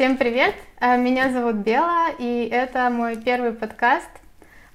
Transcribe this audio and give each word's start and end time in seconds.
Всем 0.00 0.16
привет! 0.16 0.54
Э, 0.80 0.96
Меня 0.96 1.30
зовут 1.30 1.56
Бела, 1.56 2.06
и 2.18 2.48
это 2.50 2.88
мой 2.88 3.18
первый 3.20 3.52
подкаст. 3.52 4.08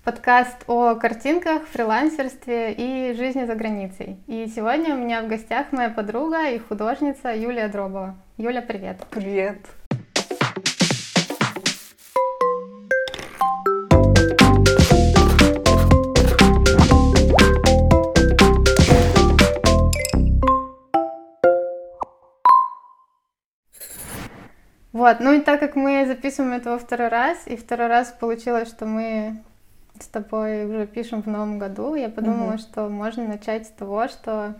Подкаст 0.03 0.63
о 0.67 0.93
картинках, 0.93 1.63
фрилансерстве 1.63 2.71
и 2.73 3.11
жизни 3.13 3.45
за 3.45 3.55
границей. 3.55 4.17
И 4.27 4.45
сегодня 4.45 4.93
у 4.93 4.99
меня 4.99 5.23
в 5.23 5.27
гостях 5.27 5.71
моя 5.71 5.89
подруга 5.89 6.51
и 6.51 6.59
художница 6.59 7.33
Юлия 7.35 7.69
Дробова. 7.69 8.15
Юля, 8.37 8.61
привет! 8.61 9.03
Привет. 9.09 9.57
Вот, 25.05 25.19
ну 25.19 25.33
и 25.33 25.39
так 25.39 25.59
как 25.59 25.75
мы 25.75 26.07
записываем 26.07 26.53
это 26.53 26.71
во 26.71 26.79
второй 26.79 27.09
раз, 27.09 27.45
и 27.45 27.55
второй 27.55 27.85
раз 27.85 28.11
получилось, 28.11 28.67
что 28.67 28.87
мы 28.87 29.37
с 29.99 30.07
тобой 30.07 30.65
уже 30.65 30.87
пишем 30.87 31.21
в 31.21 31.27
новом 31.27 31.59
году, 31.59 31.93
я 31.93 32.09
подумала, 32.09 32.53
Мгм. 32.53 32.57
что 32.57 32.89
можно 32.89 33.27
начать 33.27 33.67
с 33.67 33.69
того, 33.69 34.07
что 34.07 34.55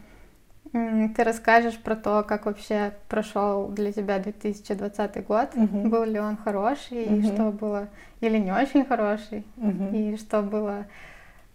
ты 0.71 1.23
расскажешь 1.23 1.79
про 1.79 1.95
то, 1.95 2.21
как 2.21 2.45
вообще 2.45 2.93
прошел 3.09 3.70
для 3.70 3.91
тебя 3.91 4.20
2020 4.20 5.25
год, 5.25 5.55
Мгм. 5.55 5.89
был 5.89 6.03
ли 6.03 6.20
он 6.20 6.37
хороший, 6.37 7.05
и 7.05 7.21
Мгм. 7.23 7.23
что 7.23 7.51
было 7.51 7.87
или 8.21 8.37
не 8.37 8.51
очень 8.51 8.85
хороший, 8.85 9.43
Мгм. 9.55 9.95
и 9.95 10.15
что 10.15 10.43
было 10.43 10.85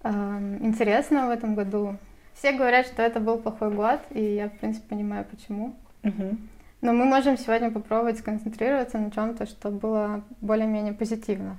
эм, 0.02 0.66
интересно 0.66 1.29
в 1.29 1.30
этом 1.30 1.54
году. 1.54 1.96
Все 2.34 2.51
говорят, 2.51 2.87
что 2.87 3.02
это 3.02 3.20
был 3.20 3.38
плохой 3.38 3.70
год, 3.70 4.01
и 4.10 4.34
я, 4.34 4.48
в 4.48 4.59
принципе, 4.59 4.88
понимаю, 4.88 5.24
почему. 5.30 5.77
Мгм. 6.02 6.49
Но 6.80 6.93
мы 6.93 7.05
можем 7.05 7.37
сегодня 7.37 7.70
попробовать 7.70 8.19
сконцентрироваться 8.19 8.98
на 8.98 9.11
чем-то, 9.11 9.47
что 9.47 9.71
было 9.71 10.23
более-менее 10.41 10.95
позитивно. 10.95 11.57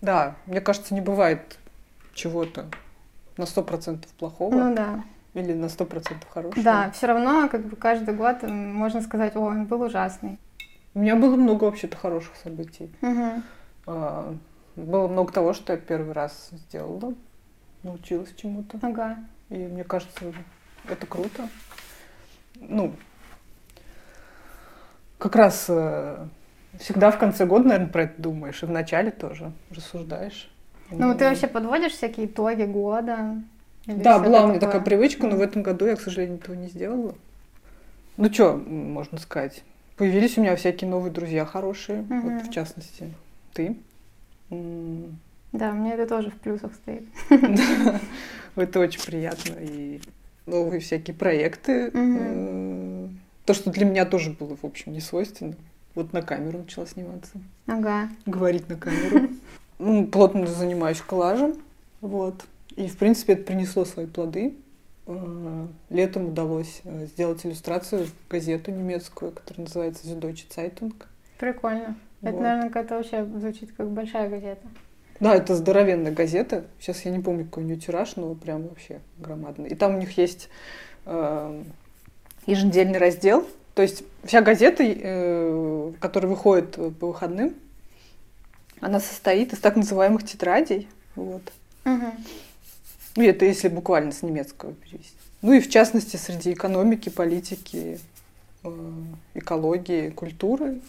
Да, 0.00 0.34
мне 0.46 0.60
кажется, 0.60 0.94
не 0.94 1.00
бывает 1.00 1.58
чего-то 2.12 2.66
на 3.36 3.46
сто 3.46 3.62
процентов 3.62 4.10
плохого 4.14 4.52
Ну 4.54 4.74
да. 4.74 5.04
или 5.34 5.52
на 5.52 5.68
сто 5.68 5.84
процентов 5.86 6.28
хорошего. 6.28 6.62
Да, 6.64 6.90
все 6.90 7.06
равно, 7.06 7.48
как 7.48 7.64
бы 7.66 7.76
каждый 7.76 8.14
год 8.14 8.42
можно 8.42 9.00
сказать, 9.00 9.36
о, 9.36 9.40
он 9.40 9.66
был 9.66 9.82
ужасный. 9.82 10.38
У 10.94 10.98
меня 10.98 11.14
было 11.16 11.36
много 11.36 11.64
вообще-то 11.64 11.96
хороших 11.96 12.34
событий. 12.36 12.90
А, 13.86 14.34
Было 14.76 15.06
много 15.08 15.32
того, 15.32 15.52
что 15.52 15.72
я 15.72 15.78
первый 15.78 16.12
раз 16.12 16.48
сделала, 16.52 17.14
научилась 17.82 18.34
чему-то. 18.36 18.78
Ага. 18.82 19.18
И 19.50 19.54
мне 19.56 19.84
кажется, 19.84 20.32
это 20.88 21.06
круто. 21.06 21.48
Ну, 22.56 22.92
как 25.22 25.36
раз 25.36 25.66
э, 25.68 26.26
всегда 26.80 27.12
в 27.12 27.18
конце 27.18 27.46
года, 27.46 27.68
наверное, 27.68 27.88
про 27.92 28.02
это 28.02 28.20
думаешь, 28.20 28.60
и 28.64 28.66
в 28.66 28.70
начале 28.70 29.12
тоже 29.12 29.52
рассуждаешь. 29.70 30.50
Ну, 30.90 31.14
ты 31.14 31.24
вообще 31.24 31.46
подводишь 31.46 31.92
всякие 31.92 32.26
итоги 32.26 32.64
года? 32.64 33.36
Да, 33.86 34.18
была 34.18 34.44
у 34.44 34.48
меня 34.48 34.58
такая 34.58 34.80
привычка, 34.80 35.28
но 35.28 35.36
в 35.36 35.40
этом 35.40 35.62
году 35.62 35.86
я, 35.86 35.94
к 35.94 36.00
сожалению, 36.00 36.38
этого 36.38 36.56
не 36.56 36.66
сделала. 36.66 37.14
Ну 38.16 38.32
что, 38.32 38.54
можно 38.56 39.18
сказать, 39.18 39.62
появились 39.96 40.36
у 40.38 40.40
меня 40.40 40.56
всякие 40.56 40.90
новые 40.90 41.12
друзья 41.12 41.44
хорошие, 41.44 42.02
Мгм. 42.02 42.20
вот 42.22 42.42
в 42.48 42.50
частности 42.50 43.14
ты. 43.54 43.76
Да, 44.50 45.70
мне 45.70 45.94
это 45.94 46.06
тоже 46.06 46.30
в 46.30 46.34
плюсах 46.34 46.72
стоит. 46.74 47.04
Это 48.56 48.80
очень 48.80 49.02
приятно. 49.02 49.54
И 49.60 50.00
новые 50.46 50.80
всякие 50.80 51.14
проекты. 51.14 51.90
То, 53.44 53.54
что 53.54 53.70
для 53.70 53.84
меня 53.84 54.04
тоже 54.04 54.30
было, 54.30 54.56
в 54.56 54.64
общем, 54.64 54.92
не 54.92 55.00
свойственно. 55.00 55.54
Вот 55.94 56.12
на 56.12 56.22
камеру 56.22 56.58
начала 56.60 56.86
сниматься, 56.86 57.32
Ага. 57.66 58.08
говорить 58.24 58.68
на 58.68 58.76
камеру. 58.76 59.28
Ну, 59.78 60.06
Плотно 60.06 60.46
занимаюсь 60.46 61.00
коллажем. 61.00 61.54
Вот. 62.00 62.44
И, 62.76 62.86
в 62.88 62.96
принципе, 62.96 63.34
это 63.34 63.42
принесло 63.44 63.84
свои 63.84 64.06
плоды. 64.06 64.54
Э, 65.06 65.66
Летом 65.90 66.28
удалось 66.28 66.80
э, 66.84 67.06
сделать 67.06 67.44
иллюстрацию 67.44 68.06
в 68.06 68.30
газету 68.30 68.70
немецкую, 68.70 69.32
которая 69.32 69.66
называется 69.66 70.06
Süddeutsche 70.06 70.46
Zeitung. 70.48 70.94
Прикольно. 71.38 71.96
Это, 72.22 72.32
Вот. 72.32 72.40
наверное, 72.40 72.68
какая-то 72.68 72.94
вообще 72.96 73.24
звучит 73.24 73.72
как 73.76 73.90
большая 73.90 74.30
газета. 74.30 74.62
Да, 75.20 75.34
это 75.34 75.54
здоровенная 75.56 76.12
газета. 76.12 76.64
Сейчас 76.80 77.04
я 77.04 77.10
не 77.10 77.20
помню, 77.22 77.44
какой 77.44 77.64
у 77.64 77.66
нее 77.66 77.76
тираж, 77.76 78.16
но 78.16 78.34
прям 78.34 78.68
вообще 78.68 79.00
громадный. 79.18 79.68
И 79.68 79.74
там 79.74 79.96
у 79.96 79.98
них 79.98 80.16
есть 80.16 80.48
э, 81.04 81.64
еженедельный 82.46 82.98
раздел. 82.98 83.46
То 83.74 83.82
есть 83.82 84.04
вся 84.24 84.42
газета, 84.42 84.82
э, 84.84 85.92
которая 86.00 86.30
выходит 86.30 86.76
э, 86.76 86.90
по 86.90 87.08
выходным, 87.08 87.54
она 88.80 89.00
состоит 89.00 89.52
из 89.52 89.60
так 89.60 89.76
называемых 89.76 90.24
тетрадей. 90.24 90.88
Вот. 91.14 91.42
Ну, 91.84 93.22
это 93.22 93.44
если 93.44 93.68
буквально 93.68 94.12
с 94.12 94.22
немецкого 94.22 94.72
перевести. 94.72 95.16
Ну 95.42 95.52
и 95.52 95.60
в 95.60 95.68
частности 95.68 96.16
среди 96.16 96.52
экономики, 96.52 97.08
политики, 97.08 97.98
э, 98.64 98.70
экологии, 99.34 100.10
культуры 100.10 100.80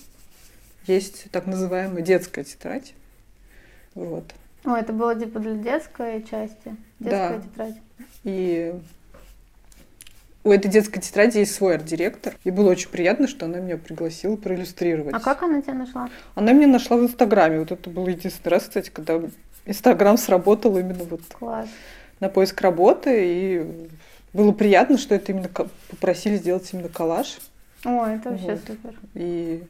есть 0.87 1.29
так 1.31 1.47
называемая 1.47 2.01
детская 2.01 2.43
тетрадь. 2.43 2.93
Вот. 3.95 4.25
О, 4.63 4.75
это 4.75 4.93
было 4.93 5.15
типа 5.15 5.39
для 5.39 5.55
детской 5.55 6.23
части. 6.23 6.75
Детская 6.99 7.37
Да. 7.37 7.41
тетрадь. 7.41 7.75
И 8.23 8.73
у 10.43 10.51
этой 10.51 10.69
детской 10.69 10.99
тетради 10.99 11.39
есть 11.39 11.55
свой 11.55 11.75
арт-директор. 11.75 12.33
И 12.43 12.51
было 12.51 12.71
очень 12.71 12.89
приятно, 12.89 13.27
что 13.27 13.45
она 13.45 13.59
меня 13.59 13.77
пригласила 13.77 14.35
проиллюстрировать. 14.35 15.13
А 15.13 15.19
как 15.19 15.41
она 15.43 15.61
тебя 15.61 15.73
нашла? 15.73 16.09
Она 16.35 16.51
меня 16.51 16.67
нашла 16.67 16.97
в 16.97 17.03
Инстаграме. 17.03 17.59
Вот 17.59 17.71
это 17.71 17.89
был 17.89 18.07
единственный 18.07 18.51
раз, 18.51 18.63
кстати, 18.63 18.89
когда 18.89 19.21
Инстаграм 19.65 20.17
сработал 20.17 20.77
именно 20.77 21.05
вот 21.05 21.21
Класс. 21.31 21.69
на 22.19 22.27
поиск 22.29 22.59
работы. 22.61 23.21
И 23.23 23.89
было 24.33 24.51
приятно, 24.51 24.97
что 24.97 25.15
это 25.15 25.31
именно 25.31 25.49
попросили 25.89 26.35
сделать 26.37 26.69
именно 26.73 26.89
коллаж. 26.89 27.37
О, 27.85 28.05
это 28.05 28.31
вообще 28.31 28.51
Вот. 28.51 28.59
супер. 28.67 28.93
И 29.13 29.63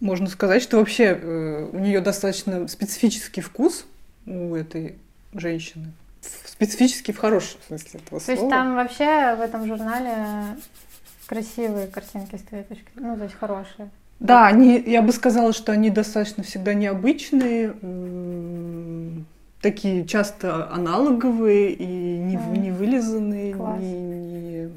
можно 0.00 0.28
сказать, 0.28 0.62
что 0.62 0.78
вообще 0.78 1.18
э, 1.20 1.68
у 1.72 1.78
нее 1.78 2.00
достаточно 2.00 2.68
специфический 2.68 3.40
вкус 3.40 3.84
у 4.26 4.54
этой 4.54 4.96
женщины. 5.34 5.92
Специфический 6.46 7.12
в 7.12 7.18
хорошем 7.18 7.60
смысле 7.66 8.00
этого 8.00 8.20
То 8.20 8.24
слова. 8.26 8.38
есть 8.40 8.50
там 8.50 8.74
вообще 8.74 9.34
в 9.36 9.40
этом 9.40 9.66
журнале 9.66 10.16
красивые 11.26 11.86
картинки 11.86 12.36
с 12.36 12.42
твоей 12.42 12.64
точки, 12.64 12.86
ну, 12.96 13.16
то 13.16 13.24
есть 13.24 13.36
хорошие. 13.38 13.90
Да, 14.18 14.46
они, 14.48 14.82
я 14.84 15.02
бы 15.02 15.12
сказала, 15.12 15.52
что 15.52 15.70
они 15.72 15.90
достаточно 15.90 16.42
всегда 16.42 16.74
необычные, 16.74 17.74
такие 19.60 20.06
часто 20.06 20.68
аналоговые 20.72 21.72
и 21.72 21.86
не, 21.86 22.36
Мгм. 22.36 22.52
не 22.54 22.70
вылизанные, 22.72 23.54
Класс. 23.54 23.80
не- 23.80 23.92
не- 23.92 24.70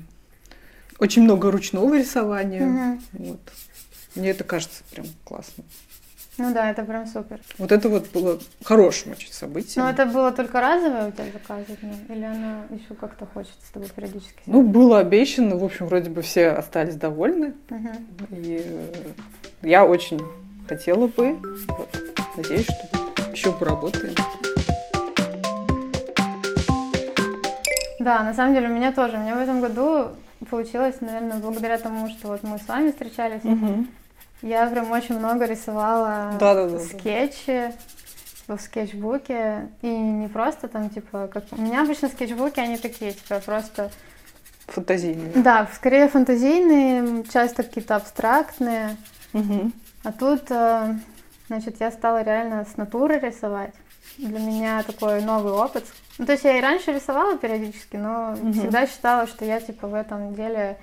очень 1.00 1.23
много 1.23 1.50
ручного 1.52 1.97
рисования. 1.97 2.66
Мгм. 2.66 3.02
Вот. 3.13 3.40
Мне 4.16 4.29
это 4.29 4.44
кажется 4.44 4.84
прям 4.91 5.08
классно. 5.23 5.63
Ну 6.41 6.53
да, 6.53 6.72
это 6.72 6.84
прям 6.84 7.06
супер. 7.06 7.40
Вот 7.57 7.72
это 7.72 7.90
вот 7.90 8.09
было 8.12 8.40
хорошим 8.63 9.12
очень 9.12 9.31
событием. 9.31 9.84
Но 9.84 9.91
это 9.91 10.06
было 10.06 10.31
только 10.31 10.59
разовое 10.59 11.07
у 11.07 11.12
тебя 11.12 11.25
заказывать, 11.34 11.79
или 12.09 12.24
она 12.24 12.63
еще 12.69 12.94
как-то 13.00 13.25
хочет 13.25 13.53
с 13.63 13.72
тобой 13.72 13.90
периодически? 13.96 14.41
Ну, 14.46 14.63
было 14.63 15.00
обещано, 15.00 15.57
в 15.57 15.63
общем, 15.63 15.88
вроде 15.88 16.09
бы 16.09 16.22
все 16.22 16.50
остались 16.50 16.96
довольны. 16.96 17.53
Мгм. 17.69 17.91
И 18.31 18.63
э, 18.66 19.68
я 19.68 19.85
очень 19.85 20.19
хотела 20.68 21.07
бы, 21.07 21.38
вот, 21.68 21.90
надеюсь, 22.38 22.66
что 22.66 23.31
еще 23.31 23.52
поработаем. 23.52 24.16
Да, 28.00 28.23
на 28.23 28.34
самом 28.34 28.56
деле 28.56 28.68
у 28.68 28.72
меня 28.72 28.91
тоже. 28.91 29.18
У 29.18 29.19
меня 29.19 29.35
в 29.35 29.40
этом 29.40 29.62
году 29.62 30.08
получилось, 30.50 30.96
наверное, 31.02 31.38
благодаря 31.38 31.78
тому, 31.78 32.09
что 32.09 32.29
вот 32.29 32.41
мы 32.44 32.58
с 32.58 32.68
вами 32.68 32.90
встречались. 32.90 33.41
Я 34.41 34.68
прям 34.68 34.91
очень 34.91 35.17
много 35.20 35.46
рисовала 35.46 36.32
Да-да-да. 36.40 36.79
скетчи 36.79 37.72
в 38.47 38.58
скетчбуке. 38.59 39.70
И 39.82 39.88
не 39.88 40.28
просто 40.28 40.67
там, 40.67 40.90
типа, 40.90 41.29
как... 41.32 41.43
У 41.52 41.61
меня 41.61 41.84
обычно 41.84 42.08
скетчбуки, 42.09 42.59
они 42.59 42.78
такие, 42.78 43.14
типа, 43.14 43.40
просто... 43.40 43.91
Фантазийные. 44.67 45.32
Да, 45.35 45.67
скорее 45.76 46.08
фантазийные, 46.08 47.23
часто 47.32 47.64
какие-то 47.64 47.96
абстрактные. 47.97 48.96
Мгм. 49.34 49.73
А 50.03 50.11
тут, 50.11 50.49
э, 50.49 50.96
значит, 51.47 51.79
я 51.79 51.91
стала 51.91 52.23
реально 52.23 52.66
с 52.66 52.78
натуры 52.78 53.20
рисовать. 53.20 53.73
Для 54.17 54.40
меня 54.40 54.84
такой 54.84 55.22
новый 55.22 55.53
опыт. 55.53 55.85
Ну, 56.17 56.26
то 56.26 56.32
есть 56.34 56.43
я 56.43 56.58
и 56.58 56.61
раньше 56.61 56.91
рисовала 56.93 57.38
периодически, 57.38 57.97
но 57.97 58.32
Мгм. 58.32 58.53
всегда 58.53 58.88
считала, 58.88 59.28
что 59.28 59.46
я, 59.46 59.59
типа, 59.59 59.88
в 59.88 59.93
этом 59.93 60.34
деле 60.34 60.78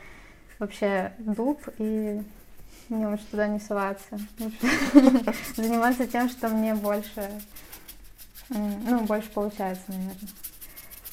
вообще 0.59 1.13
дуб, 1.19 1.61
и 1.79 2.21
мне 2.89 3.07
лучше 3.07 3.25
туда 3.31 3.49
не 3.49 3.61
соваться. 3.61 4.19
Заниматься 5.57 6.07
тем, 6.07 6.29
что 6.29 6.49
мне 6.49 6.75
больше, 6.75 7.31
ну, 8.49 9.01
больше 9.01 9.29
получается, 9.31 9.85
наверное. 9.89 10.15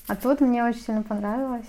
А 0.07 0.15
тут 0.15 0.41
мне 0.41 0.63
очень 0.63 0.81
сильно 0.81 1.03
понравилось. 1.03 1.65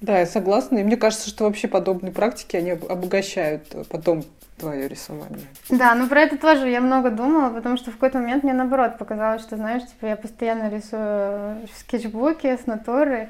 Да, 0.00 0.18
я 0.18 0.26
согласна. 0.26 0.78
И 0.78 0.84
мне 0.84 0.96
кажется, 0.96 1.28
что 1.28 1.44
вообще 1.44 1.68
подобные 1.68 2.12
практики, 2.12 2.56
они 2.56 2.70
об- 2.70 2.90
обогащают 2.90 3.74
э, 3.74 3.84
потом 3.84 4.24
твое 4.56 4.88
рисование. 4.88 5.46
Да, 5.68 5.94
ну 5.94 6.06
про 6.06 6.20
это 6.20 6.38
тоже 6.38 6.68
я 6.68 6.80
много 6.80 7.10
думала, 7.10 7.50
потому 7.50 7.76
что 7.76 7.90
в 7.90 7.94
какой-то 7.94 8.18
момент 8.18 8.44
мне 8.44 8.52
наоборот 8.52 8.98
показалось, 8.98 9.42
что, 9.42 9.56
знаешь, 9.56 9.82
типа 9.82 10.06
я 10.06 10.16
постоянно 10.16 10.70
рисую 10.70 11.66
в 11.66 11.78
скетчбуке 11.78 12.56
с 12.56 12.66
натуры, 12.66 13.28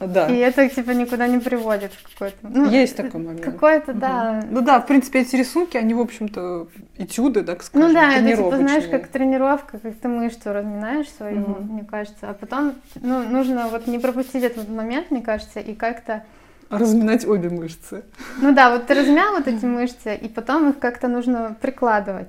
Да. 0.00 0.26
и 0.28 0.36
это 0.36 0.68
типа 0.68 0.90
никуда 0.90 1.26
не 1.26 1.38
приводит 1.38 1.92
в 1.92 2.12
какой-то... 2.12 2.36
Ну, 2.42 2.70
Есть 2.70 2.96
такой 2.96 3.20
момент. 3.20 3.44
Какой-то, 3.44 3.92
Мгм. 3.92 4.00
да. 4.00 4.44
Ну 4.50 4.60
да, 4.62 4.80
в 4.80 4.86
принципе, 4.86 5.20
эти 5.20 5.36
рисунки, 5.36 5.76
они, 5.76 5.94
в 5.94 6.00
общем-то, 6.00 6.68
этюды, 6.96 7.42
так 7.42 7.62
скажем, 7.62 7.88
Ну 7.88 7.94
да, 7.94 8.14
это 8.14 8.36
типа, 8.36 8.56
знаешь, 8.56 8.86
как 8.90 9.08
тренировка, 9.08 9.78
как 9.78 9.94
ты 9.94 10.08
мышцу 10.08 10.52
разминаешь 10.52 11.08
свою, 11.10 11.40
Мгм. 11.40 11.72
мне 11.74 11.84
кажется. 11.84 12.30
А 12.30 12.34
потом, 12.34 12.74
ну, 13.00 13.22
нужно 13.28 13.68
вот 13.68 13.86
не 13.86 13.98
пропустить 13.98 14.42
этот 14.42 14.68
момент, 14.68 15.10
мне 15.10 15.22
кажется, 15.22 15.60
и 15.60 15.74
как-то... 15.74 16.24
Разминать 16.70 17.26
обе 17.26 17.48
мышцы. 17.50 18.04
Ну 18.40 18.54
да, 18.54 18.70
вот 18.70 18.86
ты 18.86 18.94
размял 18.94 19.34
вот 19.34 19.48
эти 19.48 19.64
мышцы, 19.64 20.14
и 20.14 20.28
потом 20.28 20.70
их 20.70 20.78
как-то 20.78 21.08
нужно 21.08 21.56
прикладывать. 21.60 22.28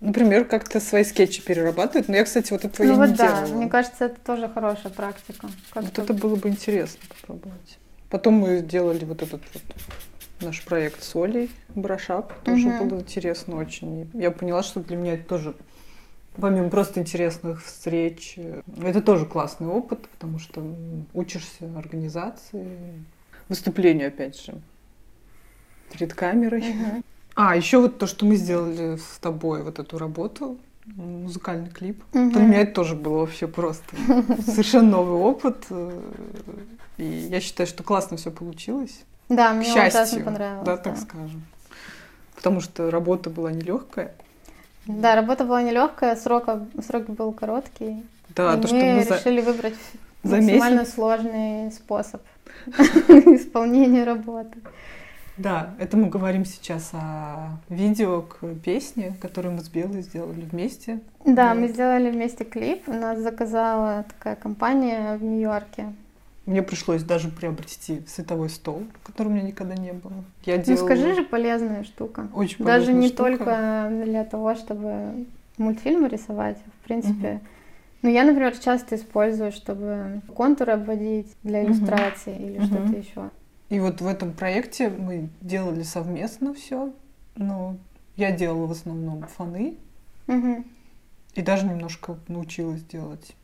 Например, 0.00 0.44
как-то 0.44 0.78
свои 0.78 1.04
скетчи 1.04 1.42
перерабатывать. 1.42 2.08
Но 2.08 2.16
я, 2.16 2.24
кстати, 2.24 2.52
вот 2.52 2.64
этого 2.64 2.86
ну 2.86 2.92
я 2.92 2.98
вот 2.98 3.08
не 3.10 3.14
да, 3.14 3.44
делала. 3.44 3.56
мне 3.60 3.68
кажется, 3.70 4.04
это 4.06 4.20
тоже 4.20 4.48
хорошая 4.48 4.92
практика. 4.92 5.46
Вот 5.46 5.84
Как-то- 5.84 6.02
это 6.02 6.12
было 6.14 6.36
бы 6.36 6.48
интересно 6.48 7.00
попробовать. 7.08 7.78
Потом 8.10 8.34
мы 8.34 8.60
делали 8.60 9.04
вот 9.04 9.22
этот 9.22 9.40
вот 9.54 9.62
наш 10.40 10.62
проект 10.64 11.02
с 11.02 11.16
Олей 11.16 11.50
Брашап. 11.74 12.32
Тоже 12.44 12.68
Мгм. 12.68 12.88
было 12.88 13.00
интересно 13.00 13.56
очень. 13.56 14.10
Я 14.12 14.30
поняла, 14.30 14.62
что 14.62 14.80
для 14.80 14.96
меня 14.96 15.14
это 15.14 15.24
тоже, 15.24 15.54
помимо 16.36 16.68
просто 16.68 17.00
интересных 17.00 17.64
встреч, 17.64 18.38
это 18.82 19.00
тоже 19.00 19.24
классный 19.24 19.66
опыт, 19.68 20.06
потому 20.08 20.38
что 20.38 20.62
учишься 21.14 21.70
организации, 21.76 23.02
выступлению, 23.48 24.08
опять 24.08 24.38
же, 24.40 24.54
перед 25.90 26.12
камерой. 26.12 26.60
Мгм. 26.62 27.04
А, 27.36 27.54
еще 27.54 27.78
вот 27.78 27.98
то, 27.98 28.06
что 28.06 28.24
мы 28.24 28.36
сделали 28.36 28.96
с 28.96 29.18
тобой, 29.18 29.62
вот 29.62 29.78
эту 29.78 29.98
работу, 29.98 30.56
музыкальный 30.86 31.68
клип. 31.68 32.02
Мгм. 32.14 32.32
Для 32.32 32.42
меня 32.42 32.60
это 32.62 32.72
тоже 32.72 32.94
было 32.94 33.18
вообще 33.18 33.46
просто 33.46 33.84
совершенно 34.46 34.90
новый 34.90 35.20
опыт. 35.20 35.66
И 36.96 37.04
я 37.04 37.40
считаю, 37.40 37.66
что 37.66 37.82
классно 37.82 38.16
все 38.16 38.30
получилось. 38.30 39.04
Да, 39.28 39.52
мне 39.52 39.70
ужасно 39.70 39.90
счастью, 39.90 40.24
понравилось. 40.24 40.64
да, 40.64 40.76
так 40.78 40.96
скажем. 40.96 41.44
Потому 42.36 42.60
что 42.60 42.90
работа 42.90 43.28
была 43.28 43.52
нелегкая. 43.52 44.14
Да, 44.86 45.14
работа 45.14 45.44
была 45.44 45.62
нелегкая, 45.62 46.16
срок, 46.16 46.48
срок 46.86 47.06
был 47.06 47.32
короткий. 47.32 48.04
Да, 48.30 48.54
и 48.54 48.60
то, 48.60 48.68
что 48.68 48.76
мы 48.76 48.94
мы 48.94 49.04
за, 49.04 49.16
решили 49.16 49.40
выбрать 49.40 49.74
за 50.22 50.36
максимально 50.36 50.80
месяц. 50.80 50.94
сложный 50.94 51.72
способ 51.72 52.22
исполнения 52.66 54.04
работы. 54.04 54.58
Да, 55.36 55.74
это 55.78 55.96
мы 55.96 56.08
говорим 56.08 56.44
сейчас 56.44 56.90
о 56.94 57.58
видео 57.68 58.22
к 58.22 58.38
песне, 58.64 59.14
которую 59.20 59.54
мы 59.54 59.60
с 59.60 59.68
Белой 59.68 60.02
сделали 60.02 60.40
вместе. 60.40 61.00
Да, 61.24 61.52
Вот. 61.52 61.60
мы 61.60 61.68
сделали 61.68 62.10
вместе 62.10 62.44
клип. 62.44 62.86
Нас 62.86 63.18
заказала 63.18 64.04
такая 64.08 64.36
компания 64.36 65.16
в 65.18 65.22
Нью-Йорке. 65.22 65.92
Мне 66.46 66.62
пришлось 66.62 67.02
даже 67.02 67.28
приобрести 67.28 68.02
световой 68.06 68.48
стол, 68.48 68.84
который 69.04 69.28
у 69.28 69.30
меня 69.32 69.42
никогда 69.42 69.74
не 69.74 69.92
было. 69.92 70.24
Я 70.44 70.56
Ну 70.58 70.62
делала 70.62 70.86
скажи 70.86 71.14
же, 71.14 71.22
полезная 71.24 71.82
штука. 71.84 72.28
очень 72.32 72.64
Даже 72.64 72.86
полезная 72.86 73.02
не 73.02 73.08
штука. 73.08 73.22
только 73.36 73.88
для 74.04 74.24
того, 74.24 74.54
чтобы 74.54 75.26
мультфильмы 75.58 76.08
рисовать, 76.08 76.58
в 76.80 76.84
принципе. 76.84 77.40
Ну, 78.02 78.10
я, 78.10 78.24
например, 78.24 78.56
часто 78.56 78.94
использую, 78.94 79.50
чтобы 79.50 80.20
контуры 80.34 80.72
обводить 80.72 81.34
для 81.42 81.64
иллюстрации 81.64 82.36
или 82.36 82.58
Мгм. 82.58 82.66
что-то 82.66 82.96
еще. 82.96 83.30
И 83.68 83.80
вот 83.80 84.00
в 84.00 84.06
этом 84.06 84.32
проекте 84.32 84.88
мы 84.90 85.28
делали 85.40 85.82
совместно 85.82 86.54
все. 86.54 86.92
Ну, 87.34 87.78
я 88.16 88.30
делала 88.30 88.66
в 88.66 88.70
основном 88.70 89.22
фоны 89.26 89.76
Мгм. 90.26 90.64
и 91.34 91.42
даже 91.42 91.66
немножко 91.66 92.16
научилась 92.28 92.82
делать 92.82 93.34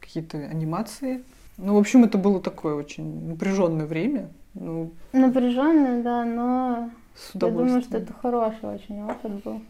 какие-то 0.00 0.38
анимации. 0.38 1.24
Ну, 1.56 1.74
в 1.74 1.78
общем, 1.78 2.04
это 2.04 2.18
было 2.18 2.40
такое 2.40 2.74
очень 2.74 3.28
напряженное 3.28 3.86
время. 3.86 4.28
Ну, 4.54 4.92
Напряженно, 5.12 6.02
да, 6.02 6.24
но 6.24 6.90
с 7.16 7.34
я 7.34 7.40
думаю, 7.40 7.80
что 7.82 7.98
это 7.98 8.12
хороший 8.12 8.68
очень 8.68 9.02
опыт 9.02 9.42
был. 9.42 9.60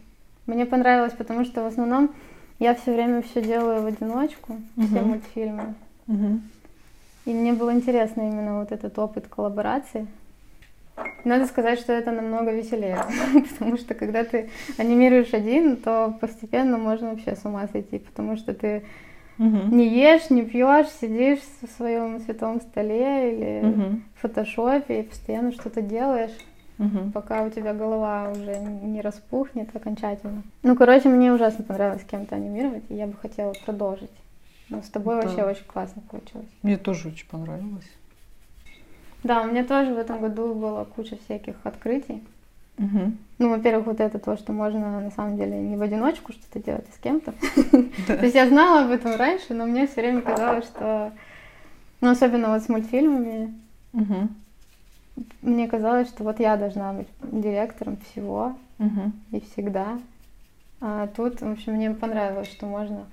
Мне 0.45 0.65
понравилось, 0.65 1.13
потому 1.13 1.43
что 1.45 1.63
в 1.63 1.65
основном 1.65 2.13
я 2.59 2.75
все 2.75 2.93
время 2.93 3.21
все 3.23 3.41
делаю 3.41 3.81
в 3.81 3.85
одиночку, 3.87 4.57
все 4.77 4.99
Мгм. 5.01 5.07
мультфильмы. 5.07 5.75
Мгм. 6.07 6.43
И 7.25 7.33
мне 7.33 7.53
было 7.53 7.73
интересно 7.73 8.21
именно 8.21 8.59
вот 8.59 8.71
этот 8.71 8.97
опыт 8.99 9.27
коллаборации. 9.27 10.07
Надо 11.23 11.45
сказать, 11.47 11.79
что 11.79 11.91
это 11.91 12.11
намного 12.11 12.51
веселее, 12.51 12.99
потому 13.51 13.77
что 13.77 13.95
когда 13.95 14.23
ты 14.23 14.49
анимируешь 14.77 15.33
один, 15.33 15.75
то 15.77 16.15
постепенно 16.21 16.77
можно 16.77 17.09
вообще 17.09 17.35
с 17.35 17.43
ума 17.45 17.67
сойти, 17.67 17.99
потому 17.99 18.37
что 18.37 18.53
ты 18.53 18.83
Мгм. 19.37 19.75
не 19.75 19.87
ешь, 19.89 20.29
не 20.29 20.43
пьешь, 20.43 20.87
сидишь 21.01 21.39
в 21.61 21.67
своем 21.75 22.21
световом 22.21 22.61
столе 22.61 23.33
или 23.33 23.65
Мгм. 23.65 24.03
в 24.15 24.21
фотошопе 24.21 25.01
и 25.01 25.03
постоянно 25.03 25.51
что-то 25.51 25.81
делаешь, 25.81 26.31
Мгм. 26.77 27.11
пока 27.11 27.43
у 27.43 27.49
тебя 27.49 27.73
голова 27.73 28.31
уже 28.31 28.55
не 28.57 29.01
распухнет 29.01 29.75
окончательно. 29.75 30.43
Ну, 30.63 30.75
короче, 30.77 31.09
мне 31.09 31.33
ужасно 31.33 31.65
понравилось 31.65 32.03
с 32.03 32.05
кем-то 32.05 32.35
анимировать, 32.35 32.83
и 32.89 32.95
я 32.95 33.07
бы 33.07 33.13
хотела 33.21 33.53
продолжить. 33.65 34.11
Но 34.69 34.81
с 34.81 34.89
тобой 34.89 35.15
Да. 35.15 35.27
вообще 35.27 35.43
очень 35.43 35.65
классно 35.65 36.01
получилось. 36.09 36.47
Мне 36.63 36.77
тоже 36.77 37.09
очень 37.09 37.27
понравилось. 37.27 37.89
Да, 39.23 39.41
у 39.41 39.45
меня 39.47 39.63
тоже 39.63 39.93
в 39.93 39.97
этом 39.97 40.21
году 40.21 40.53
была 40.53 40.85
куча 40.85 41.17
всяких 41.17 41.55
открытий. 41.63 42.23
Мгм. 42.77 43.17
Ну, 43.39 43.49
во-первых, 43.49 43.85
вот 43.87 43.99
это 43.99 44.19
то, 44.19 44.37
что 44.37 44.51
можно 44.51 44.99
на 44.99 45.11
самом 45.11 45.37
деле 45.37 45.57
не 45.57 45.77
в 45.77 45.81
одиночку 45.81 46.33
что-то 46.33 46.59
делать, 46.63 46.85
а 46.89 46.93
с 46.95 46.97
кем-то. 46.99 47.33
Да. 48.07 48.17
То 48.17 48.23
есть 48.23 48.35
я 48.35 48.47
знала 48.47 48.85
об 48.85 48.91
этом 48.91 49.15
раньше, 49.15 49.53
но 49.53 49.65
мне 49.65 49.87
все 49.87 50.01
время 50.01 50.21
казалось, 50.21 50.65
что... 50.65 51.11
Ну, 52.01 52.09
особенно 52.11 52.49
вот 52.53 52.61
с 52.63 52.69
мультфильмами, 52.69 53.53
Мгм. 53.93 54.35
мне 55.41 55.67
казалось, 55.67 56.09
что 56.09 56.23
вот 56.23 56.39
я 56.39 56.57
должна 56.57 56.91
быть 56.93 57.07
директором 57.21 57.97
всего 58.11 58.57
Мгм. 58.77 59.13
и 59.31 59.39
всегда. 59.39 59.97
А 60.81 61.07
тут, 61.07 61.41
в 61.41 61.49
общем, 61.49 61.73
мне 61.75 61.91
понравилось, 61.91 62.49
что 62.51 62.65
можно 62.65 63.05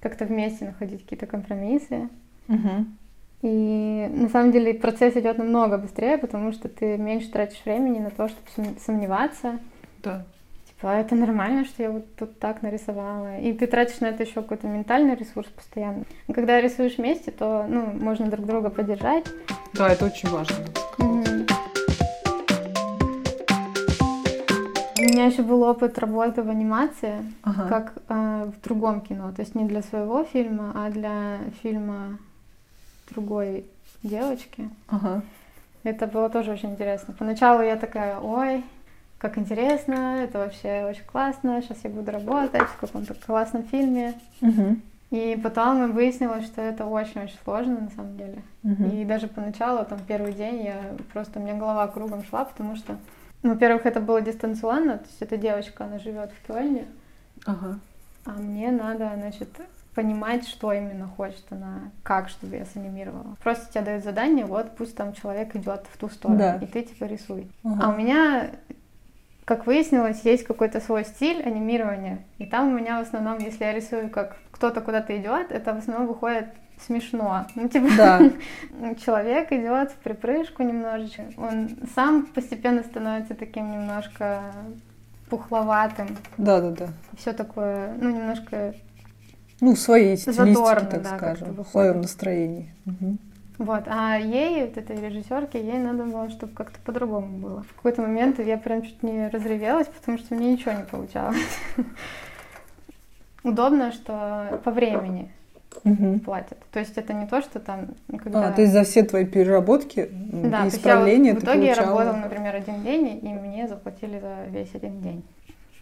как-то 0.00 0.24
вместе 0.24 0.66
находить 0.66 1.02
какие-то 1.02 1.26
компромиссы. 1.26 2.08
Мгм. 2.46 2.96
И 3.42 4.08
на 4.12 4.28
самом 4.28 4.50
деле 4.50 4.74
процесс 4.74 5.16
идет 5.16 5.38
намного 5.38 5.78
быстрее, 5.78 6.18
потому 6.18 6.52
что 6.52 6.68
ты 6.68 6.96
меньше 6.96 7.30
тратишь 7.30 7.60
времени 7.64 7.98
на 7.98 8.10
то, 8.10 8.28
чтобы 8.28 8.46
сом- 8.56 8.78
сомневаться. 8.84 9.58
Да. 10.02 10.24
Типа, 10.66 10.92
«А 10.92 11.00
это 11.00 11.14
нормально, 11.14 11.64
что 11.64 11.82
я 11.82 11.90
вот 11.90 12.14
тут 12.16 12.38
так 12.38 12.62
нарисовала. 12.62 13.38
И 13.38 13.52
ты 13.52 13.66
тратишь 13.66 14.00
на 14.00 14.06
это 14.06 14.24
еще 14.24 14.34
какой-то 14.34 14.66
ментальный 14.66 15.14
ресурс 15.14 15.48
постоянно. 15.48 16.04
Когда 16.32 16.60
рисуешь 16.60 16.98
вместе, 16.98 17.30
то 17.30 17.66
ну, 17.68 17.86
можно 17.92 18.26
друг 18.26 18.46
друга 18.46 18.70
поддержать. 18.70 19.26
Да, 19.74 19.88
это 19.88 20.06
очень 20.06 20.28
важно. 20.30 20.56
Мгм. 20.98 21.07
У 24.98 25.02
меня 25.02 25.26
еще 25.26 25.42
был 25.42 25.62
опыт 25.62 25.96
работы 25.98 26.42
в 26.42 26.48
анимации, 26.50 27.24
Ага. 27.42 27.68
как 27.68 27.92
э, 28.08 28.50
в 28.52 28.60
другом 28.64 29.00
кино. 29.00 29.32
То 29.32 29.42
есть 29.42 29.54
не 29.54 29.64
для 29.64 29.82
своего 29.82 30.24
фильма, 30.24 30.72
а 30.74 30.90
для 30.90 31.38
фильма 31.62 32.18
другой 33.10 33.64
девочки. 34.02 34.68
Ага. 34.88 35.22
Это 35.84 36.06
было 36.08 36.28
тоже 36.28 36.50
очень 36.50 36.72
интересно. 36.72 37.14
Поначалу 37.16 37.62
я 37.62 37.76
такая, 37.76 38.18
ой, 38.18 38.64
как 39.18 39.38
интересно, 39.38 40.20
это 40.24 40.38
вообще 40.38 40.84
очень 40.88 41.04
классно, 41.04 41.62
сейчас 41.62 41.78
я 41.84 41.90
буду 41.90 42.10
работать 42.10 42.62
в 42.68 42.76
каком-то 42.80 43.14
классном 43.14 43.62
фильме. 43.64 44.14
Мгм. 44.40 44.82
И 45.10 45.40
потом 45.42 45.92
выяснилось, 45.92 46.44
что 46.44 46.60
это 46.60 46.84
очень-очень 46.86 47.38
сложно 47.44 47.78
на 47.80 47.90
самом 47.90 48.16
деле. 48.16 48.42
Мгм. 48.62 48.90
И 48.90 49.04
даже 49.04 49.26
поначалу, 49.28 49.84
там, 49.84 49.98
первый 50.06 50.32
день, 50.32 50.64
я 50.64 50.76
просто, 51.12 51.38
у 51.38 51.42
меня 51.42 51.54
голова 51.54 51.86
кругом 51.86 52.24
шла, 52.24 52.44
потому 52.44 52.76
что, 52.76 52.96
во-первых, 53.42 53.86
это 53.86 54.00
было 54.00 54.20
дистанционно, 54.20 54.98
то 54.98 55.04
есть 55.06 55.22
эта 55.22 55.36
девочка, 55.36 55.84
она 55.84 55.98
живет 55.98 56.30
в 56.32 56.46
Кёльне, 56.46 56.86
Ага. 57.46 57.78
а 58.24 58.30
мне 58.32 58.70
надо, 58.70 59.10
значит, 59.16 59.48
понимать, 59.94 60.46
что 60.46 60.72
именно 60.72 61.06
хочет 61.08 61.44
она, 61.50 61.90
как, 62.02 62.28
чтобы 62.28 62.56
я 62.56 62.64
санимировала. 62.66 63.36
Просто 63.42 63.72
тебе 63.72 63.82
дают 63.84 64.04
задание, 64.04 64.44
вот 64.46 64.76
пусть 64.76 64.96
там 64.96 65.12
человек 65.12 65.54
идет 65.56 65.86
в 65.92 65.98
ту 65.98 66.08
сторону, 66.08 66.38
Да. 66.38 66.56
и 66.60 66.66
ты 66.66 66.82
типа 66.82 67.04
рисуй. 67.04 67.50
Ага. 67.64 67.80
А 67.84 67.88
у 67.90 67.96
меня, 67.96 68.50
как 69.44 69.66
выяснилось, 69.66 70.20
есть 70.24 70.44
какой-то 70.44 70.80
свой 70.80 71.04
стиль 71.04 71.42
анимирования. 71.42 72.18
И 72.38 72.46
там 72.46 72.68
у 72.68 72.78
меня 72.78 72.98
в 72.98 73.02
основном, 73.02 73.38
если 73.38 73.64
я 73.64 73.72
рисую, 73.72 74.08
как 74.10 74.36
кто-то 74.52 74.80
куда-то 74.82 75.16
идет, 75.16 75.50
это 75.50 75.74
в 75.74 75.78
основном 75.78 76.06
выходит 76.06 76.46
смешно. 76.84 77.46
Ну, 77.54 77.68
типа, 77.68 77.88
Да. 77.96 78.20
человек 79.04 79.52
идет 79.52 79.92
в 79.92 79.96
припрыжку 79.96 80.62
немножечко. 80.62 81.24
Он 81.36 81.70
сам 81.94 82.26
постепенно 82.26 82.82
становится 82.82 83.34
таким 83.34 83.70
немножко 83.70 84.42
пухловатым. 85.28 86.16
Да, 86.36 86.60
да, 86.60 86.70
да. 86.70 86.88
Все 87.16 87.32
такое, 87.32 87.94
ну, 88.00 88.10
немножко 88.10 88.74
Ну, 89.60 89.76
своей 89.76 90.16
стилистике, 90.16 90.54
Задорно, 90.54 90.88
так 90.88 91.02
да, 91.02 91.16
скажем, 91.16 91.62
в 91.62 91.68
своем 91.68 92.00
настроении. 92.00 92.74
Мгм. 92.84 93.18
Вот, 93.58 93.82
а 93.86 94.16
ей, 94.16 94.66
вот 94.66 94.76
этой 94.76 95.00
режиссерке, 95.00 95.60
ей 95.60 95.78
надо 95.78 96.04
было, 96.04 96.30
чтобы 96.30 96.52
как-то 96.52 96.78
по-другому 96.84 97.38
было. 97.38 97.62
В 97.64 97.74
какой-то 97.74 98.02
момент 98.02 98.38
я 98.38 98.56
прям 98.56 98.82
чуть 98.82 99.02
не 99.02 99.28
разревелась, 99.28 99.88
потому 99.88 100.16
что 100.18 100.36
мне 100.36 100.52
ничего 100.52 100.72
не 100.72 100.84
получалось. 100.84 101.58
Удобно, 103.42 103.90
что 103.90 104.60
по 104.62 104.70
времени 104.70 105.32
Мгм. 105.84 106.20
платят. 106.20 106.58
То 106.72 106.80
есть 106.80 106.96
это 106.96 107.12
не 107.12 107.26
то, 107.26 107.40
что 107.40 107.60
там 107.60 107.88
когда... 108.22 108.48
А, 108.48 108.52
то 108.52 108.62
есть 108.62 108.72
за 108.72 108.84
все 108.84 109.02
твои 109.02 109.24
переработки 109.24 110.08
Да, 110.10 110.48
и 110.48 110.50
я 110.50 110.64
вот 110.64 110.74
исправления 110.74 111.34
в 111.34 111.38
ты 111.38 111.44
итоге 111.44 111.66
я 111.66 111.74
получала... 111.74 111.98
работала, 111.98 112.22
например, 112.22 112.56
один 112.56 112.82
день, 112.82 113.20
и 113.22 113.28
мне 113.28 113.68
заплатили 113.68 114.18
за 114.18 114.50
весь 114.50 114.74
один 114.74 115.00
день. 115.00 115.22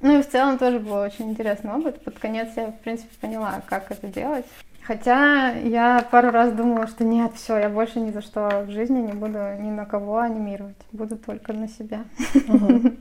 Ну 0.02 0.18
и 0.18 0.22
в 0.22 0.28
целом 0.28 0.58
тоже 0.58 0.78
был 0.78 0.96
очень 0.96 1.30
интересный 1.30 1.72
опыт. 1.72 2.02
Под 2.04 2.18
конец 2.18 2.50
я, 2.56 2.68
в 2.68 2.78
принципе, 2.80 3.08
поняла, 3.20 3.62
как 3.66 3.90
это 3.90 4.08
делать. 4.08 4.44
Хотя 4.82 5.50
я 5.50 6.06
пару 6.10 6.30
раз 6.30 6.52
думала, 6.52 6.86
что 6.86 7.02
нет, 7.02 7.32
все, 7.34 7.58
я 7.58 7.68
больше 7.68 7.98
ни 7.98 8.12
за 8.12 8.20
что 8.22 8.64
в 8.66 8.70
жизни 8.70 9.00
не 9.00 9.12
буду 9.12 9.38
ни 9.58 9.70
на 9.70 9.84
кого 9.84 10.18
анимировать. 10.18 10.76
Буду 10.92 11.16
только 11.16 11.52
на 11.52 11.68
себя. 11.68 12.04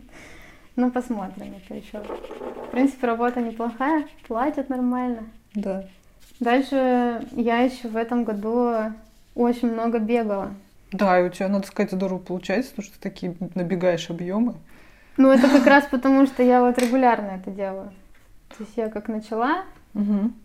Ну, 0.78 0.92
посмотрим 0.92 1.54
это 1.56 1.74
еще. 1.74 2.00
В 2.00 2.72
принципе, 2.72 3.08
работа 3.08 3.40
неплохая, 3.40 4.08
платят 4.28 4.68
нормально. 4.68 5.24
Да. 5.54 5.86
Дальше 6.40 7.26
я 7.32 7.60
еще 7.60 7.88
в 7.88 7.96
этом 7.96 8.24
году 8.24 8.74
очень 9.36 9.72
много 9.72 10.00
бегала. 10.00 10.52
Да, 10.92 11.20
и 11.20 11.24
у 11.24 11.30
тебя, 11.30 11.50
надо 11.50 11.68
сказать, 11.68 11.92
здорово 11.92 12.20
получается, 12.20 12.72
потому 12.72 12.86
что 12.86 12.96
ты 12.96 13.10
такие 13.10 13.36
набегаешь 13.54 14.10
объемы. 14.10 14.56
Ну, 15.18 15.30
это 15.32 15.50
как 15.50 15.66
раз 15.66 15.86
потому, 15.92 16.26
что 16.26 16.44
я 16.44 16.62
вот 16.62 16.78
регулярно 16.78 17.32
это 17.32 17.52
делаю. 17.52 17.92
То 18.50 18.64
есть 18.64 18.78
я 18.78 18.90
как 18.90 19.08
начала, 19.08 19.64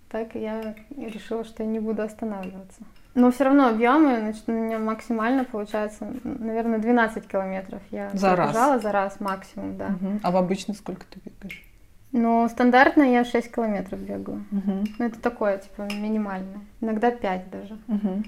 так 0.08 0.34
и 0.34 0.40
я 0.40 0.74
решила, 0.96 1.44
что 1.44 1.62
я 1.62 1.68
не 1.68 1.78
буду 1.78 2.02
останавливаться. 2.02 2.82
Но 3.14 3.30
все 3.32 3.44
равно 3.44 3.68
объемы, 3.68 4.18
значит, 4.20 4.44
у 4.46 4.52
меня 4.52 4.78
максимально 4.78 5.44
получается, 5.44 6.06
наверное, 6.22 6.78
12 6.78 7.26
километров 7.26 7.82
я 7.90 8.10
За 8.14 8.36
раз? 8.36 8.82
за 8.82 8.92
раз 8.92 9.18
максимум, 9.18 9.76
да. 9.76 9.88
Мгм. 9.88 10.20
А 10.22 10.30
в 10.30 10.36
обычно 10.36 10.74
сколько 10.74 11.04
ты 11.06 11.20
бегаешь? 11.24 11.64
Но 12.12 12.48
стандартно 12.48 13.02
я 13.02 13.24
6 13.24 13.50
километров 13.52 14.00
бегаю. 14.00 14.44
Мгм. 14.50 14.84
Ну, 14.98 15.04
это 15.04 15.20
такое, 15.20 15.58
типа, 15.58 15.82
минимальное. 15.82 16.60
Иногда 16.80 17.10
5 17.10 17.50
даже. 17.50 17.78
Мгм. 17.86 18.24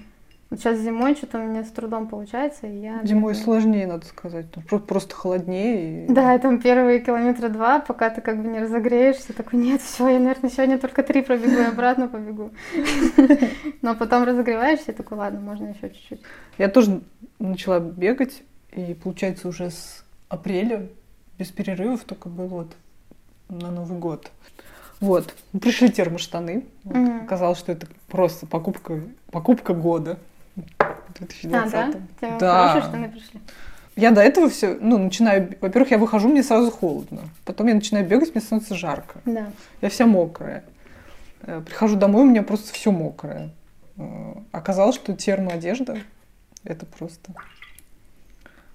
Вот 0.49 0.59
сейчас 0.59 0.77
зимой 0.79 1.15
что-то 1.15 1.39
у 1.39 1.43
меня 1.43 1.63
с 1.63 1.71
трудом 1.71 2.07
получается, 2.07 2.67
и 2.67 2.77
я... 2.79 2.99
Зимой 3.03 3.33
бегаю. 3.33 3.43
сложнее, 3.43 3.87
надо 3.87 4.05
сказать. 4.05 4.45
Просто 4.87 5.15
холоднее. 5.15 6.05
и- 6.05 6.11
Да, 6.13 6.35
и 6.35 6.39
там 6.39 6.61
первые 6.61 6.99
километра 6.99 7.49
два, 7.49 7.79
пока 7.79 8.11
ты 8.11 8.21
как 8.21 8.39
бы 8.41 8.47
не 8.47 8.59
разогреешься, 8.59 9.33
такой, 9.33 9.59
нет, 9.59 9.81
все, 9.81 10.07
я, 10.09 10.19
наверное, 10.19 10.51
сегодня 10.51 10.77
только 10.77 11.01
три 11.01 11.23
пробегу 11.23 11.59
и 11.59 11.63
обратно 11.65 12.07
побегу. 12.07 12.51
Но 13.81 13.95
потом 13.95 14.23
разогреваешься 14.23 14.91
и 14.91 14.95
такой, 14.95 15.17
ладно, 15.17 15.39
можно 15.39 15.67
еще 15.69 15.89
чуть-чуть. 15.89 16.21
Я 16.57 16.69
тоже 16.69 17.01
начала 17.39 17.79
бегать, 17.79 18.43
и 18.71 18.93
получается 18.93 19.47
уже 19.47 19.71
с 19.71 20.05
апреля 20.29 20.87
без 21.39 21.47
перерывов 21.49 22.03
только 22.03 22.29
был 22.29 22.45
вот 22.47 22.75
на 23.59 23.71
Новый 23.71 23.97
год. 23.99 24.31
Вот. 24.99 25.33
Пришли 25.59 25.89
термоштаны. 25.89 26.65
Вот. 26.83 26.95
Мгм. 26.95 27.25
Оказалось, 27.25 27.59
что 27.59 27.71
это 27.71 27.87
просто 28.07 28.45
покупка, 28.45 29.01
покупка 29.31 29.73
года. 29.73 30.17
в 30.55 31.13
2020. 31.19 31.73
А, 31.73 31.91
да? 32.21 32.37
Да. 32.39 32.67
хорошие 32.69 32.89
штаны 32.89 33.09
пришли? 33.09 33.39
Я 33.95 34.09
до 34.11 34.21
этого 34.21 34.49
все, 34.49 34.75
ну, 34.81 34.97
начинаю, 34.97 35.55
во-первых, 35.61 35.91
я 35.91 35.97
выхожу, 35.99 36.27
мне 36.27 36.41
сразу 36.41 36.71
холодно. 36.71 37.21
Потом 37.45 37.67
я 37.67 37.75
начинаю 37.75 38.07
бегать, 38.07 38.33
мне 38.33 38.41
становится 38.41 38.73
жарко. 38.75 39.19
Да. 39.25 39.51
Я 39.81 39.89
вся 39.89 40.07
мокрая. 40.07 40.63
Э, 41.41 41.61
Прихожу 41.63 41.95
домой, 41.95 42.23
у 42.23 42.25
меня 42.25 42.41
просто 42.41 42.73
все 42.73 42.91
мокрое. 42.91 43.51
Э, 43.97 44.33
Оказалось, 44.51 44.95
что 44.95 45.13
термоодежда 45.13 45.99
это 46.63 46.85
просто. 46.87 47.33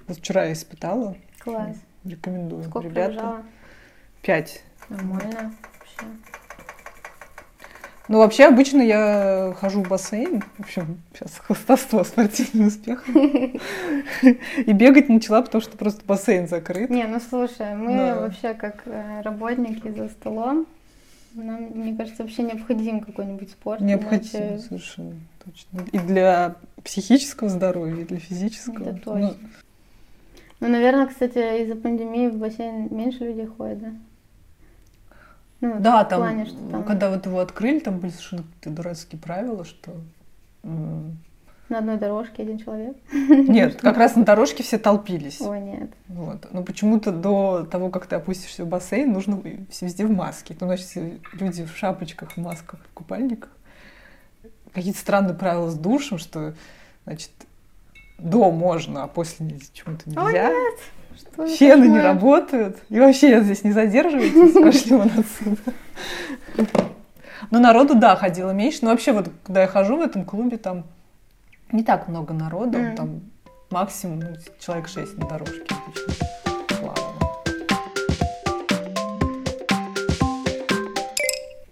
Вот 0.06 0.18
вчера 0.18 0.44
я 0.44 0.52
испытала. 0.52 1.16
Класс. 1.40 1.76
Рекомендую. 2.04 2.62
Сколько 2.64 2.88
Ребята. 2.88 3.08
пробежала? 3.08 3.42
Пять. 4.22 4.62
Нормально. 4.88 5.52
Вообще. 5.78 6.12
Ну, 8.08 8.18
вообще, 8.18 8.46
обычно 8.46 8.80
я 8.80 9.54
хожу 9.60 9.82
в 9.84 9.88
бассейн. 9.88 10.42
В 10.56 10.60
общем, 10.60 10.98
сейчас 11.12 11.32
хвастовство 11.38 12.02
спортивный 12.04 12.68
успех. 12.68 13.04
И 13.12 14.72
бегать 14.72 15.10
начала, 15.10 15.42
потому 15.42 15.60
что 15.60 15.76
просто 15.76 16.02
бассейн 16.06 16.48
закрыт. 16.48 16.88
Не, 16.88 17.04
ну 17.06 17.20
слушай, 17.20 17.74
мы 17.76 18.14
вообще 18.14 18.54
как 18.54 18.82
э, 18.86 19.20
работники 19.22 19.88
за 19.90 20.08
столом, 20.08 20.66
нам, 21.34 21.64
мне 21.74 21.94
кажется, 21.94 22.22
вообще 22.22 22.44
необходим 22.44 23.00
какой-нибудь 23.00 23.50
спорт. 23.50 23.82
Необходимо, 23.82 24.44
иначе- 24.52 24.58
совершенно 24.60 25.14
точно. 25.44 25.80
И 25.92 25.98
для 25.98 26.54
психического 26.82 27.50
здоровья, 27.50 28.00
и 28.02 28.04
для 28.06 28.18
физического. 28.18 28.88
Это 28.88 28.98
точно. 29.00 29.20
Ну, 29.20 29.34
Ну, 30.60 30.68
наверное, 30.68 31.06
кстати, 31.06 31.62
из-за 31.62 31.76
пандемии 31.76 32.28
в 32.28 32.36
бассейн 32.38 32.88
меньше 32.90 33.24
людей 33.24 33.46
ходит, 33.46 33.80
да? 33.80 33.92
Ну, 35.60 35.80
Да, 35.80 36.04
там, 36.04 36.20
плане, 36.20 36.46
что 36.46 36.56
там 36.70 36.84
когда 36.84 37.10
вот 37.10 37.26
его 37.26 37.40
открыли, 37.40 37.80
там 37.80 37.98
были 37.98 38.10
совершенно 38.10 38.44
дурацкие 38.64 39.20
правила, 39.20 39.64
что... 39.64 39.92
на 40.62 41.78
одной 41.78 41.96
дорожке 41.98 42.42
один 42.42 42.58
человек. 42.58 42.96
Нет, 43.12 43.80
как 43.80 43.96
раз 43.96 44.14
на 44.14 44.24
дорожке 44.24 44.62
все 44.62 44.78
толпились. 44.78 45.40
Ой, 45.40 45.60
нет. 45.60 45.90
Вот. 46.08 46.46
Но 46.52 46.62
почему-то 46.62 47.12
до 47.12 47.66
того, 47.70 47.90
как 47.90 48.06
ты 48.06 48.16
опустишься 48.16 48.64
в 48.64 48.68
бассейн, 48.68 49.12
нужно 49.12 49.42
везде 49.80 50.06
в 50.06 50.10
маске. 50.10 50.56
Ну, 50.60 50.66
значит, 50.66 50.88
люди 51.32 51.64
в 51.64 51.76
шапочках, 51.76 52.32
в 52.32 52.36
масках, 52.38 52.80
в 52.90 52.94
купальниках. 52.94 53.50
Какие-то 54.72 54.98
странные 54.98 55.34
правила 55.34 55.70
с 55.70 55.74
душем, 55.74 56.18
что, 56.18 56.54
значит, 57.04 57.30
до 58.18 58.50
можно, 58.50 59.04
а 59.04 59.08
после 59.08 59.58
чему-то 59.72 60.04
Ой, 60.06 60.32
нельзя. 60.32 60.50
нет! 60.50 60.78
Что 61.18 61.46
за 61.46 61.56
Фены 61.56 61.86
не 61.86 62.00
работают. 62.00 62.78
И 62.88 63.00
вообще 63.00 63.42
здесь 63.42 63.64
не 63.64 63.72
задерживайтесь, 63.72 64.52
пошли 64.54 64.96
вон 64.96 65.10
отсюда. 65.16 65.72
Ну, 67.50 67.60
народу, 67.60 67.94
да, 67.94 68.14
ходило 68.16 68.50
меньше. 68.50 68.80
Но 68.82 68.90
вообще, 68.90 69.12
вот, 69.12 69.30
когда 69.44 69.62
я 69.62 69.66
хожу 69.66 69.96
в 69.96 70.02
этом 70.02 70.24
клубе, 70.24 70.58
там 70.58 70.84
не 71.72 71.82
так 71.82 72.08
много 72.08 72.34
народу. 72.34 72.78
Мгм. 72.78 72.96
Там 72.96 73.20
максимум 73.70 74.20
ну, 74.20 74.36
человек 74.60 74.88
шесть 74.88 75.16
на 75.18 75.26
дорожке. 75.26 75.74
Слава. 76.78 76.96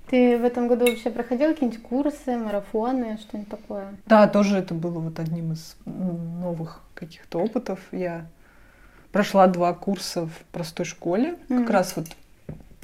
Ты 0.09 0.39
в 0.39 0.45
этом 0.45 0.69
году 0.69 0.87
вообще 0.87 1.11
проходил 1.11 1.49
какие-нибудь 1.49 1.83
курсы, 1.83 2.37
марафоны, 2.37 3.19
что-нибудь 3.19 3.51
такое? 3.51 3.97
Да, 4.07 4.29
тоже 4.29 4.59
это 4.59 4.73
было 4.73 4.99
вот 4.99 5.19
одним 5.19 5.53
из 5.53 5.77
новых 5.85 6.81
каких-то 6.95 7.39
опытов. 7.39 7.81
Я 7.93 8.27
прошла 9.17 9.47
два 9.47 9.73
курса 9.73 10.27
в 10.27 10.53
простой 10.53 10.85
школе. 10.85 11.37
Мгм. 11.49 11.63
Как 11.63 11.71
раз 11.71 11.95
вот 11.97 12.07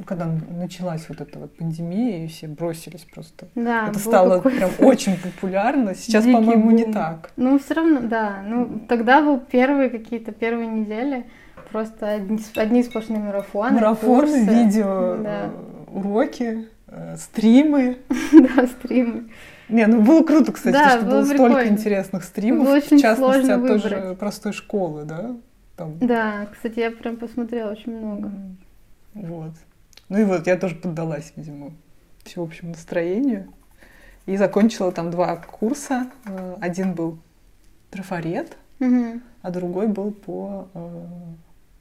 когда 0.06 0.26
началась 0.58 1.04
вот 1.08 1.20
эта 1.20 1.38
вот 1.38 1.56
пандемия, 1.56 2.24
и 2.24 2.26
все 2.26 2.48
бросились 2.48 3.06
просто 3.14 3.46
Да, 3.54 3.88
Это 3.88 3.98
стало 3.98 4.36
какой-то 4.36 4.56
прям 4.56 4.70
очень 4.78 5.16
популярно. 5.16 5.94
Сейчас, 5.94 6.24
дикий 6.24 6.34
по-моему, 6.34 6.70
не 6.70 6.84
бум. 6.84 6.92
так. 6.94 7.30
Ну, 7.36 7.58
все 7.58 7.74
равно, 7.74 8.00
да. 8.00 8.42
Ну, 8.44 8.80
тогда 8.88 9.20
был 9.20 9.38
первые 9.38 9.90
какие-то 9.90 10.32
первые 10.32 10.66
недели. 10.68 11.24
Просто 11.70 12.08
одни, 12.08 12.40
одни 12.56 12.82
сплошные 12.82 13.20
марафоны. 13.20 13.74
Марафоны, 13.74 14.20
курсы. 14.22 14.44
видео, 14.44 15.16
Да. 15.22 15.44
э, 15.44 15.50
уроки, 15.92 16.68
э, 16.88 17.16
стримы. 17.18 17.98
Да, 18.32 18.66
стримы. 18.66 19.28
Не, 19.68 19.86
ну 19.86 20.00
было 20.00 20.24
круто, 20.24 20.52
кстати, 20.52 20.72
Да, 20.72 20.90
что 20.96 21.00
было 21.02 21.20
было 21.20 21.24
столько 21.24 21.68
интересных 21.68 22.24
стримов. 22.24 22.66
Было 22.66 22.80
в 22.80 22.88
частности, 22.88 23.50
от 23.50 23.66
той 23.66 23.78
же 23.78 24.16
простой 24.18 24.52
школы, 24.52 25.04
да? 25.04 25.36
Там, 25.82 25.98
Да, 25.98 26.46
кстати, 26.52 26.78
я 26.78 26.90
прям 26.92 27.16
посмотрела 27.16 27.72
очень 27.72 27.96
много. 27.96 28.30
Вот. 29.14 29.52
Ну 30.08 30.18
и 30.18 30.24
вот 30.24 30.46
я 30.46 30.56
тоже 30.56 30.76
поддалась, 30.76 31.32
видимо, 31.34 31.72
всеобщему 32.22 32.70
настроению. 32.70 33.52
И 34.26 34.36
закончила 34.36 34.92
там 34.92 35.10
два 35.10 35.34
курса. 35.36 36.08
Э, 36.26 36.56
Один 36.60 36.94
был 36.94 37.18
трафарет, 37.90 38.56
Мгм. 38.78 39.22
а 39.42 39.50
другой 39.50 39.88
был 39.88 40.12
по 40.12 40.68
э, 40.72 41.06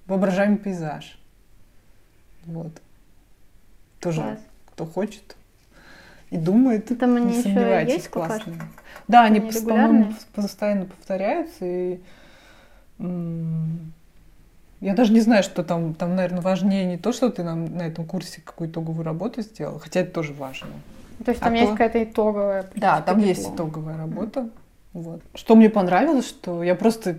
воображаемый 0.08 0.58
пейзаж. 0.58 1.20
Вот. 2.46 2.72
Тоже 4.00 4.22
Класс. 4.22 4.40
кто 4.72 4.86
хочет 4.88 5.36
и 6.32 6.38
думает, 6.38 6.90
Ну, 6.90 6.96
Там 6.96 7.16
они 7.18 7.26
не 7.28 7.32
еще 7.34 7.44
сомневайтесь, 7.44 8.08
классные. 8.08 8.60
Да, 9.08 9.26
они, 9.26 9.40
Они 9.40 9.52
постоянно 10.34 10.86
повторяются. 10.86 11.66
И, 11.66 12.00
я 14.82 14.94
даже 14.96 15.14
не 15.14 15.22
знаю, 15.22 15.44
что 15.44 15.64
там, 15.64 15.94
там, 15.94 16.16
наверное, 16.16 16.42
важнее 16.42 16.86
не 16.86 16.98
то, 16.98 17.12
что 17.12 17.30
ты 17.30 17.44
нам 17.44 17.66
на 17.78 17.84
этом 17.84 18.06
курсе 18.06 18.42
какую 18.42 18.70
итоговую 18.70 19.04
работу 19.06 19.42
сделал, 19.42 19.80
хотя 19.80 20.00
это 20.02 20.12
тоже 20.12 20.34
важно. 20.34 20.70
То 21.24 21.32
есть 21.32 21.42
А 21.42 21.46
там 21.46 21.54
есть 21.54 21.66
то- 21.68 21.72
какая-то 21.74 22.04
итоговая. 22.04 22.64
в 22.64 22.80
Да, 22.80 22.94
принципе, 22.96 23.06
там 23.12 23.20
есть 23.20 23.40
диплом. 23.42 23.56
итоговая 23.56 23.98
работа. 23.98 24.50
Вот. 24.94 25.22
Что 25.36 25.56
мне 25.56 25.70
понравилось, 25.70 26.28
что 26.28 26.64
я 26.64 26.76
просто 26.76 27.18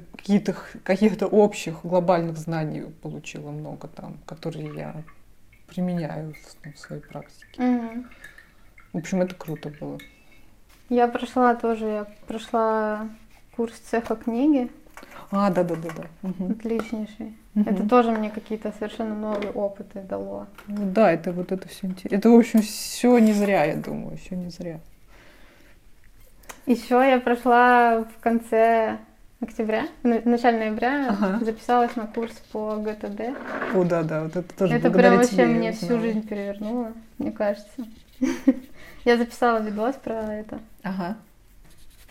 каких-то 0.84 1.26
общих 1.26 1.82
глобальных 1.84 2.36
знаний 2.36 2.82
получила 3.00 3.50
много 3.50 3.88
там, 3.88 4.18
которые 4.26 4.74
я 4.76 4.94
применяю 5.68 6.34
в, 6.34 6.66
ну, 6.66 6.72
в 6.72 6.78
своей 6.78 7.00
практике. 7.00 7.62
Мгм. 7.62 8.06
В 8.92 8.98
общем, 8.98 9.22
это 9.22 9.34
круто 9.36 9.70
было. 9.80 9.98
Я 10.90 11.08
прошла 11.08 11.54
тоже, 11.54 11.86
я 11.86 12.06
прошла 12.26 13.08
курс 13.56 13.74
цеха 13.78 14.16
книги. 14.16 14.68
А, 15.32 15.50
да, 15.50 15.64
да, 15.64 15.74
да, 15.76 15.88
да. 15.96 16.28
Угу. 16.28 16.52
Отличнейший. 16.52 17.34
Мгм. 17.54 17.74
Это 17.74 17.88
тоже 17.88 18.10
мне 18.12 18.30
какие-то 18.30 18.70
совершенно 18.78 19.14
новые 19.14 19.50
опыты 19.50 20.02
дало. 20.02 20.46
Ну 20.66 20.90
Да, 20.92 21.10
это 21.10 21.32
вот 21.32 21.52
это 21.52 21.68
все 21.68 21.86
интересно. 21.86 22.14
Это, 22.14 22.30
в 22.30 22.34
общем, 22.34 22.60
все 22.60 23.18
не 23.18 23.32
зря, 23.32 23.64
я 23.64 23.76
думаю, 23.76 24.18
все 24.18 24.36
не 24.36 24.50
зря. 24.50 24.78
Еще 26.66 26.94
я 26.94 27.18
прошла 27.18 28.04
в 28.04 28.22
конце 28.22 28.98
октября, 29.40 29.88
в 30.02 30.26
начале 30.26 30.58
ноября, 30.58 31.08
Ага. 31.08 31.44
записалась 31.44 31.96
на 31.96 32.06
курс 32.06 32.32
по 32.52 32.76
ГТД. 32.76 33.34
О, 33.74 33.84
да, 33.84 34.02
да, 34.02 34.22
вот 34.24 34.36
это 34.36 34.54
тоже 34.56 34.74
это 34.74 34.90
прям 34.90 35.16
вообще 35.16 35.30
тебе 35.32 35.46
мне 35.46 35.72
всю 35.72 35.98
жизнь 35.98 36.26
перевернуло, 36.28 36.92
мне 37.18 37.32
кажется. 37.32 37.86
Я 39.04 39.16
записала 39.16 39.58
видос 39.60 39.96
про 39.96 40.34
это. 40.34 40.60
Ага. 40.82 41.16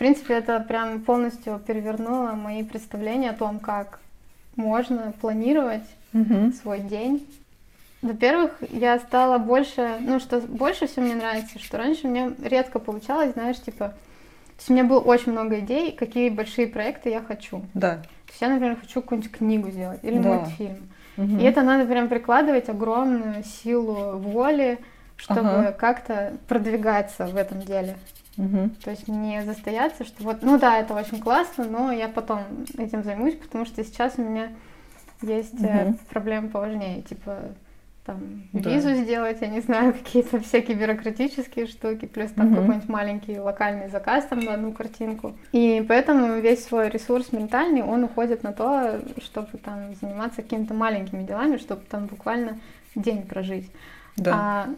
В 0.02 0.04
принципе, 0.04 0.34
это 0.34 0.58
прям 0.58 1.00
полностью 1.02 1.60
перевернуло 1.64 2.32
мои 2.32 2.64
представления 2.64 3.30
о 3.30 3.34
том, 3.34 3.60
как 3.60 4.00
можно 4.56 5.14
планировать 5.20 5.84
Мгм. 6.12 6.52
свой 6.54 6.80
день. 6.80 7.24
Во-первых, 8.02 8.50
я 8.72 8.98
стала 8.98 9.38
больше, 9.38 9.98
ну 10.00 10.18
что 10.18 10.40
больше 10.40 10.88
всего 10.88 11.04
мне 11.04 11.14
нравится, 11.14 11.60
что 11.60 11.78
раньше 11.78 12.08
мне 12.08 12.32
редко 12.42 12.80
получалось, 12.80 13.34
знаешь, 13.34 13.60
типа, 13.60 13.90
то 13.90 13.94
есть 14.58 14.70
у 14.70 14.72
меня 14.72 14.82
было 14.82 14.98
очень 14.98 15.30
много 15.30 15.60
идей, 15.60 15.92
какие 15.92 16.30
большие 16.30 16.66
проекты 16.66 17.08
я 17.08 17.20
хочу. 17.20 17.62
Да. 17.72 17.98
То 17.98 18.30
есть 18.30 18.40
я, 18.40 18.48
например, 18.48 18.78
хочу 18.80 19.02
какую-нибудь 19.02 19.30
книгу 19.30 19.70
сделать 19.70 20.00
или 20.02 20.18
Да. 20.18 20.30
мультфильм. 20.30 20.88
Мгм. 21.16 21.38
И 21.38 21.44
это 21.44 21.62
надо 21.62 21.86
прям 21.86 22.08
прикладывать 22.08 22.68
огромную 22.68 23.44
силу 23.44 24.18
воли, 24.18 24.80
чтобы 25.14 25.48
Ага. 25.48 25.72
как-то 25.78 26.32
продвигаться 26.48 27.26
в 27.26 27.36
этом 27.36 27.60
деле. 27.60 27.96
Мгм. 28.36 28.70
То 28.82 28.90
есть 28.90 29.08
не 29.08 29.42
застояться, 29.44 30.04
что 30.04 30.22
вот, 30.24 30.42
ну 30.42 30.58
да, 30.58 30.78
это 30.78 30.94
очень 30.94 31.20
классно, 31.20 31.64
но 31.64 31.92
я 31.92 32.08
потом 32.08 32.40
этим 32.78 33.02
займусь, 33.04 33.34
потому 33.34 33.66
что 33.66 33.84
сейчас 33.84 34.14
у 34.18 34.22
меня 34.22 34.52
есть 35.20 35.60
Мгм. 35.60 35.98
проблемы 36.10 36.48
поважнее, 36.48 37.02
типа 37.02 37.38
там 38.04 38.42
Да. 38.52 38.70
визу 38.70 38.94
сделать, 38.94 39.38
я 39.42 39.46
не 39.48 39.60
знаю, 39.60 39.92
какие-то 40.04 40.40
всякие 40.40 40.76
бюрократические 40.76 41.66
штуки, 41.66 42.06
плюс 42.06 42.32
там 42.32 42.46
Мгм. 42.46 42.56
какой-нибудь 42.56 42.88
маленький 42.88 43.38
локальный 43.38 43.88
заказ 43.90 44.24
там 44.26 44.40
на 44.40 44.54
одну 44.54 44.72
картинку. 44.72 45.36
И 45.52 45.84
поэтому 45.86 46.40
весь 46.40 46.64
свой 46.64 46.88
ресурс 46.88 47.32
ментальный, 47.32 47.82
он 47.82 48.02
уходит 48.02 48.42
на 48.42 48.52
то, 48.52 49.00
чтобы 49.22 49.58
там 49.58 49.94
заниматься 50.00 50.42
какими-то 50.42 50.74
маленькими 50.74 51.22
делами, 51.22 51.58
чтобы 51.58 51.82
там 51.82 52.06
буквально 52.06 52.58
день 52.96 53.22
прожить. 53.24 53.70
Да. 54.16 54.34
А 54.34 54.68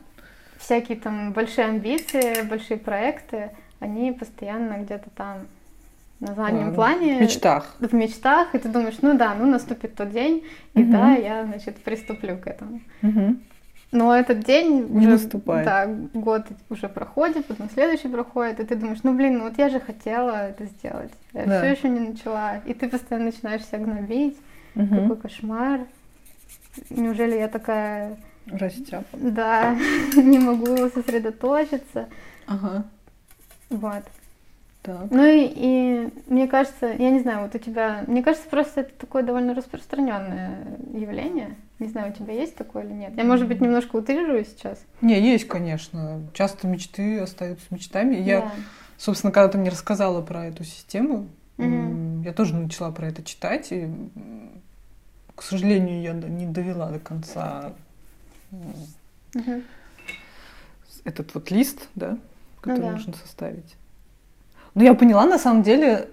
всякие 0.65 0.99
там 0.99 1.33
большие 1.33 1.67
амбиции, 1.67 2.43
большие 2.43 2.79
проекты, 2.79 3.51
они 3.81 4.13
постоянно 4.13 4.79
где-то 4.83 5.11
там 5.15 5.39
на 6.21 6.35
заднем 6.35 6.71
А, 6.71 6.73
плане. 6.73 7.19
В 7.19 7.21
мечтах. 7.21 7.77
В 7.81 7.95
мечтах, 7.95 8.55
и 8.55 8.59
ты 8.59 8.69
думаешь, 8.69 8.97
ну 9.03 9.15
да, 9.17 9.35
ну 9.35 9.47
наступит 9.47 9.95
тот 9.95 10.11
день, 10.11 10.43
и 10.75 10.81
Мгм. 10.81 10.91
да, 10.93 11.13
я, 11.15 11.45
значит, 11.45 11.77
приступлю 11.77 12.39
к 12.39 12.47
этому. 12.47 12.81
Мгм. 13.03 13.41
Но 13.93 14.17
этот 14.17 14.41
день 14.41 14.87
Не 14.89 14.99
уже, 15.07 15.09
наступает. 15.11 15.65
да, 15.67 15.87
год 16.15 16.47
уже 16.71 16.89
проходит, 16.89 17.47
потом 17.47 17.69
следующий 17.71 18.09
проходит, 18.09 18.59
и 18.59 18.65
ты 18.65 18.75
думаешь, 18.75 19.01
ну 19.03 19.13
блин, 19.15 19.39
ну 19.39 19.45
вот 19.45 19.59
я 19.59 19.69
же 19.69 19.79
хотела 19.81 20.49
это 20.49 20.65
сделать, 20.65 21.13
я 21.35 21.45
Да. 21.47 21.59
все 21.61 21.71
еще 21.73 21.89
не 21.91 22.01
начала, 22.01 22.57
и 22.67 22.73
ты 22.75 22.89
постоянно 22.89 23.27
начинаешь 23.27 23.65
себя 23.65 23.79
гнобить, 23.79 24.37
Мгм. 24.75 25.03
какой 25.03 25.17
кошмар, 25.17 25.81
неужели 26.91 27.37
я 27.37 27.49
такая 27.49 28.17
Растяпа. 28.47 29.07
да, 29.13 29.75
не 30.17 30.39
могу 30.39 30.77
сосредоточиться. 30.91 32.09
Ага. 32.47 32.85
Вот. 33.71 34.03
Так. 34.83 35.07
Ну 35.11 35.25
и, 35.25 35.51
и 35.55 36.09
мне 36.29 36.47
кажется, 36.47 36.87
я 36.87 37.11
не 37.11 37.21
знаю, 37.21 37.41
вот 37.43 37.55
у 37.55 37.59
тебя, 37.59 38.05
мне 38.07 38.23
кажется, 38.23 38.47
просто 38.51 38.83
это 38.83 38.93
такое 38.99 39.23
довольно 39.23 39.55
распространенное 39.55 40.77
явление. 40.93 41.57
Не 41.79 41.89
знаю, 41.89 42.13
у 42.13 42.15
тебя 42.15 42.35
есть 42.35 42.55
такое 42.55 42.85
или 42.85 42.93
нет. 42.93 43.13
Я, 43.17 43.25
может 43.25 43.49
быть, 43.49 43.61
немножко 43.63 43.97
утрирую 43.97 44.45
сейчас. 44.45 44.79
Не, 45.01 45.19
есть, 45.21 45.49
конечно. 45.49 46.21
Часто 46.35 46.69
мечты 46.69 47.19
остаются 47.19 47.65
мечтами. 47.71 48.17
Я, 48.17 48.41
Да. 48.43 48.53
собственно, 48.99 49.33
когда 49.33 49.49
ты 49.49 49.59
мне 49.59 49.71
рассказала 49.71 50.21
про 50.21 50.47
эту 50.47 50.65
систему, 50.65 51.29
м, 51.57 52.21
я 52.23 52.33
тоже 52.35 52.55
начала 52.55 52.91
про 52.93 53.09
это 53.09 53.23
читать, 53.23 53.73
и, 53.73 53.89
к 55.35 55.43
сожалению, 55.43 56.03
я 56.03 56.13
не 56.13 56.47
довела 56.47 56.91
до 56.91 56.99
конца 57.01 57.73
Мгм. 59.35 59.63
этот 61.05 61.35
вот 61.35 61.51
лист, 61.51 61.89
да, 61.95 62.19
который 62.61 62.81
Ну 62.81 62.87
да. 62.87 62.93
нужно 62.93 63.13
составить. 63.15 63.77
Но 64.75 64.83
я 64.83 64.95
поняла, 64.95 65.27
на 65.27 65.39
самом 65.39 65.63
деле, 65.63 66.09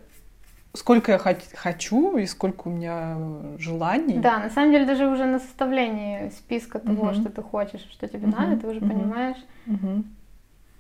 сколько 0.74 1.12
я 1.14 1.18
хочу 1.18 2.18
и 2.18 2.26
сколько 2.26 2.68
у 2.68 2.72
меня 2.72 3.18
желаний. 3.58 4.20
Да, 4.20 4.40
на 4.40 4.50
самом 4.50 4.72
деле 4.72 4.86
даже 4.86 5.08
уже 5.08 5.26
на 5.26 5.40
составлении 5.40 6.30
списка 6.30 6.80
того, 6.80 7.06
Мгм. 7.06 7.16
что 7.16 7.30
ты 7.30 7.42
хочешь, 7.42 7.88
что 7.92 8.08
тебе 8.08 8.28
Мгм, 8.28 8.38
надо, 8.38 8.58
ты 8.58 8.68
уже 8.68 8.80
мгм. 8.82 8.90
понимаешь 8.90 9.38
Мгм. 9.66 10.06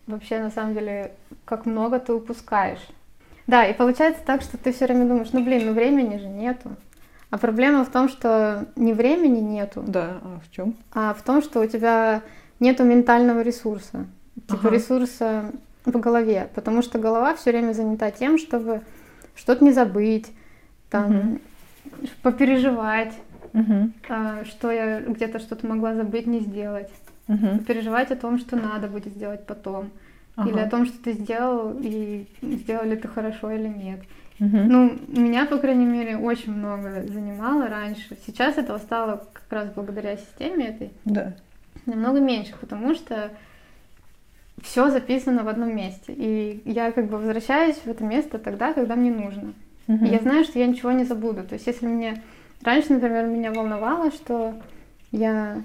вообще 0.08 0.40
на 0.40 0.50
самом 0.52 0.74
деле, 0.74 1.14
как 1.46 1.66
много 1.66 2.00
ты 2.00 2.14
упускаешь. 2.14 2.86
Да, 3.48 3.66
и 3.66 3.74
получается 3.74 4.22
так, 4.26 4.42
что 4.42 4.58
ты 4.58 4.72
все 4.72 4.86
время 4.86 5.06
думаешь, 5.08 5.32
ну 5.34 5.44
блин, 5.44 5.66
ну 5.66 5.74
времени 5.74 6.18
же 6.18 6.28
нету. 6.28 6.76
А 7.32 7.38
проблема 7.38 7.84
в 7.86 7.90
том, 7.90 8.10
что 8.10 8.66
не 8.76 8.94
времени 8.94 9.40
нету, 9.40 9.84
Да, 9.88 10.18
а 10.22 10.40
в 10.46 10.52
чем? 10.52 10.76
а 10.94 11.14
в 11.14 11.22
том, 11.24 11.42
что 11.42 11.62
у 11.62 11.66
тебя 11.66 12.22
нету 12.60 12.84
ментального 12.84 13.42
ресурса, 13.42 14.06
типа 14.48 14.68
Ага. 14.68 14.70
ресурса 14.76 15.52
в 15.86 15.98
голове, 16.00 16.50
потому 16.54 16.82
что 16.82 17.00
голова 17.00 17.34
все 17.36 17.52
время 17.52 17.74
занята 17.74 18.12
тем, 18.12 18.38
чтобы 18.38 18.82
что-то 19.34 19.64
не 19.64 19.72
забыть, 19.72 20.32
там, 20.90 21.12
Мгм. 21.12 21.40
попереживать, 22.22 23.14
а, 24.10 24.44
что 24.46 24.70
я 24.70 25.00
где-то 25.00 25.40
что-то 25.40 25.66
могла 25.66 25.96
забыть, 25.96 26.28
не 26.28 26.42
сделать, 26.42 26.90
попереживать 27.28 28.12
о 28.12 28.16
том, 28.18 28.40
что 28.40 28.58
надо 28.58 28.88
будет 28.88 29.14
сделать 29.14 29.46
потом, 29.46 29.90
или 30.46 30.60
о 30.60 30.70
том, 30.70 30.86
что 30.86 31.02
ты 31.02 31.14
сделал 31.14 31.76
и 31.82 32.28
сделал 32.42 32.84
ли 32.86 32.98
ты 32.98 33.08
хорошо 33.08 33.52
или 33.52 33.68
нет. 33.70 34.02
Ну, 34.44 34.98
меня, 35.08 35.46
по 35.46 35.58
крайней 35.58 35.86
мере, 35.86 36.18
очень 36.18 36.52
много 36.52 37.04
занимало 37.08 37.68
раньше. 37.68 38.18
Сейчас 38.26 38.58
этого 38.58 38.80
стало 38.80 39.28
как 39.34 39.44
раз 39.52 39.70
благодаря 39.70 40.18
системе 40.18 40.70
этой 40.70 40.90
Да. 41.06 41.34
намного 41.86 42.20
меньше, 42.20 42.54
потому 42.60 42.96
что 42.96 43.30
все 44.64 44.90
записано 44.90 45.44
в 45.44 45.48
одном 45.48 45.76
месте. 45.76 46.14
И 46.14 46.62
я 46.66 46.92
как 46.92 47.06
бы 47.08 47.18
возвращаюсь 47.18 47.76
в 47.78 47.88
это 47.88 48.04
место 48.04 48.40
тогда, 48.40 48.74
когда 48.74 48.96
мне 48.96 49.12
нужно. 49.12 49.54
И 49.88 50.06
я 50.06 50.20
знаю, 50.20 50.44
что 50.44 50.58
я 50.58 50.68
ничего 50.68 50.92
не 50.92 51.04
забуду. 51.04 51.44
То 51.44 51.56
есть, 51.56 51.68
если 51.68 51.86
мне 51.86 52.22
раньше, 52.64 52.94
например, 52.94 53.26
меня 53.26 53.52
волновало, 53.52 54.12
что 54.12 54.56
я 55.12 55.62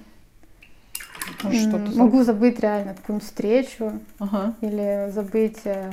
что 1.38 1.78
могу 1.96 2.22
забыть 2.22 2.60
реально 2.60 2.94
какую-нибудь 2.94 3.26
встречу 3.26 4.00
Ага. 4.18 4.54
или 4.60 5.10
забыть 5.10 5.60
э, 5.64 5.90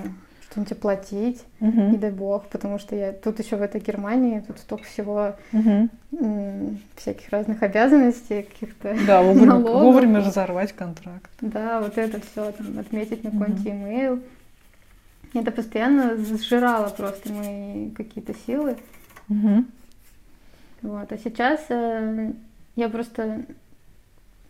что-нибудь 0.54 0.72
оплатить, 0.74 1.44
не 1.60 1.68
Мгм. 1.68 2.00
дай 2.00 2.12
бог, 2.12 2.48
потому 2.50 2.78
что 2.78 2.96
я 2.96 3.12
тут 3.12 3.40
еще 3.40 3.56
в 3.56 3.62
этой 3.64 3.82
Германии, 3.82 4.44
тут 4.46 4.60
столько 4.60 4.84
всего 4.86 5.36
Мгм. 5.52 5.90
м, 6.20 6.80
всяких 6.96 7.30
разных 7.30 7.64
обязанностей, 7.64 8.44
каких-то 8.44 8.96
Да, 9.08 9.22
вовремя, 9.24 9.48
налогов. 9.48 9.72
вовремя 9.82 10.20
разорвать 10.20 10.72
контракт. 10.74 11.32
Да, 11.42 11.82
вот 11.82 11.98
это 11.98 12.20
все 12.22 12.52
там 12.52 12.78
отметить 12.80 13.24
на 13.24 13.32
какой-нибудь 13.32 13.68
имейл. 13.68 14.20
Это 15.34 15.52
постоянно 15.52 16.16
сжирало 16.18 16.90
просто 16.90 17.34
мои 17.34 17.90
какие-то 17.92 18.36
силы. 18.46 18.78
Мгм. 19.28 19.66
Вот. 20.84 21.12
А 21.12 21.18
сейчас 21.18 21.66
э, 21.70 22.32
я 22.76 22.90
просто 22.90 23.44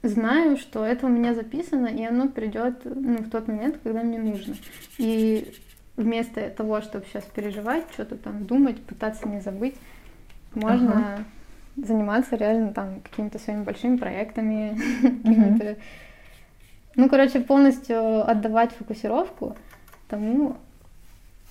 знаю, 0.02 0.58
что 0.58 0.86
это 0.86 1.06
у 1.06 1.10
меня 1.10 1.34
записано, 1.34 1.88
и 1.88 2.04
оно 2.04 2.28
придет 2.28 2.82
ну, 2.84 3.20
в 3.20 3.30
тот 3.30 3.48
момент, 3.48 3.78
когда 3.84 4.04
мне 4.04 4.20
нужно. 4.20 4.56
И 4.98 5.54
вместо 5.96 6.50
того, 6.50 6.82
чтобы 6.82 7.06
сейчас 7.06 7.24
переживать, 7.26 7.86
что-то 7.94 8.16
там 8.16 8.46
думать, 8.46 8.82
пытаться 8.84 9.28
не 9.28 9.40
забыть, 9.42 9.76
можно 10.54 11.24
заниматься 11.76 12.36
реально 12.36 12.74
там 12.74 13.02
какими-то 13.02 13.40
своими 13.40 13.64
большими 13.64 13.98
проектами, 13.98 14.78
какими-то 15.24 15.78
ну, 16.96 17.10
короче, 17.10 17.40
полностью 17.40 18.30
отдавать 18.30 18.72
фокусировку 18.72 19.58
тому, 20.08 20.58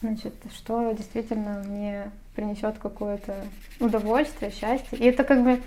значит, 0.00 0.34
что 0.54 0.92
действительно 0.92 1.62
мне 1.66 2.10
принесет 2.36 2.78
какое-то 2.78 3.34
удовольствие, 3.80 4.52
счастье. 4.52 4.98
И 4.98 5.04
это 5.04 5.24
как 5.24 5.42
бы, 5.42 5.60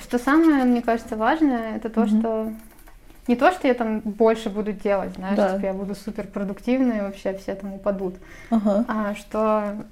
что 0.00 0.18
самое, 0.18 0.64
мне 0.64 0.80
кажется, 0.80 1.16
важное, 1.16 1.76
это 1.76 1.90
то, 1.90 2.02
Мгм. 2.02 2.20
что 2.20 2.52
не 3.30 3.36
то, 3.36 3.52
что 3.52 3.68
я 3.68 3.74
там 3.74 4.00
больше 4.00 4.50
буду 4.50 4.72
делать, 4.72 5.14
знаешь, 5.14 5.36
Да. 5.36 5.54
типа 5.54 5.66
я 5.66 5.72
буду 5.72 5.94
супер 5.94 6.26
продуктивной, 6.26 6.98
и 6.98 7.00
вообще 7.00 7.32
все 7.38 7.54
там 7.54 7.74
упадут, 7.74 8.16
Ага. 8.50 8.84
а 8.88 9.14
что 9.14 9.84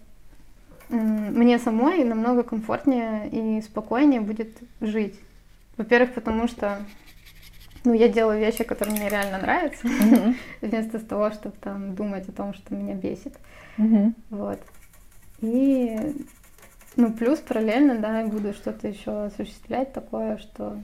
мне 0.90 1.59
самой 1.61 2.03
намного 2.03 2.42
комфортнее 2.42 3.29
и 3.31 3.62
спокойнее 3.62 4.20
будет 4.20 4.48
жить. 4.81 5.14
Во-первых, 5.77 6.14
потому 6.14 6.48
что 6.48 6.79
ну, 7.85 7.92
я 7.92 8.09
делаю 8.09 8.40
вещи, 8.40 8.64
которые 8.64 8.96
мне 8.96 9.09
реально 9.09 9.38
нравятся, 9.38 9.87
Мгм. 9.87 10.35
вместо 10.61 10.98
того, 10.98 11.31
чтобы 11.31 11.55
там 11.61 11.94
думать 11.94 12.29
о 12.29 12.33
том, 12.33 12.53
что 12.55 12.74
меня 12.74 12.94
бесит. 12.94 13.35
Мгм. 13.77 14.14
Вот. 14.31 14.59
И, 15.42 15.96
ну, 16.96 17.12
плюс 17.12 17.38
параллельно, 17.38 17.98
да, 17.98 18.24
буду 18.27 18.53
что-то 18.53 18.88
еще 18.88 19.27
осуществлять 19.27 19.92
такое, 19.92 20.38
что... 20.38 20.77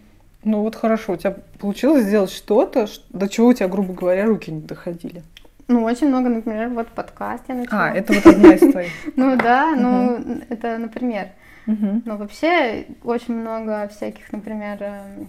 Ну 0.44 0.60
вот 0.60 0.76
хорошо, 0.76 1.14
у 1.14 1.16
тебя 1.16 1.36
получилось 1.58 2.04
сделать 2.04 2.30
что-то, 2.30 2.86
до 3.10 3.28
чего 3.28 3.48
у 3.48 3.52
тебя, 3.52 3.68
грубо 3.68 3.94
говоря, 3.94 4.26
руки 4.26 4.50
не 4.50 4.60
доходили. 4.60 5.22
Ну, 5.66 5.82
очень 5.84 6.08
много, 6.08 6.28
например, 6.28 6.68
вот 6.68 6.88
подкаст 6.88 7.44
я 7.48 7.54
начала. 7.54 7.84
А, 7.86 7.94
это 7.94 8.12
вот 8.12 8.26
одна 8.26 8.52
из 8.52 8.70
твоих. 8.70 8.92
Ну 9.16 9.36
да, 9.36 9.74
ну 9.74 10.42
это, 10.50 10.78
например. 10.78 11.28
Но 11.66 12.16
вообще 12.18 12.86
очень 13.02 13.34
много 13.34 13.88
всяких, 13.88 14.30
например, 14.32 14.76
эм, 14.82 15.28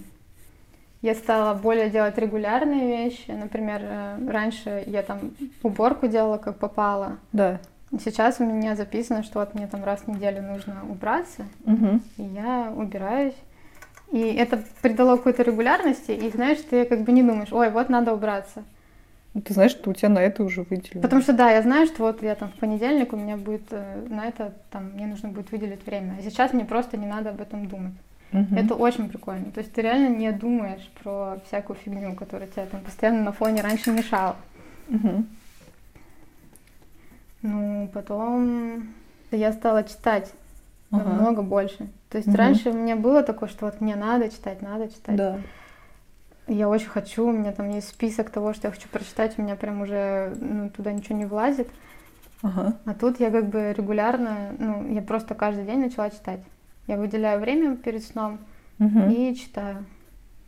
я 1.02 1.16
стала 1.16 1.54
более 1.54 1.90
делать 1.90 2.18
регулярные 2.18 3.06
вещи. 3.06 3.32
Например, 3.32 3.80
э, 3.82 4.18
раньше 4.28 4.84
я 4.88 5.02
там 5.02 5.32
уборку 5.64 6.08
делала 6.08 6.38
как 6.38 6.58
попало. 6.58 7.18
Да. 7.32 7.60
Сейчас 8.04 8.40
у 8.40 8.44
меня 8.44 8.76
записано, 8.76 9.24
что 9.24 9.40
вот 9.40 9.54
мне 9.54 9.68
там 9.68 9.86
раз 9.86 10.02
в 10.02 10.08
неделю 10.08 10.42
нужно 10.42 10.82
убраться, 10.90 11.46
угу. 11.66 12.02
и 12.18 12.24
я 12.24 12.74
убираюсь. 12.76 13.36
И 14.16 14.34
это 14.34 14.64
придало 14.82 15.18
какой-то 15.18 15.44
регулярности, 15.44 16.12
и 16.12 16.30
знаешь, 16.30 16.60
ты 16.70 16.86
как 16.86 17.02
бы 17.02 17.12
не 17.12 17.22
думаешь, 17.22 17.52
ой, 17.52 17.70
вот 17.70 17.90
надо 17.90 18.14
убраться. 18.14 18.64
Ну, 19.34 19.42
ты 19.42 19.54
знаешь, 19.54 19.72
что 19.72 19.90
у 19.90 19.94
тебя 19.94 20.08
на 20.08 20.20
это 20.20 20.42
уже 20.42 20.62
выделено. 20.62 21.02
Потому 21.02 21.22
что 21.22 21.34
да, 21.34 21.52
я 21.52 21.62
знаю, 21.62 21.86
что 21.86 22.04
вот 22.04 22.24
я 22.24 22.36
там 22.36 22.48
в 22.48 22.54
понедельник 22.54 23.12
у 23.12 23.18
меня 23.18 23.36
будет 23.36 23.64
э, 23.72 24.06
на 24.08 24.26
это, 24.26 24.54
там, 24.72 24.92
мне 24.94 25.06
нужно 25.06 25.28
будет 25.28 25.52
выделить 25.52 25.86
время. 25.86 26.16
А 26.18 26.22
сейчас 26.22 26.54
мне 26.54 26.64
просто 26.64 26.96
не 26.96 27.06
надо 27.06 27.32
об 27.32 27.42
этом 27.42 27.68
думать. 27.68 27.92
Угу. 28.32 28.56
Это 28.56 28.76
очень 28.76 29.10
прикольно. 29.10 29.52
То 29.52 29.60
есть 29.60 29.74
ты 29.74 29.82
реально 29.82 30.16
не 30.16 30.32
думаешь 30.32 30.90
про 31.04 31.42
всякую 31.48 31.76
фигню, 31.76 32.16
которая 32.16 32.48
тебя 32.48 32.68
там 32.68 32.80
постоянно 32.80 33.22
на 33.22 33.34
фоне 33.34 33.62
раньше 33.64 33.92
мешала. 33.92 34.38
Угу. 34.88 35.26
Ну, 37.42 37.90
потом 37.94 38.94
я 39.32 39.52
стала 39.52 39.84
читать 39.84 40.32
ага. 40.90 41.04
намного 41.04 41.42
больше. 41.42 41.90
То 42.16 42.20
есть 42.20 42.30
угу. 42.30 42.38
раньше 42.38 42.70
у 42.70 42.74
меня 42.74 42.96
было 42.96 43.24
такое, 43.24 43.50
что 43.50 43.66
вот 43.66 43.82
мне 43.82 43.98
надо 43.98 44.30
читать, 44.30 44.62
надо 44.62 44.88
читать. 44.88 45.18
Да. 45.18 45.38
Я 46.48 46.70
очень 46.70 46.88
хочу, 46.88 47.28
у 47.28 47.32
меня 47.34 47.52
там 47.52 47.70
есть 47.70 47.90
список 47.90 48.30
того, 48.30 48.54
что 48.54 48.70
я 48.70 48.72
хочу 48.72 48.88
прочитать, 48.88 49.38
у 49.38 49.42
меня 49.42 49.58
прям 49.58 49.82
уже 49.82 50.34
ну, 50.40 50.70
туда 50.70 50.94
ничего 50.94 51.18
не 51.18 51.26
влазит. 51.26 51.68
Ага. 52.42 52.78
А 52.86 52.94
тут 52.94 53.20
я 53.20 53.32
как 53.32 53.50
бы 53.50 53.74
регулярно, 53.74 54.56
ну, 54.58 54.94
я 54.94 55.02
просто 55.02 55.36
каждый 55.36 55.66
день 55.66 55.82
начала 55.82 56.10
читать. 56.10 56.40
Я 56.88 56.96
выделяю 56.96 57.42
время 57.42 57.76
перед 57.76 58.02
сном 58.02 58.40
угу. 58.80 59.10
и 59.10 59.36
читаю. 59.36 59.86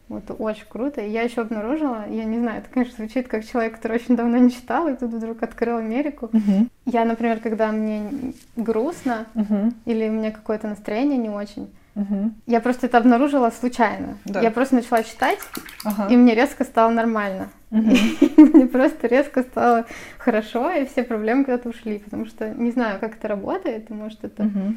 Вот 0.09 0.23
очень 0.39 0.65
круто. 0.69 1.01
И 1.01 1.09
я 1.09 1.23
еще 1.23 1.41
обнаружила, 1.41 2.05
я 2.09 2.23
не 2.23 2.39
знаю, 2.39 2.59
это, 2.59 2.69
конечно, 2.69 2.95
звучит 2.95 3.27
как 3.27 3.45
человек, 3.45 3.75
который 3.75 3.97
очень 3.97 4.15
давно 4.15 4.37
не 4.37 4.51
читал, 4.51 4.87
и 4.87 4.95
тут 4.95 5.11
вдруг 5.11 5.43
открыл 5.43 5.77
Америку. 5.77 6.29
Угу. 6.31 6.67
Я, 6.85 7.03
например, 7.03 7.39
когда 7.39 7.71
мне 7.71 8.09
грустно 8.55 9.25
угу. 9.35 9.73
или 9.85 10.07
у 10.07 10.13
меня 10.13 10.31
какое-то 10.31 10.69
настроение 10.69 11.17
не 11.17 11.29
очень, 11.29 11.69
угу. 11.95 12.31
я 12.45 12.61
просто 12.61 12.85
это 12.85 12.99
обнаружила 12.99 13.49
случайно. 13.49 14.17
Да. 14.23 14.41
Я 14.41 14.49
просто 14.49 14.75
начала 14.75 15.03
читать, 15.03 15.39
ага. 15.83 16.07
и 16.09 16.15
мне 16.15 16.35
резко 16.35 16.63
стало 16.63 16.91
нормально. 16.91 17.49
И 17.71 17.75
мне 18.37 18.65
просто 18.67 19.07
резко 19.07 19.43
стало 19.43 19.85
хорошо, 20.17 20.71
и 20.71 20.85
все 20.85 21.03
проблемы 21.03 21.43
куда-то 21.43 21.67
ушли. 21.67 21.99
Потому 21.99 22.27
что 22.27 22.49
не 22.53 22.71
знаю, 22.71 23.01
как 23.01 23.17
это 23.17 23.27
работает, 23.27 23.89
может, 23.89 24.23
это 24.23 24.43
угу. 24.43 24.75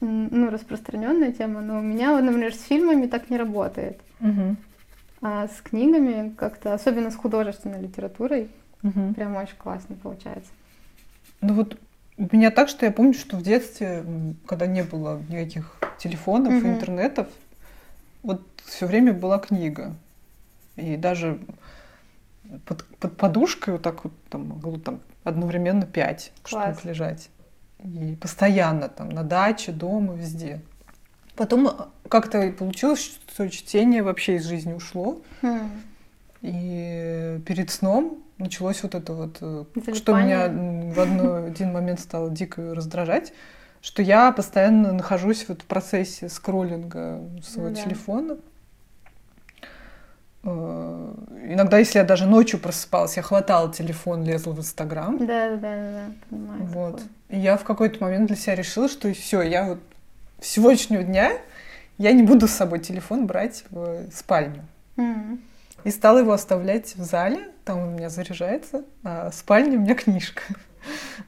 ну, 0.00 0.48
распространенная 0.50 1.32
тема, 1.32 1.60
но 1.60 1.80
у 1.80 1.82
меня, 1.82 2.16
например, 2.20 2.54
с 2.54 2.62
фильмами 2.62 3.06
так 3.06 3.30
не 3.30 3.36
работает. 3.36 3.98
Угу. 4.24 4.56
А 5.22 5.48
с 5.48 5.60
книгами 5.62 6.34
как-то, 6.34 6.74
особенно 6.74 7.10
с 7.10 7.16
художественной 7.16 7.80
литературой, 7.80 8.50
угу. 8.82 9.14
прям 9.14 9.36
очень 9.36 9.56
классно 9.56 9.96
получается. 9.96 10.50
Ну 11.40 11.54
вот 11.54 11.78
у 12.16 12.28
меня 12.32 12.50
так, 12.50 12.68
что 12.68 12.86
я 12.86 12.92
помню, 12.92 13.14
что 13.14 13.36
в 13.36 13.42
детстве, 13.42 14.04
когда 14.46 14.66
не 14.66 14.82
было 14.82 15.20
никаких 15.28 15.76
телефонов, 15.98 16.52
Мгм. 16.54 16.74
интернетов, 16.74 17.28
вот 18.22 18.42
все 18.64 18.86
время 18.86 19.12
была 19.12 19.38
книга. 19.38 19.94
И 20.76 20.96
даже 20.96 21.38
под, 22.66 22.84
под 22.98 23.16
подушкой 23.16 23.74
вот 23.74 23.82
так 23.82 24.04
вот 24.04 24.12
там 24.28 24.48
могло 24.48 24.78
там 24.78 25.00
одновременно 25.22 25.86
пять 25.86 26.32
Класс. 26.42 26.76
штук 26.76 26.84
лежать. 26.84 27.28
И 27.82 28.16
постоянно 28.20 28.88
там 28.88 29.08
на 29.10 29.22
даче, 29.22 29.72
дома, 29.72 30.14
везде. 30.14 30.60
Потом 31.36 31.68
а, 31.68 31.88
как-то 32.08 32.40
и 32.42 32.52
получилось, 32.52 33.18
что 33.34 33.48
чтение 33.50 34.02
вообще 34.04 34.36
из 34.36 34.44
жизни 34.44 34.72
ушло. 34.72 35.20
Хм. 35.42 35.68
И 36.42 37.40
перед 37.46 37.68
сном 37.70 38.22
началось 38.38 38.82
вот 38.84 38.94
это 38.94 39.12
вот, 39.12 39.38
э, 39.40 39.64
что 39.74 39.80
Залипание. 40.12 40.24
меня 40.26 40.44
м, 40.46 40.90
в 40.92 41.00
одно- 41.00 41.44
один 41.46 41.72
момент 41.72 41.98
стало 41.98 42.30
дико 42.30 42.74
раздражать, 42.76 43.32
что 43.80 44.02
я 44.02 44.30
постоянно 44.30 44.92
нахожусь 44.92 45.46
вот 45.48 45.62
в 45.62 45.64
процессе 45.64 46.28
скроллинга 46.28 47.20
своего 47.42 47.70
Ну 47.70 47.74
да. 47.74 47.82
телефона. 47.82 48.36
Э, 50.44 51.14
Иногда, 51.48 51.78
если 51.78 51.98
я 51.98 52.04
даже 52.04 52.26
ночью 52.26 52.60
просыпалась, 52.60 53.16
я 53.16 53.22
хватала 53.22 53.72
телефон, 53.72 54.24
лезла 54.24 54.52
в 54.52 54.58
Инстаграм. 54.60 55.18
Да, 55.18 55.50
да, 55.50 55.56
да, 55.56 55.58
да, 55.58 56.04
понимаю. 56.30 56.62
Вот. 56.66 56.92
такое. 56.98 57.08
И 57.30 57.38
я 57.40 57.56
в 57.56 57.64
какой-то 57.64 58.02
момент 58.04 58.28
для 58.28 58.36
себя 58.36 58.54
решила, 58.54 58.88
что 58.88 59.12
все, 59.12 59.42
я 59.42 59.64
вот 59.66 59.80
сегодняшнего 60.40 61.02
дня 61.02 61.32
я 61.98 62.12
не 62.12 62.22
буду 62.22 62.48
с 62.48 62.52
собой 62.52 62.80
телефон 62.80 63.26
брать 63.26 63.64
в 63.70 64.10
спальню. 64.12 64.64
М. 64.96 65.40
И 65.84 65.90
стала 65.90 66.18
его 66.18 66.32
оставлять 66.32 66.96
в 66.96 67.02
зале, 67.02 67.50
там 67.64 67.78
он 67.78 67.88
у 67.88 67.90
меня 67.92 68.08
заряжается, 68.08 68.84
а 69.02 69.30
в 69.30 69.34
спальне 69.34 69.76
у 69.76 69.80
меня 69.80 69.94
книжка. 69.94 70.42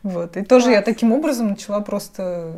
Вот. 0.02 0.36
И 0.36 0.42
тоже 0.42 0.70
я 0.70 0.82
таким 0.82 1.12
образом 1.12 1.48
начала 1.48 1.80
просто 1.80 2.52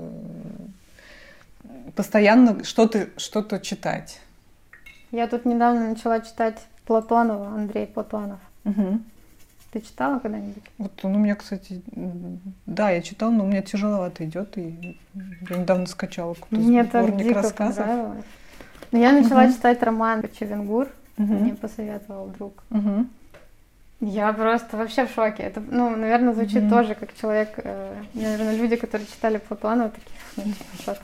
постоянно 1.95 2.65
что-то 2.65 3.09
что 3.17 3.45
читать. 3.59 4.21
Я 5.13 5.29
тут 5.29 5.45
недавно 5.45 5.91
начала 5.91 6.19
читать 6.21 6.59
Платонова, 6.87 7.55
Андрей 7.55 7.87
Платонов. 7.87 8.41
Ты 9.71 9.81
читала 9.83 10.19
когда-нибудь? 10.19 10.63
Вот 10.79 11.05
он 11.05 11.17
у 11.17 11.19
меня, 11.19 11.35
кстати, 11.35 11.83
да, 12.65 12.91
я 12.91 13.03
читала, 13.03 13.31
но 13.31 13.45
у 13.45 13.47
меня 13.47 13.61
тяжеловато 13.61 14.25
идет, 14.25 14.57
и 14.57 14.97
я 15.51 15.57
недавно 15.59 15.87
скачала 15.87 16.33
какой-то 16.35 16.57
Мне 16.57 16.85
сборник 16.85 17.19
дико 17.27 17.35
рассказов. 17.43 17.77
понравилось. 17.77 18.25
Но 18.93 18.99
я 18.99 19.13
начала 19.13 19.45
Мгм. 19.45 19.53
читать 19.53 19.83
роман 19.83 20.25
Чевенгур, 20.39 20.89
Мгм. 21.19 21.35
мне 21.43 21.55
посоветовал 21.55 22.29
друг. 22.29 22.63
Мгм. 22.71 23.11
Я 24.01 24.33
просто 24.33 24.77
вообще 24.77 25.07
в 25.07 25.11
шоке. 25.13 25.43
Это, 25.43 25.61
ну, 25.61 25.91
наверное, 25.97 26.33
звучит 26.33 26.63
Мгм. 26.63 26.71
тоже 26.71 26.95
как 26.95 27.15
человек, 27.21 27.51
э, 27.57 27.95
наверное, 28.15 28.57
люди, 28.57 28.77
которые 28.77 29.07
читали 29.09 29.39
Платонова, 29.39 29.91
такие, 29.91 30.17
ну, 30.37 30.45
типа? 30.79 30.97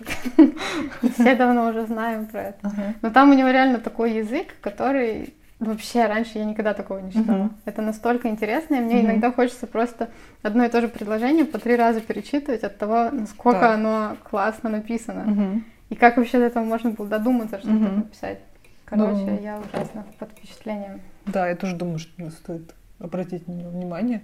Все 1.15 1.35
давно 1.35 1.69
уже 1.69 1.87
знаем 1.87 2.27
про 2.27 2.43
это. 2.43 2.73
Но 3.03 3.11
там 3.11 3.31
у 3.31 3.35
него 3.35 3.51
реально 3.51 3.79
такой 3.81 4.13
язык, 4.15 4.55
который 4.63 5.35
вообще 5.65 6.07
раньше 6.07 6.39
я 6.39 6.45
никогда 6.45 6.75
такого 6.75 6.99
не 6.99 7.13
читала. 7.13 7.37
Мгм. 7.45 7.57
Это 7.65 7.83
настолько 7.83 8.29
интересно, 8.29 8.77
и 8.77 8.81
мне 8.81 8.97
Мгм. 8.97 9.07
иногда 9.07 9.33
хочется 9.33 9.67
просто 9.67 10.11
одно 10.43 10.65
и 10.65 10.69
то 10.69 10.81
же 10.81 10.89
предложение 10.89 11.45
по 11.45 11.59
три 11.59 11.77
раза 11.77 12.01
перечитывать 12.01 12.63
от 12.65 12.79
того, 12.79 13.11
насколько 13.11 13.61
Да. 13.61 13.75
оно 13.75 14.17
классно 14.29 14.71
написано. 14.71 15.25
Мгм. 15.25 15.65
И 15.91 15.95
как 15.97 16.17
вообще 16.17 16.39
до 16.39 16.45
этого 16.47 16.65
можно 16.65 16.91
было 16.91 17.07
додуматься 17.09 17.59
что-то 17.59 17.75
Мгм. 17.75 17.97
написать. 17.99 18.39
Короче, 18.85 19.21
Ну. 19.25 19.41
я 19.43 19.59
ужасно 19.59 20.05
под 20.19 20.31
впечатлением. 20.33 21.01
Да, 21.27 21.49
я 21.49 21.57
тоже 21.57 21.77
думаю, 21.77 21.99
что 21.99 22.31
стоит 22.31 22.75
обратить 22.99 23.49
на 23.49 23.53
него 23.53 23.71
внимание. 23.71 24.23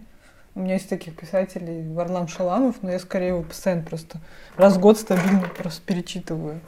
У 0.55 0.61
меня 0.61 0.75
есть 0.75 0.89
таких 0.89 1.17
писателей, 1.17 1.87
Варлам 1.95 2.27
Шаламов, 2.29 2.83
но 2.83 2.91
я 2.91 2.99
скорее 2.99 3.29
его 3.29 3.43
постоянно 3.43 3.83
просто 3.83 4.19
раз 4.57 4.77
в 4.77 4.81
год 4.81 4.99
стабильно 4.99 5.43
просто 5.57 5.81
перечитываю. 5.87 6.61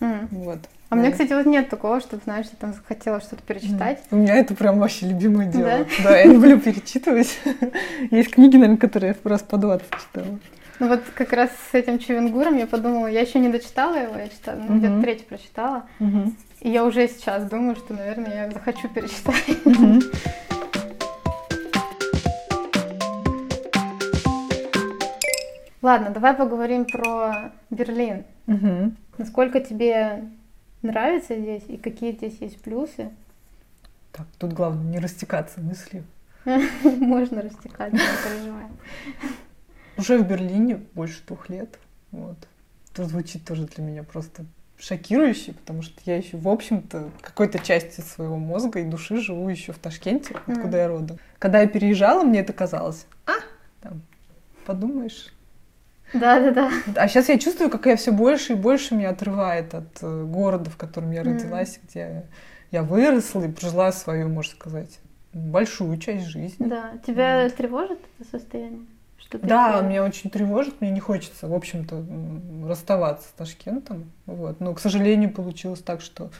М. 0.00 0.28
Вот. 0.30 0.58
А 0.88 0.94
у 0.94 0.98
меня, 0.98 1.08
Да. 1.08 1.12
кстати, 1.12 1.32
вот 1.32 1.46
нет 1.46 1.68
такого, 1.68 2.00
чтобы, 2.00 2.22
знаешь, 2.24 2.46
я 2.46 2.56
там 2.60 2.72
захотела 2.72 3.20
что-то 3.20 3.42
перечитать. 3.42 4.00
У 4.10 4.16
меня 4.16 4.36
это 4.36 4.54
прям 4.54 4.78
вообще 4.78 5.06
любимое 5.06 5.46
дело. 5.46 5.64
Да? 5.64 5.86
Да, 6.04 6.16
я 6.18 6.26
люблю 6.26 6.60
перечитывать. 6.60 7.38
Есть 8.10 8.30
книги, 8.30 8.56
наверное, 8.56 8.76
которые 8.78 9.16
я 9.24 9.30
раз 9.30 9.42
по 9.42 9.56
20 9.56 9.84
читала. 9.90 10.38
Ну 10.78 10.88
вот 10.88 11.00
как 11.14 11.32
раз 11.32 11.50
с 11.72 11.74
этим 11.74 11.98
Чевенгуром 11.98 12.56
я 12.58 12.66
подумала, 12.66 13.06
я 13.06 13.20
еще 13.22 13.38
не 13.38 13.48
дочитала 13.48 13.94
его, 13.96 14.16
я 14.18 14.28
читала, 14.28 14.60
ну, 14.68 14.78
где-то 14.78 15.00
треть 15.00 15.26
прочитала. 15.26 15.86
И 16.60 16.70
я 16.70 16.84
уже 16.84 17.08
сейчас 17.08 17.44
думаю, 17.48 17.76
что, 17.76 17.94
наверное, 17.94 18.44
я 18.46 18.50
захочу 18.50 18.88
перечитать. 18.88 19.44
Ладно, 25.86 26.10
давай 26.10 26.34
поговорим 26.34 26.84
про 26.84 27.52
Берлин. 27.70 28.24
Мгм. 28.46 28.96
Насколько 29.18 29.60
тебе 29.60 30.24
нравится 30.82 31.38
здесь 31.38 31.62
и 31.68 31.76
какие 31.76 32.10
здесь 32.10 32.38
есть 32.40 32.60
плюсы? 32.60 33.10
Так, 34.10 34.26
тут 34.36 34.52
главное 34.52 34.82
не 34.82 34.98
растекаться 34.98 35.60
мыслью. 35.60 36.02
Можно 36.82 37.42
растекать, 37.42 37.92
не 37.92 38.00
переживай. 38.00 38.66
Уже 39.96 40.18
в 40.18 40.26
Берлине 40.26 40.80
больше 40.94 41.24
двух 41.24 41.48
лет. 41.48 41.78
Вот. 42.10 42.36
Это 42.92 43.04
звучит 43.04 43.44
тоже 43.44 43.66
для 43.66 43.84
меня 43.84 44.02
просто 44.02 44.44
шокирующе, 44.78 45.52
потому 45.52 45.82
что 45.82 46.00
я 46.04 46.16
еще, 46.16 46.36
в 46.36 46.48
общем-то, 46.48 47.10
какой-то 47.20 47.60
части 47.60 48.00
своего 48.00 48.38
мозга 48.38 48.80
и 48.80 48.84
души 48.84 49.20
живу 49.20 49.48
еще 49.48 49.72
в 49.72 49.78
Ташкенте, 49.78 50.34
откуда 50.34 50.66
Мгм. 50.66 50.76
я 50.76 50.88
родом. 50.88 51.18
Когда 51.38 51.60
я 51.60 51.68
переезжала, 51.68 52.24
мне 52.24 52.40
это 52.40 52.52
казалось, 52.52 53.06
а, 53.24 53.34
там, 53.80 54.02
подумаешь, 54.66 55.32
Да, 56.18 56.40
да, 56.40 56.52
да. 56.52 56.70
А 56.96 57.08
сейчас 57.08 57.28
я 57.28 57.38
чувствую, 57.38 57.70
как 57.70 57.86
я 57.86 57.96
все 57.96 58.12
больше 58.12 58.52
и 58.52 58.56
больше 58.56 58.94
меня 58.94 59.10
отрывает 59.10 59.74
от 59.74 60.02
э, 60.02 60.24
города, 60.24 60.70
в 60.70 60.76
котором 60.76 61.10
я 61.10 61.22
родилась, 61.22 61.76
mm. 61.76 61.80
где 61.88 62.26
я 62.70 62.82
выросла 62.82 63.44
и 63.44 63.52
прожила 63.52 63.92
свою, 63.92 64.28
можно 64.28 64.54
сказать, 64.54 64.98
большую 65.32 65.96
часть 65.98 66.26
жизни. 66.26 66.66
Да. 66.66 66.92
Тебя 67.06 67.44
вот. 67.44 67.54
тревожит 67.54 67.98
это 68.18 68.30
состояние? 68.30 68.86
Что 69.18 69.38
да, 69.38 69.80
меня 69.80 70.04
очень 70.04 70.30
тревожит, 70.30 70.80
мне 70.80 70.90
не 70.90 71.00
хочется, 71.00 71.48
в 71.48 71.54
общем-то, 71.54 72.04
расставаться 72.68 73.28
с 73.28 73.32
Ташкентом. 73.32 74.12
Вот. 74.26 74.60
Но, 74.60 74.72
к 74.74 74.80
сожалению, 74.80 75.32
получилось 75.32 75.80
так, 75.80 76.00
что 76.00 76.30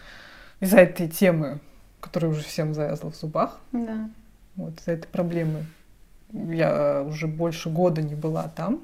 из-за 0.61 0.79
этой 0.79 1.09
темы, 1.09 1.59
которая 2.01 2.31
уже 2.31 2.43
всем 2.43 2.75
завязла 2.75 3.11
в 3.11 3.17
зубах, 3.17 3.59
да. 3.73 4.09
вот 4.55 4.79
из-за 4.79 4.93
этой 4.93 5.09
проблемы, 5.09 5.67
я 6.33 7.03
уже 7.03 7.27
больше 7.27 7.71
года 7.71 8.03
не 8.03 8.15
была 8.15 8.49
там. 8.49 8.81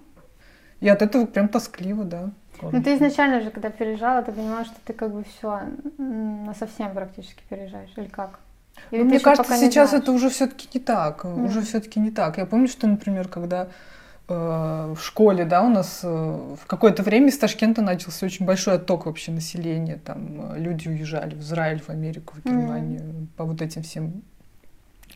И 0.82 0.88
от 0.88 1.00
этого 1.00 1.26
прям 1.26 1.48
тоскливо, 1.48 2.04
да. 2.04 2.30
Ну 2.60 2.82
ты 2.82 2.94
изначально 2.94 3.40
же, 3.40 3.50
когда 3.50 3.70
переезжала, 3.70 4.22
ты 4.22 4.32
понимала, 4.32 4.64
что 4.64 4.74
ты 4.84 4.92
как 4.92 5.12
бы 5.12 5.24
все 5.24 5.62
на 5.98 6.54
совсем 6.54 6.92
практически 6.92 7.42
переезжаешь, 7.48 7.90
или 7.96 8.06
как? 8.06 8.38
Или 8.90 9.02
Мне 9.02 9.20
кажется, 9.20 9.56
сейчас 9.56 9.92
это 9.92 10.12
уже 10.12 10.28
все-таки 10.28 10.68
не 10.74 10.80
так. 10.80 11.24
Mm. 11.24 11.46
Уже 11.46 11.62
все-таки 11.62 12.00
не 12.00 12.10
так. 12.10 12.38
Я 12.38 12.46
помню, 12.46 12.68
что, 12.68 12.86
например, 12.86 13.28
когда 13.28 13.68
э, 14.28 14.94
в 14.96 14.98
школе, 15.00 15.44
да, 15.44 15.62
у 15.62 15.68
нас 15.68 16.00
э, 16.02 16.08
в 16.08 16.66
какое-то 16.66 17.02
время 17.02 17.28
из 17.28 17.38
Ташкента 17.38 17.82
начался 17.82 18.26
очень 18.26 18.46
большой 18.46 18.74
отток 18.74 19.06
вообще 19.06 19.32
населения. 19.32 20.00
Там 20.04 20.54
люди 20.56 20.88
уезжали 20.88 21.34
в 21.34 21.40
Израиль, 21.40 21.80
в 21.80 21.90
Америку, 21.90 22.34
в 22.36 22.44
Германию 22.44 23.00
mm. 23.00 23.26
по 23.36 23.44
вот 23.44 23.60
этим 23.60 23.82
всем 23.82 24.22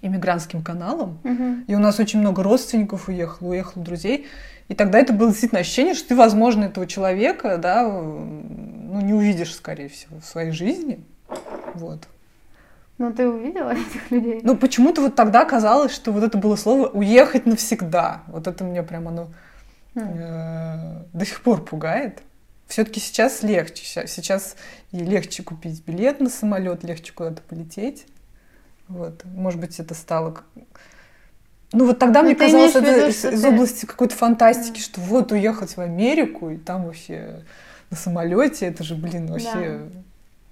иммигрантским 0.02 0.62
каналам. 0.62 1.18
Mm-hmm. 1.22 1.64
И 1.68 1.74
у 1.74 1.78
нас 1.78 1.98
очень 1.98 2.20
много 2.20 2.42
родственников 2.42 3.08
уехало, 3.08 3.48
уехало 3.48 3.84
друзей. 3.84 4.26
И 4.68 4.74
тогда 4.74 4.98
это 4.98 5.12
было 5.12 5.30
действительно 5.30 5.60
ощущение, 5.60 5.94
что 5.94 6.08
ты, 6.08 6.16
возможно, 6.16 6.64
этого 6.64 6.86
человека, 6.86 7.56
да, 7.56 7.84
ну, 7.84 9.00
не 9.00 9.14
увидишь, 9.14 9.54
скорее 9.54 9.88
всего, 9.88 10.18
в 10.20 10.24
своей 10.24 10.50
жизни. 10.50 11.00
Вот. 11.74 12.08
Ну, 12.98 13.12
ты 13.12 13.28
увидела 13.28 13.70
этих 13.72 14.10
людей? 14.10 14.40
Ну, 14.42 14.56
почему-то 14.56 15.02
вот 15.02 15.14
тогда 15.14 15.44
казалось, 15.44 15.92
что 15.92 16.12
вот 16.12 16.24
это 16.24 16.38
было 16.38 16.56
слово 16.56 16.88
«уехать 16.88 17.46
навсегда». 17.46 18.22
Вот 18.26 18.46
это 18.46 18.64
мне 18.64 18.82
прям 18.82 19.08
оно 19.08 19.28
э, 19.94 21.02
до 21.12 21.26
сих 21.26 21.42
пор 21.42 21.62
пугает. 21.62 22.22
Все-таки 22.66 22.98
сейчас 22.98 23.42
легче. 23.42 23.84
Сейчас 24.06 24.56
и 24.92 24.98
легче 24.98 25.42
купить 25.42 25.84
билет 25.84 26.20
на 26.20 26.30
самолет, 26.30 26.82
легче 26.84 27.12
куда-то 27.12 27.42
полететь. 27.42 28.06
Вот. 28.88 29.24
Может 29.24 29.60
быть, 29.60 29.80
это 29.80 29.94
стало 29.94 30.42
ну 31.72 31.86
вот 31.86 31.98
тогда 31.98 32.22
Но 32.22 32.26
мне 32.28 32.36
казалось, 32.36 32.74
это 32.74 32.90
виду, 32.90 33.08
из, 33.08 33.24
из 33.24 33.42
ты... 33.42 33.48
области 33.48 33.86
какой-то 33.86 34.14
фантастики, 34.14 34.78
mm. 34.78 34.82
что 34.82 35.00
вот 35.00 35.32
уехать 35.32 35.76
в 35.76 35.80
Америку 35.80 36.50
и 36.50 36.56
там 36.56 36.84
вообще 36.84 37.42
на 37.90 37.96
самолете, 37.96 38.66
это 38.66 38.84
же, 38.84 38.94
блин, 38.94 39.26
вообще 39.26 39.80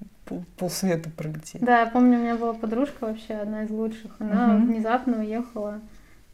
да. 0.00 0.06
пол, 0.24 0.44
полсвета 0.56 1.10
пролететь. 1.10 1.62
Да, 1.62 1.80
я 1.80 1.86
помню, 1.86 2.18
у 2.18 2.22
меня 2.22 2.34
была 2.34 2.52
подружка 2.52 3.06
вообще 3.06 3.34
одна 3.34 3.62
из 3.62 3.70
лучших, 3.70 4.10
она 4.18 4.54
mm-hmm. 4.54 4.66
внезапно 4.66 5.18
уехала 5.20 5.80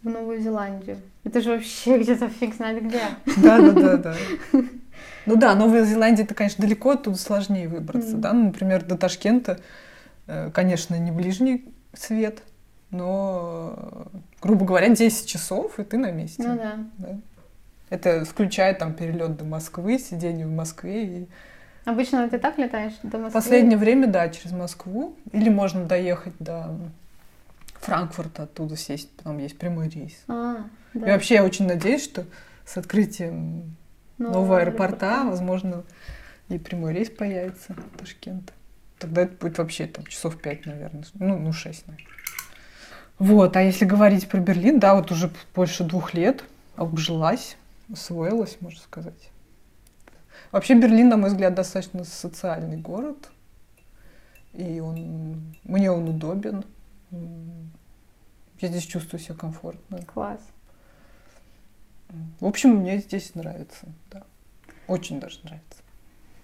в 0.02 0.08
Новую 0.08 0.40
Зеландию. 0.40 0.96
Это 1.24 1.42
же 1.42 1.50
вообще 1.50 1.98
где-то 2.02 2.28
фиг 2.28 2.54
знает 2.54 2.82
где. 2.82 3.02
Да, 3.36 3.60
да, 3.60 3.72
да, 3.72 3.96
да. 3.96 4.14
Ну 5.26 5.36
да, 5.36 5.54
Новая 5.54 5.84
Зеландия 5.84 6.22
это, 6.22 6.34
конечно, 6.34 6.64
далеко, 6.64 6.92
оттуда 6.92 7.18
сложнее 7.18 7.68
выбраться, 7.68 8.16
да. 8.16 8.32
Ну, 8.32 8.46
например, 8.46 8.82
до 8.82 8.96
Ташкента, 8.96 9.60
э, 10.26 10.50
конечно, 10.52 10.98
не 10.98 11.10
ближний 11.10 11.70
свет, 11.92 12.42
но, 12.90 14.06
грубо 14.40 14.64
говоря, 14.64 14.88
10 14.88 15.26
часов, 15.26 15.78
и 15.78 15.84
ты 15.84 15.96
на 15.96 16.10
месте. 16.10 16.42
Ну 16.42 16.56
да. 16.56 16.78
да. 16.98 17.18
Это 17.88 18.24
включает 18.24 18.78
там 18.78 18.94
перелет 18.94 19.36
до 19.36 19.44
Москвы, 19.44 19.98
сидение 19.98 20.46
в 20.46 20.52
Москве. 20.52 21.04
И... 21.04 21.28
Обычно 21.84 22.28
ты 22.28 22.38
так 22.38 22.58
летаешь 22.58 22.94
до 23.02 23.18
Москвы? 23.18 23.32
Последнее 23.32 23.78
время, 23.78 24.06
да, 24.06 24.28
через 24.28 24.52
Москву. 24.52 25.16
Или 25.32 25.48
можно 25.48 25.84
доехать 25.84 26.34
до 26.38 26.76
Франкфурта, 27.80 28.44
оттуда 28.44 28.76
сесть, 28.76 29.14
там 29.16 29.38
есть 29.38 29.58
прямой 29.58 29.88
рейс. 29.88 30.22
А, 30.28 30.64
да. 30.94 31.08
И 31.08 31.10
вообще 31.10 31.36
я 31.36 31.44
очень 31.44 31.66
надеюсь, 31.66 32.04
что 32.04 32.24
с 32.64 32.76
открытием 32.76 33.76
нового, 34.18 34.34
нового 34.34 34.58
аэропорта, 34.60 35.06
аэропорта, 35.06 35.30
возможно, 35.30 35.84
и 36.48 36.58
прямой 36.58 36.92
рейс 36.92 37.10
появится 37.10 37.74
в 37.74 37.98
Ташкент. 37.98 38.52
Тогда 39.00 39.22
это 39.22 39.34
будет 39.34 39.56
вообще 39.58 39.86
там 39.86 40.04
часов 40.06 40.40
пять, 40.40 40.66
наверное. 40.66 41.04
Ну, 41.14 41.38
ну 41.38 41.52
шесть, 41.52 41.86
наверное. 41.88 42.06
Вот, 43.18 43.56
а 43.56 43.62
если 43.62 43.86
говорить 43.86 44.28
про 44.28 44.38
Берлин, 44.38 44.78
да, 44.78 44.94
вот 44.94 45.10
уже 45.10 45.30
больше 45.54 45.84
двух 45.84 46.14
лет 46.14 46.44
обжилась, 46.76 47.56
освоилась, 47.90 48.58
можно 48.60 48.80
сказать. 48.80 49.30
Вообще 50.52 50.74
Берлин, 50.74 51.08
на 51.08 51.16
мой 51.16 51.30
взгляд, 51.30 51.54
достаточно 51.54 52.04
социальный 52.04 52.76
город. 52.76 53.30
И 54.52 54.80
он, 54.80 55.54
мне 55.64 55.90
он 55.90 56.08
удобен. 56.08 56.64
Я 57.10 58.68
здесь 58.68 58.84
чувствую 58.84 59.20
себя 59.20 59.34
комфортно. 59.34 60.02
Класс. 60.02 60.40
В 62.40 62.46
общем, 62.46 62.76
мне 62.76 62.98
здесь 62.98 63.34
нравится, 63.34 63.86
да. 64.10 64.24
Очень 64.88 65.20
даже 65.20 65.38
нравится. 65.44 65.82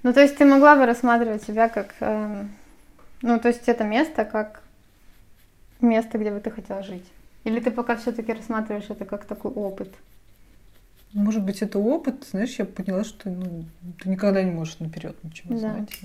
Ну, 0.07 0.13
то 0.13 0.21
есть 0.21 0.37
ты 0.37 0.45
могла 0.45 0.77
бы 0.77 0.87
рассматривать 0.87 1.43
себя 1.43 1.69
как... 1.69 1.93
Э, 1.99 2.45
ну, 3.23 3.41
то 3.41 3.49
есть 3.49 3.67
это 3.67 3.83
место 3.83 4.25
как 4.25 4.63
место, 5.81 6.17
где 6.17 6.31
бы 6.31 6.39
ты 6.39 6.53
хотела 6.53 6.85
жить? 6.85 7.03
Или 7.43 7.59
ты 7.59 7.73
пока 7.73 7.97
все-таки 7.97 8.33
рассматриваешь 8.33 8.89
это 8.89 9.05
как 9.05 9.25
такой 9.25 9.51
опыт? 9.51 9.93
Может 11.13 11.43
быть, 11.43 11.61
это 11.61 11.81
опыт, 11.81 12.25
знаешь, 12.31 12.55
я 12.57 12.67
поняла, 12.67 13.03
что 13.03 13.31
ну, 13.31 13.65
ты 14.01 14.09
никогда 14.09 14.45
не 14.45 14.53
можешь 14.53 14.79
наперед 14.79 15.17
ничего 15.25 15.55
да. 15.55 15.59
знать. 15.59 16.01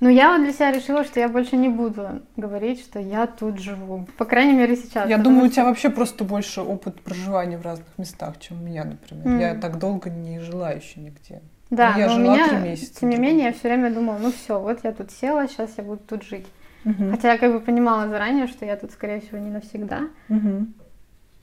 Ну, 0.00 0.10
я 0.10 0.36
вот 0.36 0.44
для 0.44 0.52
себя 0.52 0.70
решила, 0.70 1.02
что 1.02 1.18
я 1.18 1.30
больше 1.30 1.56
не 1.56 1.70
буду 1.70 2.20
говорить, 2.36 2.80
что 2.80 3.00
я 3.00 3.26
тут 3.26 3.58
живу. 3.58 4.06
По 4.18 4.26
крайней 4.26 4.58
мере, 4.58 4.76
сейчас. 4.76 5.08
Я 5.08 5.16
думаю, 5.16 5.46
что... 5.46 5.48
у 5.48 5.52
тебя 5.52 5.64
вообще 5.64 5.88
просто 5.88 6.24
больше 6.24 6.60
опыт 6.60 7.00
проживания 7.00 7.56
в 7.56 7.62
разных 7.62 7.88
местах, 7.96 8.38
чем 8.40 8.60
у 8.60 8.66
меня, 8.66 8.84
например. 8.84 9.26
Mm. 9.26 9.40
Я 9.40 9.54
так 9.54 9.78
долго 9.78 10.10
не 10.10 10.38
жила 10.40 10.70
еще 10.72 11.00
нигде. 11.00 11.40
Да, 11.72 11.94
ну, 11.94 12.00
я 12.00 12.06
но 12.06 12.12
жила 12.12 12.32
у 12.32 12.36
меня, 12.36 12.60
месяца. 12.60 13.00
Тем 13.00 13.08
не 13.08 13.16
менее, 13.16 13.46
я 13.46 13.52
все 13.52 13.68
время 13.68 13.90
думала, 13.90 14.18
ну 14.18 14.30
все, 14.30 14.60
вот 14.60 14.84
я 14.84 14.92
тут 14.92 15.10
села, 15.10 15.48
сейчас 15.48 15.72
я 15.78 15.84
буду 15.84 16.02
тут 16.06 16.22
жить. 16.22 16.46
Угу. 16.84 17.10
Хотя 17.10 17.32
я 17.32 17.38
как 17.38 17.50
бы 17.50 17.60
понимала 17.60 18.08
заранее, 18.08 18.46
что 18.46 18.66
я 18.66 18.76
тут, 18.76 18.90
скорее 18.90 19.20
всего, 19.20 19.38
не 19.38 19.50
навсегда. 19.50 20.02
Угу. 20.28 20.66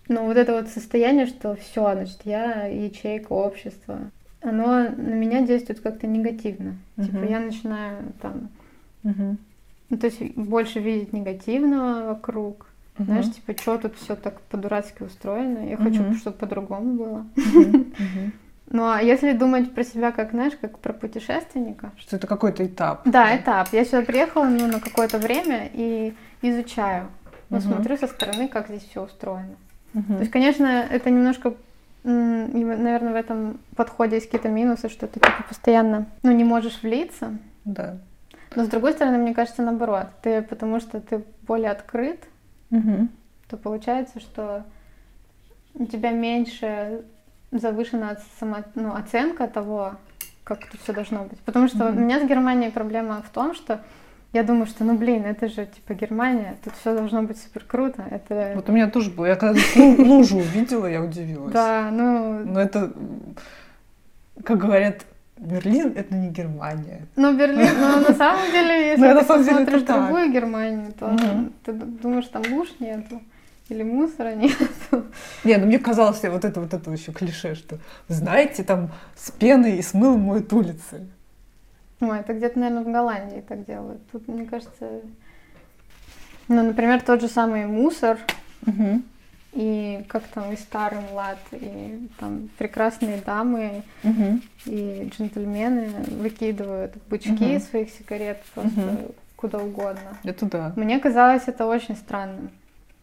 Но 0.10 0.26
вот 0.26 0.38
это 0.38 0.54
вот 0.54 0.70
состояние, 0.70 1.26
что 1.26 1.56
все, 1.56 1.94
значит, 1.94 2.20
я 2.26 2.66
ячейка 2.66 3.34
общества, 3.34 4.12
оно 4.42 4.84
на 4.84 5.16
меня 5.16 5.42
действует 5.42 5.80
как-то 5.80 6.06
негативно. 6.06 6.76
Угу. 6.98 7.06
Типа 7.08 7.24
я 7.24 7.40
начинаю 7.40 8.14
там, 8.22 8.50
угу. 9.04 9.38
ну 9.90 9.98
то 9.98 10.06
есть 10.06 10.36
больше 10.36 10.80
видеть 10.80 11.12
негативного 11.12 12.10
вокруг. 12.10 12.68
Угу. 13.00 13.06
Знаешь, 13.06 13.34
типа, 13.34 13.60
что 13.60 13.78
тут 13.80 13.96
все 13.96 14.16
так 14.16 14.42
по-дурацки 14.42 15.02
устроено. 15.02 15.68
Я 15.68 15.76
угу. 15.76 15.86
хочу, 15.86 16.14
чтобы 16.16 16.38
по-другому 16.38 16.94
было. 16.94 17.26
Угу. 17.36 17.78
Угу. 17.78 18.32
Ну, 18.72 18.88
а 18.88 19.02
если 19.02 19.34
думать 19.34 19.74
про 19.74 19.84
себя 19.84 20.12
как, 20.12 20.32
знаешь, 20.32 20.54
как 20.60 20.78
про 20.78 20.94
путешественника? 20.94 21.92
Что 21.98 22.18
это 22.18 22.28
какой-то 22.28 22.66
этап. 22.66 23.02
Да, 23.06 23.26
да, 23.26 23.38
этап. 23.38 23.70
Я 23.72 23.84
сюда 23.84 24.04
приехала 24.04 24.46
ну, 24.46 24.68
на 24.68 24.80
какое-то 24.80 25.18
время 25.18 25.70
и 25.74 26.14
изучаю. 26.44 27.08
Ну, 27.50 27.58
угу. 27.58 27.66
смотрю 27.66 27.98
со 27.98 28.08
стороны, 28.08 28.48
как 28.48 28.68
здесь 28.68 28.84
все 28.84 29.04
устроено. 29.04 29.56
Угу. 29.96 30.14
То 30.14 30.20
есть, 30.20 30.32
конечно, 30.32 30.68
это 30.68 31.10
немножко, 31.10 31.56
наверное, 32.04 33.14
в 33.14 33.16
этом 33.16 33.60
подходе 33.76 34.18
есть 34.18 34.28
какие-то 34.28 34.50
минусы, 34.50 34.90
что 34.90 35.08
ты 35.08 35.16
типа, 35.16 35.44
постоянно 35.48 36.06
ну, 36.22 36.32
не 36.32 36.44
можешь 36.44 36.84
влиться. 36.84 37.38
Да. 37.66 37.98
Но 38.56 38.66
с 38.66 38.68
другой 38.68 38.94
стороны, 38.94 39.18
мне 39.18 39.34
кажется, 39.34 39.64
наоборот. 39.64 40.08
Ты, 40.22 40.44
потому 40.44 40.80
что 40.80 41.02
ты 41.02 41.24
более 41.42 41.72
открыт, 41.72 42.24
угу. 42.70 43.08
то 43.48 43.58
получается, 43.58 44.20
что 44.20 44.64
у 45.74 45.86
тебя 45.86 46.12
меньше 46.12 47.02
завышена 47.52 48.18
сама, 48.40 48.64
ну, 48.76 48.94
оценка 48.94 49.48
того, 49.48 49.94
как 50.44 50.66
тут 50.70 50.82
все 50.82 50.94
должно 50.94 51.24
быть. 51.24 51.40
Потому 51.40 51.68
что 51.68 51.86
mm-hmm. 51.86 51.98
у 51.98 52.00
меня 52.00 52.20
с 52.20 52.28
Германией 52.28 52.72
проблема 52.72 53.22
в 53.22 53.30
том, 53.30 53.54
что 53.54 53.82
я 54.34 54.44
думаю, 54.44 54.68
что, 54.68 54.84
ну 54.84 54.96
блин, 54.96 55.26
это 55.26 55.48
же 55.48 55.66
типа 55.66 55.94
Германия, 55.94 56.56
тут 56.64 56.74
все 56.76 56.94
должно 56.94 57.24
быть 57.24 57.42
супер 57.42 57.64
круто. 57.66 58.04
Это... 58.10 58.54
Вот 58.56 58.70
у 58.70 58.72
меня 58.72 58.90
тоже 58.90 59.10
было. 59.10 59.26
Я 59.26 59.36
когда 59.36 59.60
лужу 59.76 60.38
увидела, 60.38 60.86
я 60.86 61.02
удивилась. 61.02 61.52
Да, 61.52 61.90
ну. 61.92 62.44
Но 62.46 62.60
это, 62.60 62.94
как 64.44 64.60
говорят, 64.60 65.06
Берлин 65.38 65.94
это 65.96 66.14
не 66.14 66.30
Германия. 66.30 67.08
Ну, 67.16 67.36
Берлин, 67.36 67.70
но 67.80 68.02
на 68.02 68.14
самом 68.14 68.52
деле, 68.52 68.88
если 68.92 69.20
ты 69.20 69.26
посмотришь 69.26 69.82
другую 69.82 70.32
Германию, 70.32 70.94
то 71.00 71.18
ты 71.66 71.74
думаешь, 71.74 72.28
там 72.28 72.44
луж 72.52 72.70
нету. 72.80 73.22
Или 73.70 73.84
мусора 73.84 74.34
нет. 74.34 74.58
Не, 75.44 75.58
ну 75.58 75.68
мне 75.68 75.80
казалось, 75.80 76.24
вот 76.24 76.44
это 76.44 76.60
вот 76.60 76.74
это 76.74 76.92
еще 76.92 77.12
клише, 77.12 77.54
что 77.56 77.78
знаете, 78.08 78.64
там 78.64 78.92
с 79.16 79.32
пеной 79.32 79.78
и 79.78 79.82
с 79.82 79.94
мылом 79.94 80.22
моют 80.22 80.52
улицы. 80.54 81.08
Ой, 82.02 82.20
это 82.20 82.34
где-то, 82.34 82.58
наверное, 82.60 82.84
в 82.84 82.92
Голландии 82.92 83.44
так 83.48 83.66
делают. 83.66 84.02
Тут, 84.12 84.28
мне 84.28 84.46
кажется, 84.46 85.02
ну, 86.48 86.64
например, 86.64 87.02
тот 87.02 87.22
же 87.22 87.28
самый 87.28 87.66
мусор. 87.68 88.18
Угу. 88.68 89.02
и 89.54 90.04
как 90.10 90.24
там 90.28 90.52
и 90.52 90.58
старый 90.58 91.00
млад, 91.12 91.38
и 91.52 92.08
там 92.20 92.50
прекрасные 92.58 93.18
дамы 93.26 93.84
Мгм. 94.04 94.42
и 94.66 95.10
джентльмены 95.12 95.90
выкидывают 96.20 96.94
бычки 97.10 97.32
Мгм. 97.32 97.60
своих 97.62 97.90
сигарет 97.90 98.44
просто 98.54 98.80
Мгм. 98.82 98.98
куда 99.38 99.60
угодно. 99.60 100.18
Это 100.26 100.46
да. 100.46 100.74
Мне 100.76 101.00
казалось 101.00 101.44
это 101.48 101.66
очень 101.68 101.96
странным. 101.96 102.50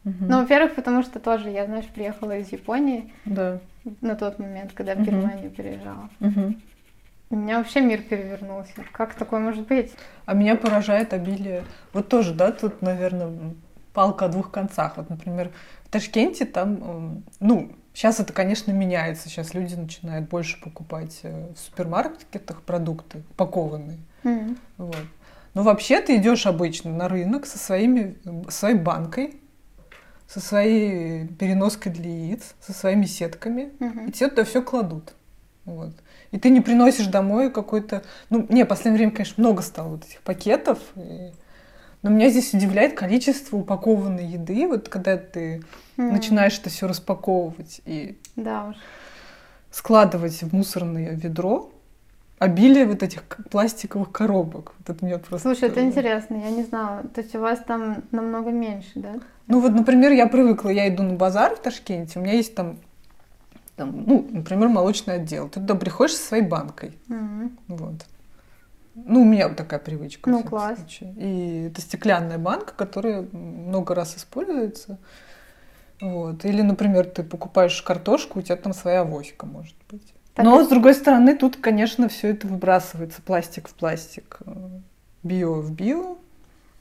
Мгм. 0.06 0.28
Ну, 0.28 0.40
во-первых, 0.40 0.76
потому 0.76 1.02
что 1.02 1.18
тоже 1.18 1.50
я, 1.50 1.66
знаешь, 1.66 1.86
приехала 1.86 2.38
из 2.38 2.52
Японии 2.52 3.12
Да. 3.24 3.58
на 4.00 4.14
тот 4.14 4.38
момент, 4.38 4.72
когда 4.72 4.94
в. 4.94 5.02
Германию 5.02 5.50
переезжала. 5.50 6.08
Мгм. 6.20 6.62
У 7.28 7.36
меня 7.36 7.58
вообще 7.58 7.80
мир 7.80 8.02
перевернулся. 8.02 8.70
Как 8.92 9.14
такое 9.14 9.40
может 9.40 9.66
быть? 9.66 9.92
А 10.24 10.34
меня 10.34 10.54
поражает 10.54 11.12
обилие. 11.12 11.64
Вот 11.92 12.08
тоже, 12.08 12.32
да, 12.34 12.52
тут, 12.52 12.82
наверное, 12.82 13.52
палка 13.92 14.26
о 14.26 14.28
двух 14.28 14.52
концах. 14.52 14.96
Вот, 14.96 15.10
например, 15.10 15.50
в 15.84 15.88
Ташкенте 15.88 16.44
там, 16.44 16.74
м, 16.84 17.24
ну, 17.40 17.72
сейчас 17.92 18.20
это, 18.20 18.32
конечно, 18.32 18.70
меняется. 18.70 19.28
Сейчас 19.28 19.54
люди 19.54 19.74
начинают 19.74 20.28
больше 20.28 20.60
покупать 20.60 21.18
э, 21.24 21.48
в 21.52 21.58
супермаркетах 21.58 22.62
продукты 22.62 23.24
упакованные. 23.32 23.98
М. 24.22 24.56
Вот. 24.78 24.96
Но 25.54 25.64
вообще 25.64 26.00
ты 26.00 26.16
идешь 26.18 26.46
обычно 26.46 26.92
на 26.92 27.08
рынок 27.08 27.44
со 27.46 27.58
своими, 27.58 28.16
э, 28.24 28.50
своей 28.50 28.76
банкой, 28.78 29.34
со 30.28 30.40
своей 30.40 31.26
переноской 31.28 31.92
для 31.92 32.10
яиц, 32.10 32.54
со 32.60 32.72
своими 32.72 33.06
сетками, 33.06 33.72
Мгм. 33.78 34.06
и 34.08 34.12
тебе 34.12 34.28
туда 34.28 34.44
все 34.44 34.62
кладут. 34.62 35.14
Вот. 35.64 35.92
И 36.32 36.38
ты 36.38 36.50
не 36.50 36.60
приносишь 36.60 37.06
домой 37.06 37.50
какой-то... 37.50 38.02
Ну, 38.30 38.46
не, 38.48 38.64
в 38.64 38.66
последнее 38.68 38.98
время, 38.98 39.12
конечно, 39.12 39.42
много 39.42 39.62
стало 39.62 39.88
вот 39.88 40.04
этих 40.04 40.20
пакетов. 40.22 40.78
и- 40.96 41.32
Но 42.02 42.10
меня 42.10 42.28
здесь 42.30 42.52
удивляет 42.54 42.94
количество 42.94 43.56
упакованной 43.56 44.26
еды. 44.26 44.68
Вот 44.68 44.88
когда 44.88 45.16
ты 45.16 45.62
М. 45.96 46.12
начинаешь 46.12 46.58
это 46.58 46.70
все 46.70 46.86
распаковывать 46.86 47.80
и 47.84 48.18
Да 48.36 48.68
уж. 48.68 48.76
складывать 49.70 50.42
в 50.42 50.54
мусорное 50.54 51.10
ведро, 51.14 51.70
обилие 52.38 52.86
вот 52.86 53.02
этих 53.02 53.22
пластиковых 53.50 54.12
коробок. 54.12 54.74
Вот 54.78 54.90
это 54.90 55.04
меня 55.04 55.18
просто... 55.18 55.48
Слушай, 55.48 55.68
это 55.70 55.80
интересно, 55.82 56.36
я 56.36 56.50
не 56.50 56.64
знала. 56.64 57.02
То 57.14 57.22
есть 57.22 57.34
у 57.34 57.40
вас 57.40 57.60
там 57.66 58.04
намного 58.10 58.50
меньше, 58.50 58.90
да? 58.96 59.14
Ну 59.48 59.61
вот, 59.61 59.72
например, 59.72 60.12
я 60.12 60.26
привыкла, 60.26 60.70
я 60.70 60.88
иду 60.88 61.02
на 61.02 61.14
базар 61.14 61.54
в 61.54 61.61
Ташкенте, 61.61 62.18
у 62.18 62.22
меня 62.22 62.32
есть 62.35 62.54
там, 62.54 62.78
там, 63.76 64.04
ну, 64.06 64.26
например, 64.30 64.68
молочный 64.68 65.14
отдел. 65.14 65.48
Ты 65.48 65.61
туда 65.61 65.74
приходишь 65.74 66.16
со 66.16 66.22
своей 66.28 66.42
банкой. 66.42 66.92
М. 67.09 67.56
Вот. 67.68 68.06
Ну, 68.94 69.20
у 69.22 69.24
меня 69.24 69.48
вот 69.48 69.56
такая 69.59 69.78
привычка. 69.78 70.30
Ну, 70.30 70.42
класс. 70.42 70.78
случае. 70.78 71.14
И 71.18 71.64
это 71.68 71.80
стеклянная 71.82 72.38
банка, 72.38 72.72
которая 72.74 73.22
много 73.32 73.94
раз 73.94 74.16
используется. 74.16 74.98
Вот. 76.00 76.44
Или, 76.44 76.62
например, 76.62 77.04
ты 77.04 77.22
покупаешь 77.22 77.80
картошку, 77.82 78.38
у 78.38 78.42
тебя 78.42 78.56
там 78.56 78.72
своя 78.72 79.02
авоська 79.02 79.44
может 79.46 79.76
быть. 79.90 80.14
Так 80.35 80.44
Но, 80.44 80.56
это- 80.56 80.64
с 80.64 80.68
другой 80.68 80.94
стороны, 80.94 81.37
тут, 81.37 81.56
конечно, 81.56 82.09
все 82.09 82.28
это 82.28 82.46
выбрасывается. 82.46 83.20
Пластик 83.22 83.68
в 83.68 83.74
пластик, 83.74 84.38
э, 84.46 84.52
био 85.22 85.61
в 85.61 85.72
био. 85.72 86.16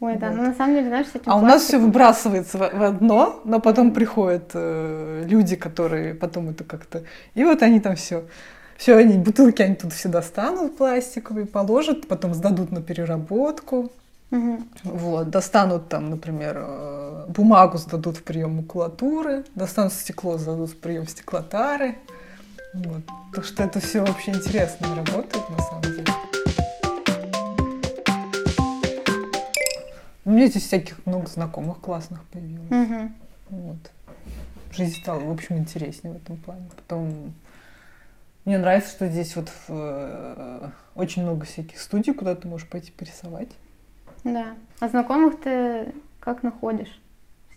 Ой, 0.02 0.18
да, 0.18 0.30
Вот. 0.30 0.38
ну 0.38 0.44
на 0.44 0.54
самом 0.54 0.76
деле, 0.76 0.88
знаешь, 0.90 1.08
с 1.08 1.16
этим 1.16 1.32
А 1.32 1.38
у 1.38 1.42
нас 1.42 1.64
все 1.64 1.78
пластиком- 1.78 1.82
выбрасывается 1.86 2.58
в 2.58 2.74
в 2.74 2.84
одно, 2.84 3.42
но 3.46 3.60
потом 3.60 3.92
приходят 3.92 4.52
э, 4.54 5.24
люди, 5.26 5.56
которые 5.56 6.14
потом 6.14 6.50
это 6.50 6.64
как-то... 6.64 7.04
И 7.34 7.44
вот 7.44 7.62
они 7.62 7.80
там 7.80 7.96
все... 7.96 8.24
Все, 8.78 8.98
они, 8.98 9.18
бутылки 9.18 9.62
они 9.62 9.76
тут 9.76 9.94
все 9.94 10.10
достанут 10.10 10.78
пластиковые, 10.78 11.46
положат, 11.46 12.08
потом 12.08 12.34
сдадут 12.34 12.72
на 12.74 12.82
переработку. 12.82 13.90
Мгм. 14.32 14.68
Вот, 14.84 15.30
достанут 15.30 15.88
там, 15.88 16.10
например, 16.10 16.58
э, 16.60 17.26
бумагу 17.30 17.78
сдадут 17.78 18.18
в 18.18 18.24
прием 18.24 18.56
макулатуры, 18.58 19.46
достанут 19.56 19.94
стекло, 19.94 20.38
сдадут 20.38 20.72
в 20.72 20.78
прием 20.78 21.08
стеклотары. 21.08 21.96
Вот. 22.74 23.02
Так 23.34 23.46
что 23.46 23.64
это 23.64 23.80
все 23.80 24.02
вообще 24.02 24.32
интересно 24.32 24.94
работает 24.94 25.50
на 25.50 25.60
самом 25.60 25.82
деле. 25.84 26.15
У 30.26 30.32
меня 30.32 30.48
здесь 30.48 30.64
всяких 30.64 31.06
много 31.06 31.28
знакомых 31.28 31.80
классных 31.80 32.24
появилось. 32.26 32.70
Мгм. 32.70 33.16
Вот. 33.50 33.78
Жизнь 34.72 35.00
стала, 35.00 35.20
в 35.20 35.32
общем, 35.32 35.58
интереснее 35.58 36.14
в 36.14 36.18
этом 36.18 36.38
плане. 36.38 36.68
Потом 36.76 37.34
мне 38.44 38.58
нравится, 38.58 38.90
что 38.90 39.08
здесь 39.08 39.36
вот 39.36 39.50
в, 39.50 39.66
э, 39.70 40.70
очень 40.96 41.22
много 41.22 41.46
всяких 41.46 41.80
студий, 41.80 42.14
куда 42.14 42.36
ты 42.36 42.48
можешь 42.48 42.68
пойти 42.68 42.92
порисовать. 42.92 43.50
Да. 44.24 44.56
А 44.80 44.90
знакомых 44.90 45.40
ты 45.42 45.94
как 46.20 46.42
находишь 46.42 47.00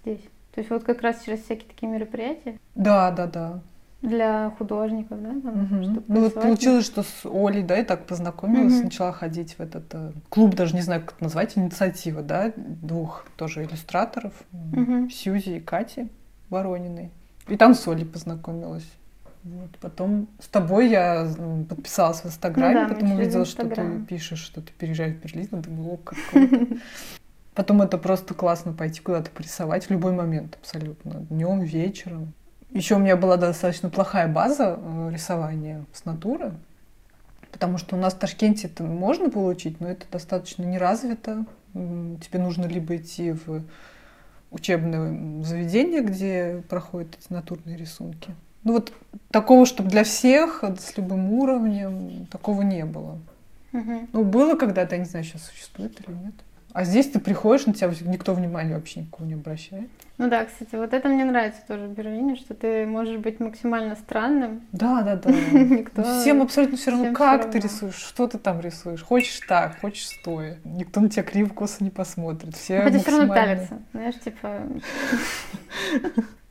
здесь? 0.02 0.20
То 0.54 0.61
есть 0.61 0.70
вот 0.70 0.85
как 0.85 1.00
раз 1.02 1.22
через 1.24 1.42
всякие 1.44 1.68
такие 1.68 1.90
мероприятия 1.90 2.59
Да, 2.74 3.11
да, 3.11 3.26
да. 3.26 3.61
Для 4.03 4.51
художников, 4.59 5.21
да? 5.23 5.31
там, 5.41 5.83
чтоб 5.83 6.05
Ну 6.09 6.21
вот 6.21 6.35
получилось, 6.35 6.87
что 6.87 7.03
с 7.03 7.25
Олей, 7.25 7.63
да, 7.63 7.77
я 7.77 7.85
так 7.85 8.07
познакомилась, 8.07 8.75
Мгм. 8.75 8.85
начала 8.85 9.13
ходить 9.13 9.55
в 9.55 9.61
этот 9.61 9.85
э, 9.93 10.13
клуб, 10.29 10.55
даже 10.55 10.75
не 10.77 10.83
знаю, 10.83 11.01
как 11.03 11.15
это 11.15 11.25
назвать, 11.25 11.59
инициатива, 11.59 12.23
да, 12.23 12.53
двух 12.57 13.27
тоже 13.37 13.65
иллюстраторов, 13.65 14.33
Мгм. 14.53 15.11
Сьюзи 15.11 15.57
и 15.57 15.61
Кати 15.61 16.09
Ворониной. 16.49 17.11
И 17.49 17.57
там 17.57 17.75
с 17.75 17.89
Олей 17.89 18.05
познакомилась. 18.07 18.87
Вот. 19.45 19.71
Потом 19.81 20.29
с 20.41 20.47
тобой 20.49 20.89
я 20.91 21.27
подписалась 21.69 22.21
в 22.21 22.27
Инстаграме, 22.27 22.83
Ну 22.83 22.89
да, 22.89 22.95
потом 22.95 23.13
увидела, 23.13 23.45
что 23.45 23.67
ты 23.69 24.01
пишешь, 24.07 24.41
что 24.41 24.61
ты 24.61 24.73
переезжаешь 24.79 25.15
в 25.15 25.21
Берлин, 25.23 25.47
и 25.53 25.57
думаю, 25.63 25.95
о, 25.95 25.97
как. 25.97 26.19
Потом 27.55 27.83
это 27.83 27.99
просто 27.99 28.35
классно 28.35 28.73
пойти 28.73 29.01
куда-то 29.01 29.31
порисовать 29.31 29.87
в 29.87 29.91
любой 29.91 30.13
момент 30.13 30.57
абсолютно. 30.61 31.27
Днем, 31.31 31.61
вечером. 31.61 32.33
Еще 32.72 32.96
у 32.96 32.98
меня 32.98 33.16
была 33.16 33.37
достаточно 33.37 33.88
плохая 33.88 34.28
база 34.28 34.78
э, 34.78 35.11
рисования 35.12 35.85
с 35.92 36.04
натуры. 36.04 36.52
Потому 37.50 37.78
что 37.78 37.96
у 37.96 37.98
нас 37.98 38.14
в 38.14 38.18
Ташкенте 38.18 38.68
это 38.68 38.83
можно 38.85 39.31
получить, 39.31 39.81
но 39.81 39.88
это 39.88 40.04
достаточно 40.11 40.62
не 40.64 40.78
развито. 40.78 41.44
М, 41.74 42.18
Тебе 42.18 42.38
нужно 42.40 42.66
либо 42.66 42.96
идти 42.96 43.33
в 43.33 43.62
учебное 44.50 45.42
заведение, 45.42 46.02
где 46.02 46.62
проходят 46.68 47.16
эти 47.18 47.33
натурные 47.33 47.76
рисунки. 47.76 48.35
Ну 48.64 48.74
вот 48.74 48.92
такого, 49.31 49.66
чтобы 49.66 49.88
для 49.90 50.04
всех, 50.04 50.62
с 50.78 50.96
любым 50.96 51.33
уровнем, 51.33 52.26
такого 52.26 52.62
не 52.62 52.85
было. 52.85 53.18
Мгм. 53.72 54.09
Ну, 54.12 54.24
было 54.24 54.57
когда-то, 54.57 54.94
я 54.94 55.00
не 55.00 55.09
знаю, 55.09 55.24
сейчас 55.24 55.44
существует 55.44 55.98
или 56.00 56.14
нет. 56.14 56.35
А 56.79 56.85
здесь 56.85 57.09
ты 57.09 57.19
приходишь, 57.19 57.67
на 57.67 57.73
тебя 57.75 57.91
никто 58.07 58.35
внимания 58.35 58.75
вообще 58.75 59.01
никого 59.01 59.27
не 59.27 59.35
обращает. 59.35 59.88
Ну 60.17 60.31
да, 60.31 60.45
кстати, 60.45 60.77
вот 60.77 60.95
это 60.95 61.09
мне 61.09 61.25
нравится 61.25 61.59
тоже 61.67 61.88
в 61.88 61.91
Берлине, 61.93 62.37
что 62.37 62.55
ты 62.55 62.87
можешь 62.87 63.19
быть 63.19 63.41
максимально 63.41 63.97
странным. 63.97 64.62
Да, 64.71 65.03
да, 65.03 65.17
да. 65.17 65.29
Никто... 65.53 66.05
Всем 66.21 66.41
абсолютно 66.41 66.77
все 66.77 66.93
равно, 66.93 67.07
всем 67.07 67.14
как 67.17 67.51
ты 67.51 67.59
равно. 67.59 67.61
рисуешь, 67.62 67.97
что 67.97 68.29
ты 68.29 68.38
там 68.38 68.61
рисуешь. 68.61 69.03
Хочешь 69.03 69.41
так, 69.49 69.81
хочешь 69.81 70.07
стоя. 70.07 70.59
Никто 70.62 71.01
на 71.01 71.09
тебя 71.09 71.25
криво 71.25 71.49
косо 71.49 71.83
не 71.83 71.91
посмотрит. 71.91 72.55
Все 72.55 72.81
Хотя 72.81 73.01
все 73.01 73.11
равно 73.11 73.27
максимально- 73.27 73.57
пялятся, 73.57 73.79
знаешь, 73.93 74.14
типа... 74.21 74.62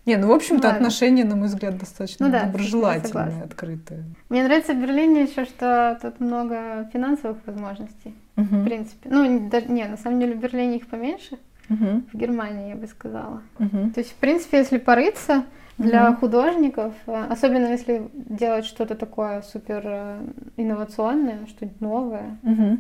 Не, 0.06 0.18
ну, 0.18 0.28
в 0.28 0.32
общем-то, 0.34 0.68
Ладно. 0.68 0.78
отношения, 0.78 1.24
на 1.24 1.38
мой 1.38 1.48
взгляд, 1.48 1.78
достаточно 1.78 2.26
Ну 2.26 2.32
да, 2.34 2.44
доброжелательные, 2.44 3.44
открытые. 3.44 4.04
Мне 4.28 4.44
нравится 4.44 4.74
в 4.74 4.78
Берлине 4.82 5.24
еще, 5.24 5.46
что 5.46 5.98
тут 6.02 6.20
много 6.20 6.90
финансовых 6.92 7.38
возможностей, 7.46 8.14
в 8.38 8.42
Мгм. 8.42 8.66
принципе. 8.66 9.10
Ну, 9.10 9.26
не, 9.26 9.50
даже- 9.50 9.68
не, 9.68 9.86
на 9.86 9.98
самом 9.98 10.20
деле 10.20 10.36
в 10.36 10.40
Берлине 10.40 10.78
их 10.78 10.88
поменьше, 10.88 11.38
Мгм. 11.70 12.06
в 12.14 12.18
Германии, 12.18 12.70
я 12.70 12.76
бы 12.76 12.88
сказала. 12.88 13.42
Мгм. 13.60 13.92
То 13.92 14.00
есть, 14.00 14.12
в 14.12 14.16
принципе, 14.16 14.58
если 14.60 14.78
порыться 14.78 15.44
для 15.78 16.10
Мгм. 16.10 16.18
художников, 16.20 16.94
э, 17.08 17.26
особенно 17.30 17.68
если 17.68 18.08
делать 18.14 18.66
что-то 18.66 18.96
такое 18.96 19.42
супер 19.42 19.82
э, 19.86 20.20
инновационное, 20.56 21.46
что-нибудь 21.48 21.82
новое, 21.82 22.38
Мгм. 22.44 22.80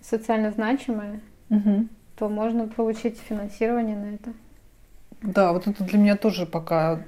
социально 0.00 0.50
значимое, 0.50 1.20
Мгм. 1.50 1.88
то 2.16 2.28
можно 2.28 2.66
получить 2.66 3.18
финансирование 3.18 3.96
на 3.96 4.14
это. 4.14 4.32
Да, 5.22 5.52
вот 5.52 5.66
это 5.66 5.84
для 5.84 5.98
меня 5.98 6.16
тоже 6.16 6.46
пока 6.46 7.00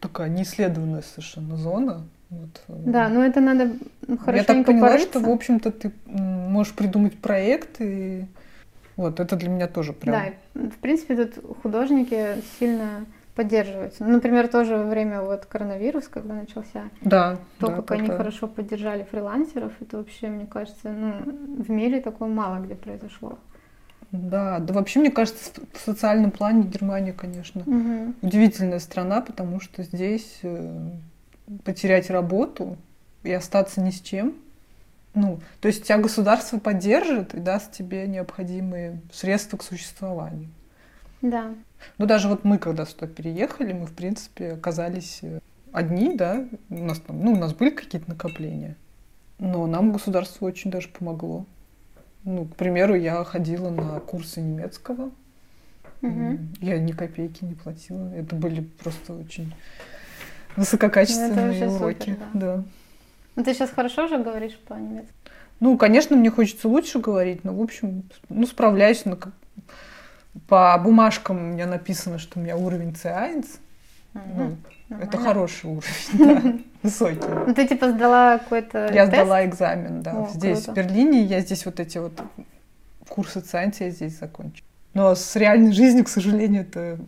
такая 0.00 0.28
неисследованная 0.28 1.02
совершенно 1.02 1.56
зона. 1.56 2.02
Вот, 2.30 2.62
э, 2.68 2.72
Да, 2.86 3.08
но 3.08 3.24
это 3.24 3.40
надо 3.40 3.64
м, 3.64 3.72
Я 4.08 4.16
хорошенько 4.18 4.54
так 4.54 4.66
поняла, 4.66 4.86
порыться. 4.88 5.18
что, 5.18 5.20
в 5.20 5.30
общем-то, 5.30 5.72
ты 5.72 5.90
можешь 6.50 6.74
придумать 6.74 7.18
проект, 7.18 7.80
и 7.80 8.26
вот 8.96 9.20
это 9.20 9.36
для 9.36 9.48
меня 9.48 9.66
тоже 9.66 9.92
прям... 9.92 10.34
Да, 10.54 10.60
в 10.68 10.78
принципе, 10.78 11.16
тут 11.16 11.58
художники 11.62 12.42
сильно 12.58 13.06
поддерживаются. 13.34 14.04
Ну, 14.04 14.10
например, 14.10 14.48
тоже 14.48 14.76
во 14.76 14.84
время 14.84 15.22
вот 15.22 15.46
коронавируса, 15.46 16.10
когда 16.10 16.34
начался, 16.34 16.90
да, 17.00 17.38
то, 17.58 17.68
да, 17.68 17.76
как 17.76 17.86
да, 17.86 17.94
они 17.94 18.08
хорошо 18.08 18.48
поддержали 18.48 19.06
фрилансеров, 19.10 19.72
это 19.80 19.98
вообще, 19.98 20.28
мне 20.28 20.46
кажется, 20.46 20.90
ну, 20.90 21.22
в 21.62 21.70
мире 21.70 22.00
такое 22.00 22.28
мало 22.28 22.60
где 22.62 22.74
произошло. 22.74 23.38
Да, 24.12 24.58
да 24.58 24.74
вообще, 24.74 25.00
мне 25.00 25.10
кажется, 25.10 25.52
в 25.72 25.78
социальном 25.78 26.32
плане 26.32 26.64
Германия, 26.64 27.12
конечно, 27.12 27.62
Мгм. 27.64 28.14
удивительная 28.22 28.80
страна, 28.80 29.20
потому 29.20 29.60
что 29.60 29.84
здесь 29.84 30.40
э, 30.42 30.90
потерять 31.64 32.10
работу 32.10 32.76
и 33.22 33.32
остаться 33.32 33.80
ни 33.80 33.90
с 33.90 34.00
чем, 34.00 34.34
ну, 35.14 35.40
то 35.60 35.68
есть 35.68 35.84
тебя 35.84 35.98
государство 35.98 36.58
поддержит 36.58 37.34
и 37.34 37.40
даст 37.40 37.72
тебе 37.72 38.06
необходимые 38.06 39.00
средства 39.12 39.56
к 39.56 39.62
существованию. 39.62 40.48
Да. 41.22 41.54
Ну, 41.98 42.06
даже 42.06 42.28
вот 42.28 42.44
мы, 42.44 42.58
когда 42.58 42.86
сюда 42.86 43.06
переехали, 43.06 43.72
мы, 43.72 43.86
в 43.86 43.92
принципе, 43.92 44.52
оказались 44.52 45.20
э, 45.22 45.40
одни, 45.72 46.14
да, 46.14 46.46
у 46.68 46.84
нас 46.84 47.00
там, 47.00 47.22
ну, 47.22 47.32
у 47.32 47.36
нас 47.36 47.54
были 47.54 47.70
какие-то 47.70 48.10
накопления, 48.10 48.76
но 49.38 49.66
нам 49.66 49.92
государство 49.92 50.46
очень 50.46 50.70
даже 50.70 50.88
помогло. 50.88 51.46
Ну, 52.24 52.44
к 52.44 52.56
примеру, 52.56 52.94
я 52.94 53.24
ходила 53.24 53.70
на 53.70 53.98
курсы 54.00 54.40
немецкого, 54.40 55.10
Мгм. 56.02 56.54
я 56.60 56.78
ни 56.78 56.92
копейки 56.92 57.44
не 57.44 57.54
платила, 57.54 58.12
это 58.14 58.34
были 58.34 58.60
просто 58.60 59.14
очень 59.14 59.52
высококачественные 60.56 61.68
супер, 61.68 61.82
уроки, 61.82 62.16
да. 62.34 62.56
да. 62.56 62.64
Ну, 63.36 63.44
ты 63.44 63.54
сейчас 63.54 63.70
хорошо 63.70 64.04
уже 64.04 64.18
говоришь 64.18 64.58
по-немецки? 64.66 65.12
Ну, 65.60 65.76
конечно, 65.76 66.16
мне 66.16 66.30
хочется 66.30 66.68
лучше 66.68 66.98
говорить, 66.98 67.44
но, 67.44 67.54
в 67.54 67.60
общем, 67.62 68.04
ну, 68.28 68.46
справляюсь. 68.46 69.04
Ну, 69.04 69.16
как- 69.16 69.32
По 70.48 70.78
бумажкам 70.78 71.36
у 71.38 71.52
меня 71.52 71.66
написано, 71.66 72.18
что 72.18 72.38
у 72.38 72.42
меня 72.42 72.56
уровень 72.56 72.90
C1. 72.92 73.44
Ну, 74.14 74.20
Мгм. 74.22 74.56
это 74.88 74.96
Нормально. 75.16 75.18
хороший 75.24 75.66
уровень, 75.70 75.84
да, 76.14 76.52
высокий. 76.82 77.28
Ну, 77.46 77.54
ты 77.54 77.66
типа 77.68 77.90
сдала 77.90 78.38
какой-то 78.38 78.92
Я 78.92 79.06
тест? 79.06 79.22
сдала 79.22 79.44
экзамен, 79.44 80.02
да. 80.02 80.12
О, 80.24 80.28
здесь, 80.32 80.64
круто. 80.64 80.72
в 80.72 80.74
Берлине, 80.74 81.22
я 81.22 81.40
здесь 81.40 81.64
вот 81.66 81.78
эти 81.80 81.98
вот 81.98 82.12
курсы 83.08 83.40
ЦАНТИ 83.40 83.82
я 83.84 83.90
здесь 83.90 84.18
закончила. 84.18 84.66
Но 84.94 85.14
с 85.14 85.36
реальной 85.36 85.72
жизнью, 85.72 86.04
к 86.04 86.08
сожалению, 86.08 86.62
это 86.62 86.98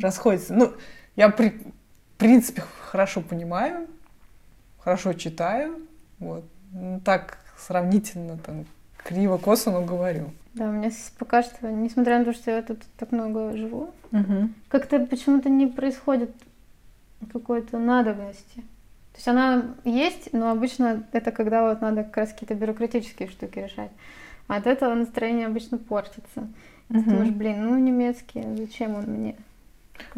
расходится. 0.00 0.54
Ну, 0.54 0.72
я 1.16 1.28
при, 1.30 1.48
в 1.50 2.18
принципе 2.18 2.62
хорошо 2.90 3.20
понимаю, 3.20 3.86
хорошо 4.78 5.12
читаю, 5.12 5.76
вот. 6.18 6.44
Ну, 6.72 7.00
так 7.00 7.38
сравнительно 7.56 8.38
там 8.38 8.66
криво-косо, 9.04 9.70
но 9.70 9.84
говорю. 9.84 10.30
Да, 10.54 10.68
у 10.68 10.72
меня 10.72 10.90
пока 11.18 11.42
что, 11.42 11.70
несмотря 11.70 12.18
на 12.18 12.24
то, 12.24 12.32
что 12.32 12.50
я 12.50 12.62
тут 12.62 12.82
так 12.96 13.12
много 13.12 13.56
живу, 13.56 13.90
как-то 14.68 14.98
почему-то 15.06 15.48
не 15.48 15.66
происходит 15.66 16.30
какой-то 17.32 17.78
надобности. 17.78 18.56
То 19.12 19.16
есть 19.16 19.28
она 19.28 19.74
есть, 19.84 20.32
но 20.32 20.50
обычно 20.50 21.04
это 21.12 21.32
когда 21.32 21.68
вот 21.68 21.80
надо 21.80 22.04
как 22.04 22.16
раз 22.18 22.32
какие-то 22.32 22.54
бюрократические 22.54 23.28
штуки 23.28 23.58
решать. 23.58 23.90
А 24.46 24.56
от 24.56 24.66
этого 24.66 24.94
настроение 24.94 25.46
обычно 25.46 25.78
портится. 25.78 26.48
Ты 26.88 26.98
Мгм. 26.98 27.10
думаешь, 27.10 27.30
блин, 27.30 27.64
ну 27.68 27.78
немецкий, 27.78 28.42
зачем 28.56 28.94
он 28.94 29.04
мне? 29.04 29.36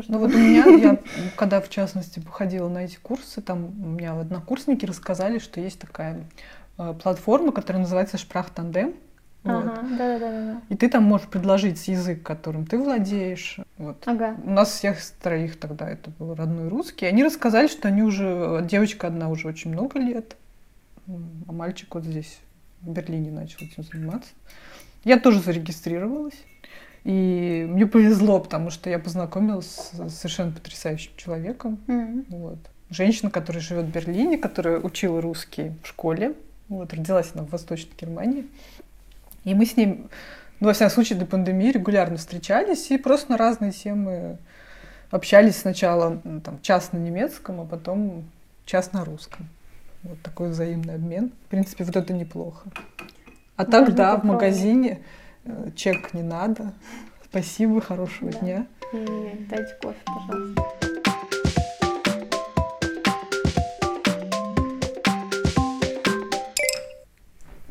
Ну 0.09 0.18
вот 0.18 0.35
у 0.35 0.39
меня, 0.39 0.64
я 0.64 0.99
когда 1.37 1.61
в 1.61 1.68
частности 1.68 2.20
походила 2.20 2.68
на 2.68 2.85
эти 2.85 2.97
курсы, 2.97 3.41
там 3.41 3.66
у 3.83 3.89
меня 3.89 4.18
однокурсники 4.18 4.85
рассказали, 4.85 5.39
что 5.39 5.61
есть 5.61 5.78
такая 5.78 6.24
э, 6.78 6.95
платформа, 7.03 7.53
которая 7.53 7.83
называется 7.83 8.18
Шпрахтандем. 8.18 8.95
Вот. 9.43 9.64
Ага, 9.64 9.83
да-да-да. 9.97 10.61
И 10.68 10.76
ты 10.76 10.89
там 10.91 11.05
можешь 11.05 11.26
предложить 11.26 11.89
язык, 11.89 12.22
которым 12.22 12.66
ты 12.66 12.76
владеешь. 12.76 13.59
Вот. 13.78 14.03
Ага. 14.07 14.37
У 14.45 14.51
нас 14.51 14.70
всех 14.70 14.99
троих 15.22 15.59
тогда 15.59 15.89
это 15.89 16.11
был 16.18 16.35
родной 16.35 16.68
русский. 16.68 17.07
Они 17.07 17.24
рассказали, 17.24 17.66
что 17.66 17.89
они 17.89 18.03
уже, 18.03 18.66
девочка 18.70 19.07
одна 19.07 19.31
уже 19.31 19.49
очень 19.49 19.72
много 19.72 19.99
лет, 19.99 20.37
а 21.07 21.53
мальчик 21.53 21.95
вот 21.95 22.05
здесь, 22.05 22.39
в 22.83 22.91
Берлине, 22.91 23.31
начал 23.31 23.64
этим 23.64 23.83
заниматься. 23.83 24.31
Я 25.05 25.18
тоже 25.18 25.41
зарегистрировалась. 25.41 26.35
И 27.05 27.66
мне 27.68 27.86
повезло, 27.86 28.40
потому 28.40 28.70
что 28.70 28.90
я 28.90 28.98
познакомилась 28.98 29.90
с 29.92 30.11
совершенно 30.14 30.53
потрясающим 30.53 31.12
человеком. 31.16 31.78
М. 31.86 32.26
Вот. 32.28 32.59
Женщина, 32.90 33.30
которая 33.30 33.62
живет 33.62 33.86
в 33.86 33.90
Берлине, 33.90 34.36
которая 34.36 34.80
учила 34.80 35.20
русский 35.20 35.72
в 35.82 35.86
школе. 35.86 36.34
Вот, 36.68 36.92
родилась 36.92 37.30
она 37.34 37.44
в 37.44 37.51
Восточной 37.51 37.92
Германии. 37.98 38.46
И 39.44 39.55
мы 39.55 39.64
с 39.64 39.76
ним, 39.76 40.11
ну, 40.61 40.66
во 40.66 40.72
всяком 40.72 40.92
случае, 40.94 41.18
до 41.18 41.26
пандемии 41.26 41.72
регулярно 41.72 42.16
встречались 42.16 42.90
и 42.90 42.98
просто 42.98 43.32
на 43.32 43.38
разные 43.38 43.72
темы 43.72 44.36
общались 45.11 45.57
сначала 45.57 46.20
там, 46.44 46.61
час 46.62 46.92
на 46.92 46.98
немецком, 46.98 47.61
а 47.61 47.64
потом 47.64 48.24
час 48.66 48.92
на 48.92 49.05
русском. 49.05 49.48
Вот 50.03 50.20
такой 50.22 50.51
взаимный 50.51 50.94
обмен. 50.94 51.32
В 51.46 51.51
принципе, 51.51 51.84
вот 51.84 51.96
это 51.96 52.12
неплохо. 52.12 52.68
А 53.57 53.64
так, 53.64 53.80
Можно 53.82 53.96
да, 53.96 54.12
в 54.12 54.14
попробовать. 54.16 54.42
магазине 54.42 54.90
э, 54.92 54.98
чек 55.74 56.14
не 56.14 56.22
надо. 56.22 56.72
Спасибо, 57.24 57.80
хорошего 57.80 58.30
Да. 58.30 58.38
дня. 58.38 58.66
И 58.93 59.47
дайте 59.49 59.74
кофе, 59.80 59.99
пожалуйста. 60.05 60.62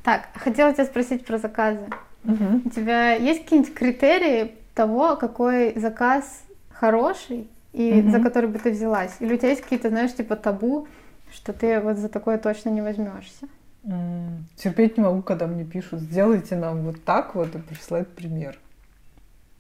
Так, 0.04 0.30
хотела 0.36 0.74
тебя 0.74 0.86
спросить 0.86 1.26
про 1.26 1.38
заказы. 1.38 1.86
Мгм. 2.24 2.64
У 2.66 2.70
тебя 2.70 3.14
есть 3.14 3.44
какие-нибудь 3.44 3.74
критерии 3.74 4.56
того, 4.74 5.16
какой 5.16 5.78
заказ 5.80 6.44
хороший 6.72 7.48
и 7.74 7.94
Мгм. 7.94 8.12
за 8.12 8.20
который 8.20 8.50
бы 8.50 8.60
ты 8.60 8.72
взялась? 8.72 9.16
Или 9.20 9.34
у 9.34 9.38
тебя 9.38 9.50
есть 9.50 9.62
какие-то, 9.62 9.90
знаешь, 9.90 10.14
типа 10.14 10.36
табу, 10.36 10.88
что 11.32 11.54
ты 11.54 11.80
вот 11.80 11.98
за 11.98 12.10
такое 12.10 12.38
точно 12.38 12.70
не 12.70 12.82
возьмешься? 12.82 13.48
Терпеть 14.56 14.98
не 14.98 15.04
могу, 15.04 15.22
когда 15.22 15.48
мне 15.48 15.64
пишут, 15.64 16.02
сделайте 16.02 16.56
нам 16.56 16.82
вот 16.84 17.04
так 17.04 17.36
вот 17.36 17.56
и 17.56 17.60
присылают 17.60 18.10
пример. 18.14 18.60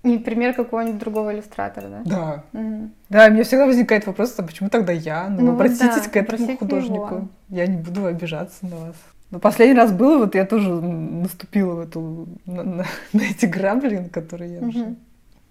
И 0.03 0.17
пример 0.17 0.53
какого-нибудь 0.53 0.99
другого 0.99 1.33
иллюстратора, 1.33 1.87
да? 1.89 2.01
Да. 2.05 2.43
Мгм. 2.59 2.91
Да, 3.09 3.27
у 3.27 3.31
меня 3.31 3.43
всегда 3.43 3.65
возникает 3.65 4.07
вопрос, 4.07 4.33
а 4.37 4.43
почему 4.43 4.69
тогда 4.69 4.93
я? 4.93 5.27
Ну, 5.29 5.41
Ну 5.41 5.51
обратитесь 5.53 6.03
да, 6.05 6.09
к 6.09 6.15
этому 6.15 6.57
художнику. 6.57 7.15
его. 7.15 7.27
Я 7.49 7.67
не 7.67 7.77
буду 7.77 8.05
обижаться 8.05 8.65
на 8.65 8.75
вас. 8.77 8.95
Но 9.31 9.39
последний 9.39 9.75
раз 9.75 9.91
было, 9.91 10.19
вот 10.19 10.35
я 10.35 10.45
тоже 10.45 10.69
наступила 10.71 11.75
в 11.75 11.79
эту, 11.81 12.27
на, 12.45 12.63
на- 12.63 12.85
на 13.13 13.21
эти 13.21 13.45
грабли, 13.45 13.97
на 13.97 14.09
которые 14.09 14.53
я 14.55 14.59
уже 14.67 14.79
Мгм. 14.79 14.97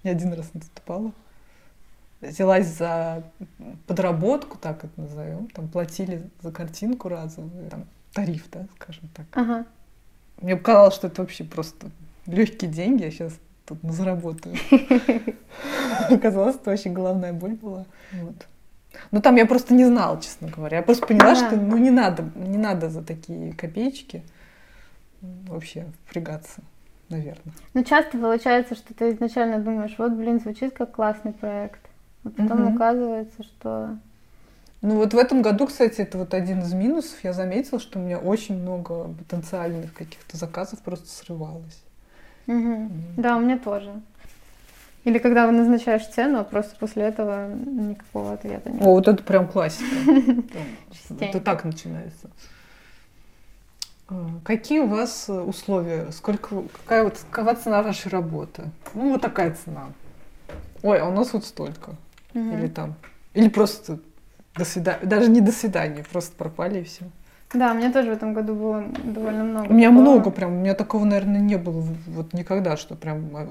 не 0.05 0.11
один 0.11 0.33
раз 0.33 0.51
наступала. 0.55 1.13
Взялась 2.23 2.67
за 2.67 3.23
подработку, 3.87 4.57
так 4.59 4.83
это 4.83 4.93
назовем. 5.01 5.47
Там 5.49 5.69
платили 5.69 6.23
за 6.43 6.51
картинку 6.53 7.09
разовую, 7.09 7.69
там 7.71 7.85
тариф, 8.19 8.45
да, 8.51 8.67
скажем 8.77 9.09
так. 9.15 9.27
Ага. 9.33 9.65
Мне 10.41 10.57
показалось, 10.57 10.95
что 10.95 11.07
это 11.07 11.23
вообще 11.23 11.45
просто 11.45 11.91
легкие 12.27 12.71
деньги, 12.71 13.05
я 13.05 13.11
сейчас 13.13 13.39
тут 13.65 13.79
заработаю. 13.83 14.57
Оказалось, 16.11 16.57
это 16.57 16.73
очень 16.73 16.93
головная 16.93 17.33
боль 17.33 17.55
была. 17.55 17.85
Вот. 18.13 18.47
Ну 19.13 19.21
там 19.21 19.37
я 19.37 19.47
просто 19.47 19.75
не 19.75 19.85
знала, 19.85 20.21
честно 20.21 20.49
говоря. 20.49 20.79
Я 20.79 20.83
просто 20.83 21.07
поняла, 21.07 21.37
что 21.37 21.57
ну 21.57 21.77
не 21.77 21.91
надо, 21.91 22.25
не 22.35 22.59
надо 22.59 22.91
за 22.91 23.03
такие 23.03 23.53
копеечки 23.53 24.23
вообще 25.21 25.87
впрягаться, 26.05 26.61
наверное. 27.09 27.55
Ну, 27.75 27.85
часто 27.85 28.19
получается, 28.19 28.75
что 28.75 28.95
ты 28.95 29.11
изначально 29.13 29.59
думаешь, 29.59 29.95
вот, 29.99 30.13
блин, 30.13 30.41
звучит 30.41 30.75
как 30.75 30.93
классный 30.93 31.33
проект. 31.33 31.81
А 32.25 32.31
потом 32.31 32.65
Мгм. 32.65 32.75
оказывается, 32.77 33.43
что... 33.43 33.97
Ну 34.81 34.97
вот 34.97 35.13
в 35.13 35.19
этом 35.19 35.43
году, 35.43 35.67
кстати, 35.67 36.01
это 36.01 36.19
вот 36.19 36.35
один 36.35 36.61
из 36.61 36.73
минусов. 36.73 37.19
Я 37.25 37.33
заметила, 37.33 37.81
что 37.81 37.99
у 37.99 38.03
меня 38.03 38.19
очень 38.19 38.61
много 38.61 39.09
потенциальных 39.15 39.93
каких-то 39.93 40.37
заказов 40.37 40.79
просто 40.81 41.09
срывалось. 41.09 41.83
Мгм. 42.47 42.91
Да, 43.17 43.37
у 43.37 43.41
меня 43.41 43.59
тоже. 43.59 44.01
Или 45.05 45.19
когда 45.19 45.47
вы 45.47 45.53
назначаешь 45.53 46.07
цену, 46.07 46.39
а 46.41 46.45
просто 46.45 46.77
после 46.77 47.05
этого 47.05 47.49
никакого 47.49 48.33
ответа 48.35 48.71
нет. 48.71 48.83
О, 48.83 48.91
вот 48.91 49.09
это 49.09 49.23
прям 49.23 49.49
классика. 49.49 49.85
Это 51.21 51.41
так 51.41 51.65
начинается. 51.65 52.31
А, 54.09 54.27
Какие 54.45 54.81
у 54.81 54.87
вас 54.87 55.29
условия? 55.29 56.11
Сколько, 56.13 56.63
какая 56.63 57.05
вот 57.05 57.19
какова 57.31 57.55
цена 57.55 57.83
вашей 57.83 58.11
работы? 58.11 58.65
Ну, 58.95 59.13
вот 59.13 59.23
такая 59.23 59.55
цена. 59.55 59.89
Ой, 60.83 60.99
а 61.01 61.07
у 61.07 61.13
нас 61.13 61.33
вот 61.33 61.45
столько. 61.45 61.97
Мгм. 62.35 62.57
Или 62.59 62.69
там. 62.69 62.95
Или 63.35 63.49
просто 63.49 64.01
до 64.59 64.65
свидания. 64.65 65.07
Даже 65.07 65.31
не 65.31 65.41
до 65.41 65.53
свидания, 65.53 66.05
просто 66.11 66.35
пропали 66.37 66.81
и 66.81 66.85
все. 66.85 67.05
Да, 67.55 67.73
у 67.73 67.75
меня 67.75 67.91
тоже 67.91 68.11
в 68.11 68.13
этом 68.13 68.35
году 68.35 68.55
было 68.55 68.85
довольно 69.05 69.45
много. 69.45 69.69
У 69.69 69.73
меня 69.73 69.89
такого. 69.89 70.03
много 70.03 70.31
прям, 70.31 70.53
у 70.53 70.61
меня 70.61 70.75
такого, 70.75 71.05
наверное, 71.05 71.41
не 71.41 71.57
было 71.57 71.83
вот 72.07 72.35
никогда, 72.35 72.77
что 72.77 72.95
прям... 72.95 73.35
э, 73.35 73.47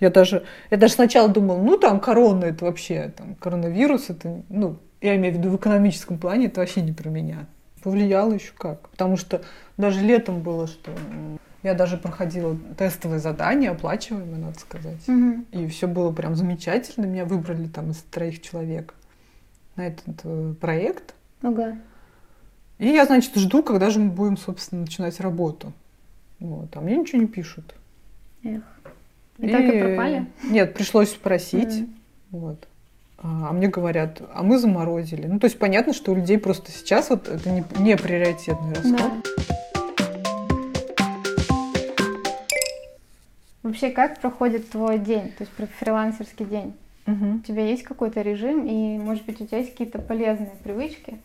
Я 0.00 0.10
даже, 0.10 0.44
я 0.70 0.76
даже 0.76 0.92
сначала 0.92 1.28
думала, 1.28 1.58
ну 1.62 1.78
там 1.78 2.00
корона 2.00 2.46
это 2.46 2.66
вообще, 2.66 3.12
там 3.16 3.34
коронавирус 3.36 4.10
это, 4.10 4.42
ну, 4.50 4.76
я 5.00 5.16
имею 5.16 5.34
в 5.34 5.38
виду 5.38 5.50
в 5.50 5.56
экономическом 5.56 6.18
плане, 6.18 6.46
это 6.46 6.60
вообще 6.60 6.82
не 6.82 6.92
про 6.92 7.08
меня. 7.08 7.46
Повлияло 7.82 8.32
еще 8.32 8.52
как. 8.58 8.88
Потому 8.90 9.16
что 9.16 9.40
даже 9.78 10.00
летом 10.00 10.40
было, 10.40 10.66
что 10.66 10.90
я 11.62 11.74
даже 11.74 11.96
проходила 11.96 12.56
тестовые 12.76 13.20
задания, 13.20 13.70
оплачиваемые, 13.70 14.38
надо 14.38 14.58
сказать. 14.58 15.06
Мгм. 15.06 15.46
И 15.52 15.66
все 15.68 15.86
было 15.86 16.12
прям 16.12 16.34
замечательно. 16.34 17.06
Меня 17.06 17.24
выбрали 17.24 17.68
там 17.68 17.92
из 17.92 17.98
троих 18.10 18.42
человек 18.42 18.94
на 19.78 19.86
этот 19.86 20.20
э, 20.24 20.54
проект. 20.60 21.14
Ага. 21.40 21.78
И 22.78 22.88
я, 22.88 23.06
значит, 23.06 23.34
жду, 23.36 23.62
когда 23.62 23.90
же 23.90 24.00
мы 24.00 24.10
будем, 24.10 24.36
собственно, 24.36 24.82
начинать 24.82 25.18
работу. 25.20 25.72
Вот. 26.40 26.76
А 26.76 26.80
мне 26.80 26.96
ничего 26.96 27.20
не 27.22 27.26
пишут. 27.26 27.74
Эх. 28.44 28.62
И 29.38 29.48
так 29.48 29.62
и 29.62 29.80
пропали? 29.80 30.26
Нет, 30.44 30.74
пришлось 30.74 31.10
спросить. 31.10 31.80
Мгм. 31.80 31.94
Вот. 32.30 32.68
А 33.18 33.48
а 33.48 33.52
мне 33.52 33.68
говорят, 33.68 34.20
а 34.32 34.42
мы 34.42 34.58
заморозили. 34.58 35.26
Ну, 35.26 35.40
то 35.40 35.46
есть 35.46 35.58
понятно, 35.58 35.92
что 35.92 36.12
у 36.12 36.14
людей 36.14 36.38
просто 36.38 36.70
сейчас 36.70 37.10
вот 37.10 37.28
это 37.28 37.50
не, 37.50 37.64
не 37.78 37.96
приоритетный 37.96 38.74
расход. 38.74 38.96
Да. 38.96 39.22
Вообще, 43.62 43.90
как 43.90 44.20
проходит 44.20 44.70
твой 44.70 44.98
день, 44.98 45.32
то 45.36 45.44
есть 45.44 45.52
фрилансерский 45.78 46.46
день? 46.46 46.74
Угу. 47.08 47.36
У 47.36 47.38
тебя 47.40 47.66
есть 47.66 47.84
какой-то 47.84 48.20
режим, 48.20 48.66
и, 48.66 48.98
может 48.98 49.24
быть, 49.24 49.40
у 49.40 49.46
тебя 49.46 49.58
есть 49.58 49.70
какие-то 49.70 49.98
полезные 49.98 50.52
привычки? 50.62 51.18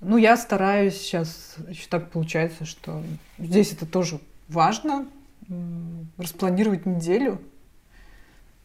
Ну, 0.00 0.16
я 0.16 0.36
стараюсь 0.36 0.96
сейчас, 0.96 1.56
еще 1.68 1.86
так 1.88 2.10
получается, 2.10 2.64
что 2.64 3.02
здесь 3.38 3.72
это 3.72 3.86
тоже 3.86 4.18
важно, 4.48 5.06
распланировать 6.16 6.86
неделю. 6.86 7.40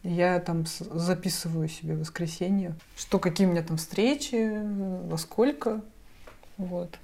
Я 0.02 0.40
там 0.40 0.64
записываю 0.66 1.68
себе 1.68 1.94
в 1.94 2.00
воскресенье, 2.00 2.74
что 2.96 3.18
какие 3.18 3.46
у 3.46 3.50
меня 3.50 3.62
там 3.62 3.76
встречи, 3.76 4.62
во 5.08 5.18
сколько. 5.18 5.80
Вот. 6.56 6.98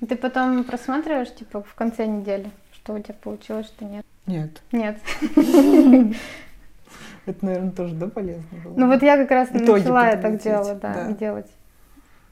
Ты 0.00 0.16
потом 0.16 0.64
просматриваешь, 0.64 1.34
типа, 1.34 1.62
в 1.62 1.74
конце 1.74 2.06
недели, 2.06 2.50
что 2.72 2.94
у 2.94 2.98
тебя 2.98 3.14
получилось, 3.14 3.66
что 3.66 3.84
нет? 3.84 4.06
Нет. 4.26 4.62
Нет. 4.72 5.00
Это, 7.26 7.44
наверное, 7.44 7.70
тоже, 7.70 7.94
да, 7.94 8.08
полезно 8.08 8.42
было? 8.64 8.74
Ну 8.76 8.86
вот 8.88 9.02
я 9.02 9.16
как 9.16 9.30
раз 9.30 9.48
итоги 9.52 9.80
начала 9.80 10.08
это 10.08 10.22
так 10.22 10.42
делать, 10.42 10.80
да, 10.80 10.94
да, 10.94 11.12
делать. 11.12 11.50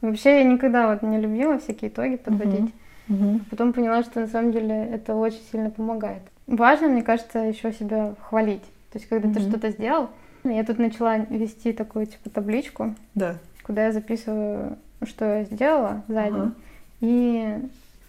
Вообще 0.01 0.39
я 0.39 0.45
никогда 0.45 0.89
вот 0.89 1.03
не 1.03 1.19
любила 1.19 1.59
всякие 1.59 1.91
итоги 1.91 2.17
подводить. 2.17 2.73
Угу. 3.09 3.25
Угу. 3.25 3.41
Потом 3.51 3.73
поняла, 3.73 4.03
что 4.03 4.21
на 4.21 4.27
самом 4.27 4.53
деле 4.53 4.75
это 4.87 5.15
очень 5.15 5.43
сильно 5.51 5.71
помогает. 5.71 6.23
Важно, 6.47 6.89
мне 6.89 7.03
кажется, 7.03 7.41
еще 7.41 7.73
себя 7.73 8.15
хвалить. 8.23 8.65
То 8.93 8.99
есть, 8.99 9.09
когда 9.09 9.29
угу. 9.29 9.35
ты 9.35 9.41
что-то 9.43 9.71
сделал, 9.71 10.11
я 10.45 10.65
тут 10.65 10.79
начала 10.79 11.19
вести 11.19 11.73
такую 11.73 12.07
типа 12.07 12.31
табличку, 12.31 12.95
да. 13.15 13.37
куда 13.63 13.87
я 13.87 13.93
записываю, 13.93 14.79
что 15.03 15.25
я 15.25 15.45
сделала 15.45 16.03
за 16.09 16.25
день 16.25 16.35
ага. 16.35 16.53
и 17.01 17.59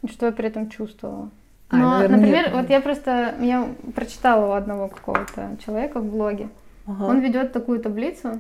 что 0.10 0.28
я 0.28 0.32
при 0.32 0.48
этом 0.48 0.70
чувствовала. 0.70 1.30
А, 1.70 1.76
Но, 1.76 1.92
наверное, 1.92 2.18
например, 2.18 2.46
нет. 2.46 2.54
вот 2.54 2.70
я 2.70 2.82
просто 2.82 3.36
я 3.42 3.68
прочитала 3.96 4.48
у 4.48 4.52
одного 4.52 4.88
какого-то 4.88 5.58
человека 5.64 6.00
в 6.00 6.10
блоге. 6.10 6.50
Ага. 6.86 7.06
Он 7.06 7.20
ведет 7.20 7.54
такую 7.54 7.80
таблицу, 7.80 8.40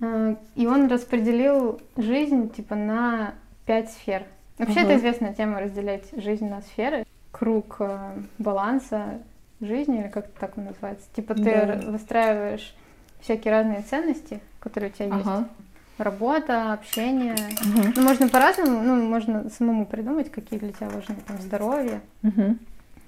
э, 0.00 0.36
и 0.54 0.66
он 0.66 0.88
распределил 0.88 1.80
жизнь 1.96 2.50
типа 2.52 2.74
на 2.74 3.34
пять 3.66 3.90
сфер. 3.90 4.24
Вообще 4.58 4.80
ага. 4.80 4.90
это 4.90 4.98
известная 4.98 5.34
тема 5.34 5.60
разделять 5.60 6.04
жизнь 6.16 6.48
на 6.48 6.60
сферы. 6.62 7.06
Круг 7.32 7.76
э, 7.80 8.14
баланса 8.38 9.20
жизни, 9.60 10.00
или 10.00 10.08
как-то 10.08 10.38
так 10.40 10.58
он 10.58 10.64
называется. 10.64 11.06
Типа 11.14 11.34
ты 11.34 11.42
да. 11.44 11.90
выстраиваешь 11.90 12.74
всякие 13.20 13.52
разные 13.52 13.82
ценности, 13.82 14.40
которые 14.58 14.90
у 14.90 14.94
тебя 14.94 15.06
ага. 15.14 15.38
есть. 15.38 15.50
Работа, 15.98 16.72
общение. 16.72 17.34
Угу. 17.34 17.92
Ну, 17.96 18.02
можно 18.02 18.28
по-разному, 18.28 18.80
ну, 18.80 19.06
можно 19.06 19.50
самому 19.50 19.84
придумать, 19.84 20.30
какие 20.30 20.58
для 20.58 20.72
тебя 20.72 20.88
важны, 20.88 21.16
там, 21.26 21.38
здоровье. 21.40 22.00
Угу. 22.22 22.56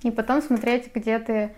И 0.03 0.11
потом 0.11 0.43
смотреть, 0.43 0.95
где 0.95 1.19
ты 1.19 1.53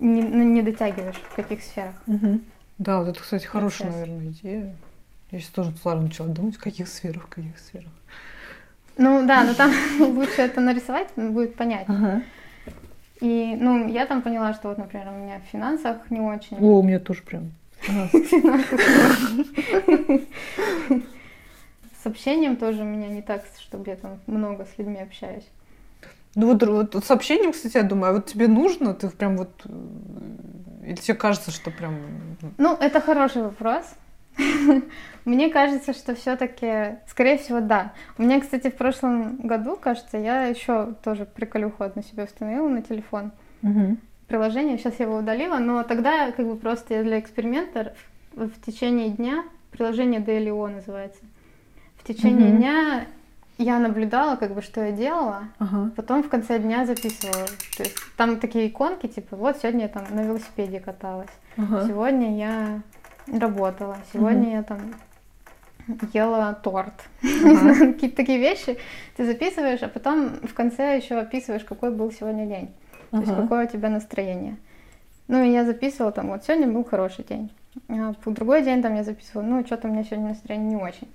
не, 0.00 0.22
ну, 0.22 0.42
не 0.42 0.62
дотягиваешь, 0.62 1.16
в 1.16 1.34
каких 1.34 1.62
сферах. 1.62 1.94
Угу. 2.06 2.40
Да, 2.78 2.98
вот 3.00 3.08
это, 3.08 3.20
кстати, 3.20 3.46
хорошая, 3.46 3.90
наверное, 3.90 4.28
идея. 4.28 4.74
Я 5.30 5.38
сейчас 5.38 5.50
тоже 5.50 5.72
сразу 5.76 6.02
начала 6.02 6.28
думать, 6.28 6.56
в 6.56 6.60
каких 6.60 6.88
сферах, 6.88 7.24
в 7.24 7.28
каких 7.28 7.58
сферах. 7.58 7.90
Ну 8.96 9.26
да, 9.26 9.44
но 9.44 9.54
там 9.54 9.72
лучше 10.00 10.42
это 10.42 10.60
нарисовать, 10.60 11.08
будет 11.16 11.54
понятно. 11.54 11.94
Ага. 11.94 12.22
И, 13.20 13.56
ну, 13.60 13.86
я 13.88 14.06
там 14.06 14.22
поняла, 14.22 14.54
что 14.54 14.68
вот, 14.68 14.78
например, 14.78 15.08
у 15.08 15.18
меня 15.18 15.40
в 15.40 15.50
финансах 15.50 16.10
не 16.10 16.20
очень. 16.20 16.56
О, 16.58 16.80
у 16.80 16.82
меня 16.82 16.98
тоже 16.98 17.22
прям. 17.22 17.52
С 22.02 22.06
общением 22.06 22.56
тоже 22.56 22.82
у 22.82 22.86
меня 22.86 23.08
не 23.08 23.20
так, 23.20 23.44
чтобы 23.58 23.90
я 23.90 23.96
там 23.96 24.20
много 24.26 24.64
с 24.64 24.78
людьми 24.78 25.00
общаюсь. 25.00 25.44
Ну 26.34 26.46
вот, 26.46 26.62
вот 26.62 27.04
с 27.04 27.10
общением, 27.10 27.52
кстати, 27.52 27.76
я 27.76 27.82
думаю, 27.82 28.10
а 28.10 28.12
вот 28.14 28.26
тебе 28.26 28.46
нужно, 28.46 28.94
ты 28.94 29.08
прям 29.08 29.36
вот... 29.36 29.50
Э, 29.64 30.86
или 30.86 30.96
тебе 30.96 31.16
кажется, 31.16 31.50
что 31.50 31.70
прям... 31.70 31.96
Ну, 32.56 32.76
это 32.76 33.00
хороший 33.00 33.42
вопрос. 33.42 33.84
Мне 35.24 35.50
кажется, 35.50 35.92
что 35.92 36.14
все-таки, 36.14 36.98
скорее 37.08 37.38
всего, 37.38 37.60
да. 37.60 37.92
У 38.16 38.22
меня, 38.22 38.40
кстати, 38.40 38.70
в 38.70 38.76
прошлом 38.76 39.36
году, 39.38 39.76
кажется, 39.76 40.16
я 40.16 40.44
еще 40.44 40.94
тоже 41.02 41.26
приколюху 41.26 41.82
одну 41.82 42.02
себе 42.02 42.24
установила 42.24 42.68
на 42.68 42.82
телефон. 42.82 43.32
Угу. 43.62 43.96
Приложение, 44.28 44.78
сейчас 44.78 44.98
я 44.98 45.06
его 45.06 45.18
удалила, 45.18 45.58
но 45.58 45.82
тогда 45.82 46.30
как 46.30 46.46
бы 46.46 46.56
просто 46.56 47.02
для 47.02 47.18
эксперимента 47.18 47.94
в, 48.32 48.48
в 48.48 48.64
течение 48.64 49.10
дня, 49.10 49.44
приложение 49.72 50.20
DLO 50.20 50.68
называется, 50.68 51.20
в 51.96 52.06
течение 52.06 52.50
угу. 52.50 52.58
дня 52.58 53.06
я 53.62 53.78
наблюдала, 53.78 54.36
как 54.36 54.54
бы, 54.54 54.62
что 54.62 54.82
я 54.82 54.92
делала, 54.92 55.44
ага. 55.58 55.90
потом 55.94 56.22
в 56.22 56.28
конце 56.28 56.58
дня 56.58 56.86
записывала. 56.86 57.46
То 57.76 57.82
есть 57.82 57.96
там 58.16 58.40
такие 58.40 58.68
иконки, 58.68 59.06
типа, 59.06 59.36
вот 59.36 59.58
сегодня 59.58 59.82
я 59.82 59.88
там 59.88 60.04
на 60.10 60.22
велосипеде 60.22 60.80
каталась, 60.80 61.30
ага. 61.58 61.86
сегодня 61.86 62.36
я 62.38 62.82
работала, 63.26 63.98
сегодня 64.12 64.42
угу. 64.42 64.50
я 64.50 64.62
там 64.62 64.78
ела 66.14 66.54
торт. 66.54 66.94
Ага. 67.22 67.74
Какие-то 67.92 68.16
такие 68.16 68.38
вещи 68.38 68.78
ты 69.16 69.26
записываешь, 69.26 69.82
а 69.82 69.88
потом 69.88 70.30
в 70.46 70.54
конце 70.54 70.96
еще 70.96 71.16
описываешь, 71.16 71.64
какой 71.64 71.90
был 71.90 72.10
сегодня 72.12 72.46
день. 72.46 72.70
Ага. 73.10 73.22
То 73.22 73.30
есть 73.30 73.42
какое 73.42 73.66
у 73.66 73.68
тебя 73.68 73.90
настроение. 73.90 74.56
Ну, 75.28 75.44
и 75.44 75.50
я 75.50 75.64
записывала 75.64 76.12
там, 76.12 76.28
вот 76.28 76.44
сегодня 76.44 76.66
был 76.66 76.82
хороший 76.82 77.24
день. 77.24 77.52
А 77.88 78.14
в 78.24 78.32
другой 78.32 78.62
день 78.62 78.82
там 78.82 78.94
я 78.94 79.04
записывала, 79.04 79.46
ну, 79.46 79.66
что-то 79.66 79.86
у 79.86 79.90
меня 79.90 80.02
сегодня 80.02 80.28
настроение 80.28 80.70
не 80.70 80.82
очень. 80.82 81.08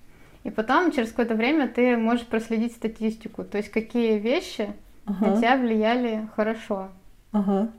И 0.45 0.51
потом, 0.51 0.91
через 0.91 1.09
какое-то 1.09 1.33
время, 1.33 1.67
ты 1.67 1.97
можешь 1.97 2.27
проследить 2.27 2.73
статистику, 2.73 3.43
то 3.43 3.57
есть 3.57 3.71
какие 3.71 4.19
вещи 4.19 4.69
ага. 5.05 5.31
на 5.31 5.37
тебя 5.37 5.57
влияли 5.57 6.27
хорошо. 6.35 6.89
Ага. 7.31 7.69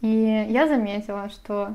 И 0.00 0.46
я 0.48 0.68
заметила, 0.68 1.28
что 1.28 1.74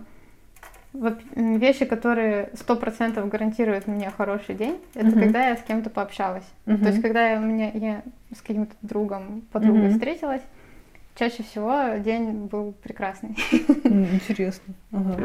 вещи, 0.94 1.84
которые 1.84 2.52
сто 2.54 2.78
процентов 2.78 3.28
гарантируют 3.28 3.88
мне 3.88 4.10
хороший 4.12 4.56
день, 4.56 4.80
это 4.94 5.08
uh-huh. 5.08 5.20
когда 5.20 5.50
я 5.50 5.58
с 5.58 5.62
кем-то 5.62 5.90
пообщалась. 5.90 6.46
Uh-huh. 6.66 6.82
То 6.82 6.88
есть, 6.88 7.02
когда 7.02 7.30
я, 7.30 7.40
мне, 7.40 7.72
я 7.74 8.02
с 8.34 8.42
каким-то 8.42 8.74
другом, 8.82 9.44
подругой 9.52 9.88
uh-huh. 9.88 9.94
встретилась, 9.94 10.42
чаще 11.16 11.44
всего 11.44 11.98
день 11.98 12.46
был 12.46 12.74
прекрасный. 12.82 13.36
Интересно. 13.84 14.74
Ага. 14.94 15.18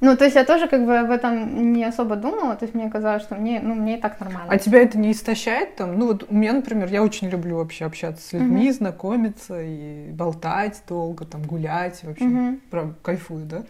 Ну, 0.00 0.16
то 0.16 0.24
есть 0.24 0.36
я 0.36 0.44
тоже 0.44 0.66
как 0.66 0.86
бы 0.86 0.98
об 0.98 1.10
этом 1.10 1.72
не 1.72 1.84
особо 1.84 2.16
думала, 2.16 2.56
то 2.56 2.64
есть 2.64 2.74
мне 2.74 2.90
казалось, 2.90 3.22
что 3.22 3.34
мне, 3.34 3.60
ну, 3.62 3.74
мне 3.74 3.98
и 3.98 4.00
так 4.00 4.18
нормально. 4.18 4.50
А 4.50 4.58
тебя 4.58 4.80
это 4.80 4.98
не 4.98 5.12
истощает 5.12 5.76
там? 5.76 5.98
Ну, 5.98 6.06
вот 6.06 6.26
у 6.28 6.34
меня, 6.34 6.54
например, 6.54 6.88
я 6.90 7.02
очень 7.02 7.28
люблю 7.28 7.56
вообще 7.56 7.84
общаться 7.84 8.26
с 8.26 8.32
людьми, 8.32 8.68
угу. 8.68 8.76
знакомиться 8.76 9.60
и 9.60 10.10
болтать 10.12 10.82
долго, 10.88 11.26
там, 11.26 11.42
гулять, 11.42 12.02
вообще, 12.02 12.24
угу. 12.24 12.58
прям 12.70 12.94
кайфую, 13.02 13.44
да? 13.44 13.62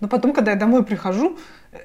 Но 0.00 0.08
потом, 0.08 0.32
когда 0.32 0.52
я 0.52 0.58
домой 0.58 0.84
прихожу, 0.84 1.38
э, 1.72 1.78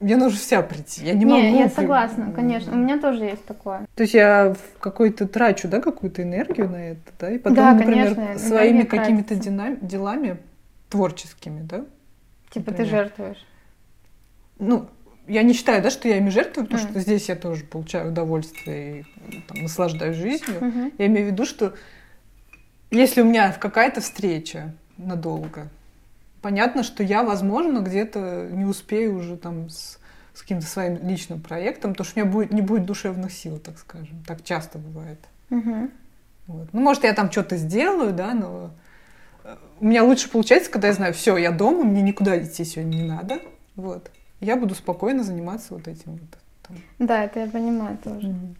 мне 0.00 0.16
нужно 0.16 0.38
вся 0.38 0.60
прийти. 0.60 1.04
Я 1.04 1.12
не, 1.14 1.20
не 1.20 1.24
могу. 1.24 1.58
Я 1.58 1.68
согласна, 1.68 2.32
конечно. 2.34 2.72
У 2.72 2.76
меня 2.76 2.98
тоже 2.98 3.24
есть 3.24 3.44
такое. 3.46 3.86
То 3.94 4.02
есть 4.02 4.14
я 4.14 4.52
в 4.52 4.80
какой-то 4.80 5.28
трачу, 5.28 5.68
да, 5.68 5.80
какую-то 5.80 6.22
энергию 6.22 6.68
на 6.68 6.90
это, 6.90 7.12
да, 7.20 7.30
и 7.30 7.38
потом, 7.38 7.56
да, 7.56 7.72
например, 7.72 8.14
конечно, 8.14 8.38
своими 8.38 8.82
какими-то 8.82 9.36
делами 9.36 10.38
творческими, 10.90 11.62
да, 11.62 11.84
Типа 12.54 12.70
например. 12.70 12.76
ты 12.76 12.96
жертвуешь? 12.96 13.46
Ну, 14.58 14.88
я 15.26 15.42
не 15.42 15.52
считаю, 15.54 15.82
да, 15.82 15.90
что 15.90 16.08
я 16.08 16.18
ими 16.18 16.30
жертвую, 16.30 16.66
потому 16.66 16.86
mm. 16.86 16.90
что 16.90 17.00
здесь 17.00 17.28
я 17.28 17.34
тоже 17.34 17.64
получаю 17.64 18.10
удовольствие 18.10 19.04
и 19.28 19.40
там, 19.48 19.62
наслаждаюсь 19.62 20.16
жизнью. 20.16 20.58
Mm-hmm. 20.60 20.94
Я 20.98 21.06
имею 21.06 21.28
в 21.28 21.32
виду, 21.32 21.44
что 21.44 21.74
если 22.90 23.22
у 23.22 23.24
меня 23.24 23.52
какая-то 23.52 24.00
встреча 24.00 24.72
надолго, 24.96 25.68
понятно, 26.42 26.84
что 26.84 27.02
я, 27.02 27.24
возможно, 27.24 27.80
где-то 27.80 28.48
не 28.52 28.66
успею 28.66 29.16
уже 29.16 29.36
там 29.36 29.68
с, 29.68 29.98
с 30.34 30.42
каким-то 30.42 30.66
своим 30.66 30.98
личным 31.08 31.40
проектом, 31.40 31.92
потому 31.92 32.06
что 32.06 32.20
у 32.20 32.22
меня 32.22 32.32
будет, 32.32 32.52
не 32.52 32.62
будет 32.62 32.84
душевных 32.84 33.32
сил, 33.32 33.58
так 33.58 33.78
скажем. 33.78 34.22
Так 34.26 34.44
часто 34.44 34.78
бывает. 34.78 35.18
Mm-hmm. 35.50 35.90
Вот. 36.46 36.68
Ну, 36.72 36.80
может, 36.80 37.02
я 37.02 37.14
там 37.14 37.32
что-то 37.32 37.56
сделаю, 37.56 38.12
да, 38.12 38.34
но 38.34 38.70
у 39.80 39.84
меня 39.84 40.04
лучше 40.04 40.30
получается, 40.30 40.70
когда 40.70 40.88
я 40.88 40.94
знаю, 40.94 41.14
все, 41.14 41.36
я 41.36 41.50
дома, 41.50 41.84
мне 41.84 42.02
никуда 42.02 42.42
идти 42.42 42.64
сегодня 42.64 42.96
не 42.96 43.08
надо. 43.08 43.40
Вот. 43.76 44.10
Я 44.40 44.56
буду 44.56 44.74
спокойно 44.74 45.22
заниматься 45.22 45.74
вот 45.74 45.88
этим 45.88 46.12
вот. 46.12 46.20
Там. 46.62 46.76
Да, 46.98 47.24
это 47.24 47.40
я 47.40 47.46
понимаю 47.46 47.98
тоже. 48.02 48.28
Mm-hmm. 48.28 48.56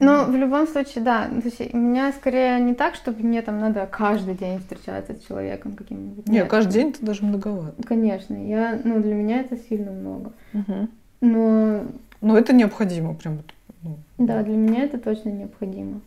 Но 0.00 0.26
в 0.26 0.36
любом 0.36 0.68
случае, 0.68 1.02
да, 1.02 1.26
то 1.26 1.42
есть 1.44 1.74
у 1.74 1.76
меня 1.76 2.12
скорее 2.12 2.60
не 2.60 2.74
так, 2.74 2.94
чтобы 2.94 3.22
мне 3.22 3.42
там 3.42 3.58
надо 3.58 3.86
каждый 3.90 4.34
день 4.34 4.60
встречаться 4.60 5.14
с 5.14 5.26
человеком 5.26 5.72
каким-нибудь. 5.72 6.26
Нет, 6.26 6.42
Нет 6.42 6.48
каждый 6.48 6.72
день 6.74 6.90
это 6.90 7.04
даже 7.04 7.24
многовато. 7.24 7.82
Конечно, 7.82 8.34
я, 8.34 8.80
ну 8.84 9.00
для 9.02 9.14
меня 9.14 9.40
это 9.40 9.56
сильно 9.56 9.90
много. 9.90 10.32
Угу. 10.54 10.88
Но. 11.22 11.84
Но 12.20 12.38
это 12.38 12.52
необходимо 12.52 13.14
прям. 13.14 13.42
Ну, 13.82 13.98
да, 14.18 14.42
для 14.42 14.56
меня 14.56 14.84
это 14.84 14.98
точно 14.98 15.30
необходимо. 15.30 16.00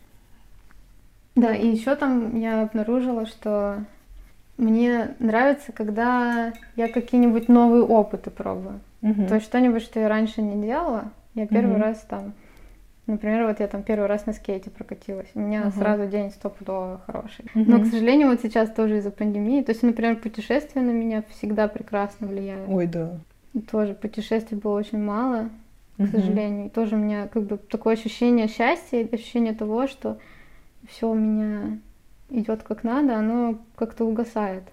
Да, 1.34 1.54
и 1.54 1.66
еще 1.66 1.94
там 1.96 2.38
я 2.38 2.62
обнаружила, 2.62 3.26
что 3.26 3.84
мне 4.58 5.14
нравится, 5.18 5.72
когда 5.72 6.52
я 6.76 6.88
какие-нибудь 6.88 7.48
новые 7.48 7.82
опыты 7.82 8.30
пробую. 8.30 8.80
Угу. 9.00 9.26
То 9.26 9.34
есть 9.36 9.46
что-нибудь, 9.46 9.82
что 9.82 9.98
я 9.98 10.08
раньше 10.08 10.42
не 10.42 10.60
делала, 10.60 11.10
я 11.34 11.46
первый 11.46 11.76
угу. 11.76 11.82
раз 11.82 11.98
там 12.08 12.34
Например, 13.06 13.46
вот 13.46 13.58
я 13.58 13.66
там 13.66 13.82
первый 13.82 14.06
раз 14.06 14.26
на 14.26 14.32
скейте 14.32 14.70
прокатилась. 14.70 15.28
У 15.34 15.40
меня 15.40 15.62
Мгм. 15.62 15.72
сразу 15.72 16.06
день 16.06 16.30
стопудово 16.30 17.00
хороший. 17.06 17.46
Мгм. 17.54 17.70
Но, 17.70 17.80
к 17.80 17.86
сожалению, 17.86 18.28
вот 18.28 18.40
сейчас 18.40 18.70
тоже 18.70 18.98
из-за 18.98 19.10
пандемии. 19.10 19.62
То 19.62 19.72
есть, 19.72 19.82
например, 19.82 20.16
путешествия 20.16 20.82
на 20.82 20.92
меня 20.92 21.24
всегда 21.30 21.66
прекрасно 21.66 22.28
влияют. 22.28 22.68
Ой, 22.68 22.86
да. 22.86 23.18
Тоже 23.70 23.94
путешествий 23.94 24.56
было 24.56 24.78
очень 24.78 25.02
мало, 25.02 25.50
к 25.96 26.02
Мгм. 26.02 26.10
сожалению. 26.12 26.66
И 26.66 26.68
тоже 26.68 26.94
у 26.94 26.98
меня 26.98 27.26
как 27.26 27.42
бы 27.42 27.56
такое 27.56 27.94
ощущение 27.94 28.46
счастья, 28.46 29.06
ощущение 29.10 29.52
того, 29.52 29.88
что 29.88 30.18
все 30.88 31.10
у 31.10 31.14
меня 31.14 31.78
идет 32.30 32.62
как 32.62 32.84
надо, 32.84 33.16
оно 33.16 33.58
как-то 33.76 34.04
угасает 34.04 34.64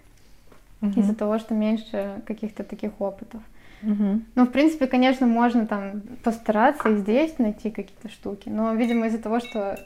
Мгм. 0.81 1.01
из-за 1.01 1.13
того, 1.13 1.39
что 1.39 1.53
меньше 1.53 2.21
каких-то 2.25 2.63
таких 2.63 2.99
опытов. 3.01 3.41
Мгм. 3.81 4.25
Ну, 4.35 4.45
в 4.45 4.51
принципе, 4.51 4.87
конечно, 4.87 5.27
можно 5.27 5.65
там 5.65 6.01
постараться 6.23 6.89
и 6.89 6.97
здесь 6.97 7.37
найти 7.37 7.69
какие-то 7.69 8.09
штуки, 8.09 8.49
но, 8.49 8.73
видимо, 8.73 9.07
из-за 9.07 9.19
того, 9.19 9.39
что 9.39 9.79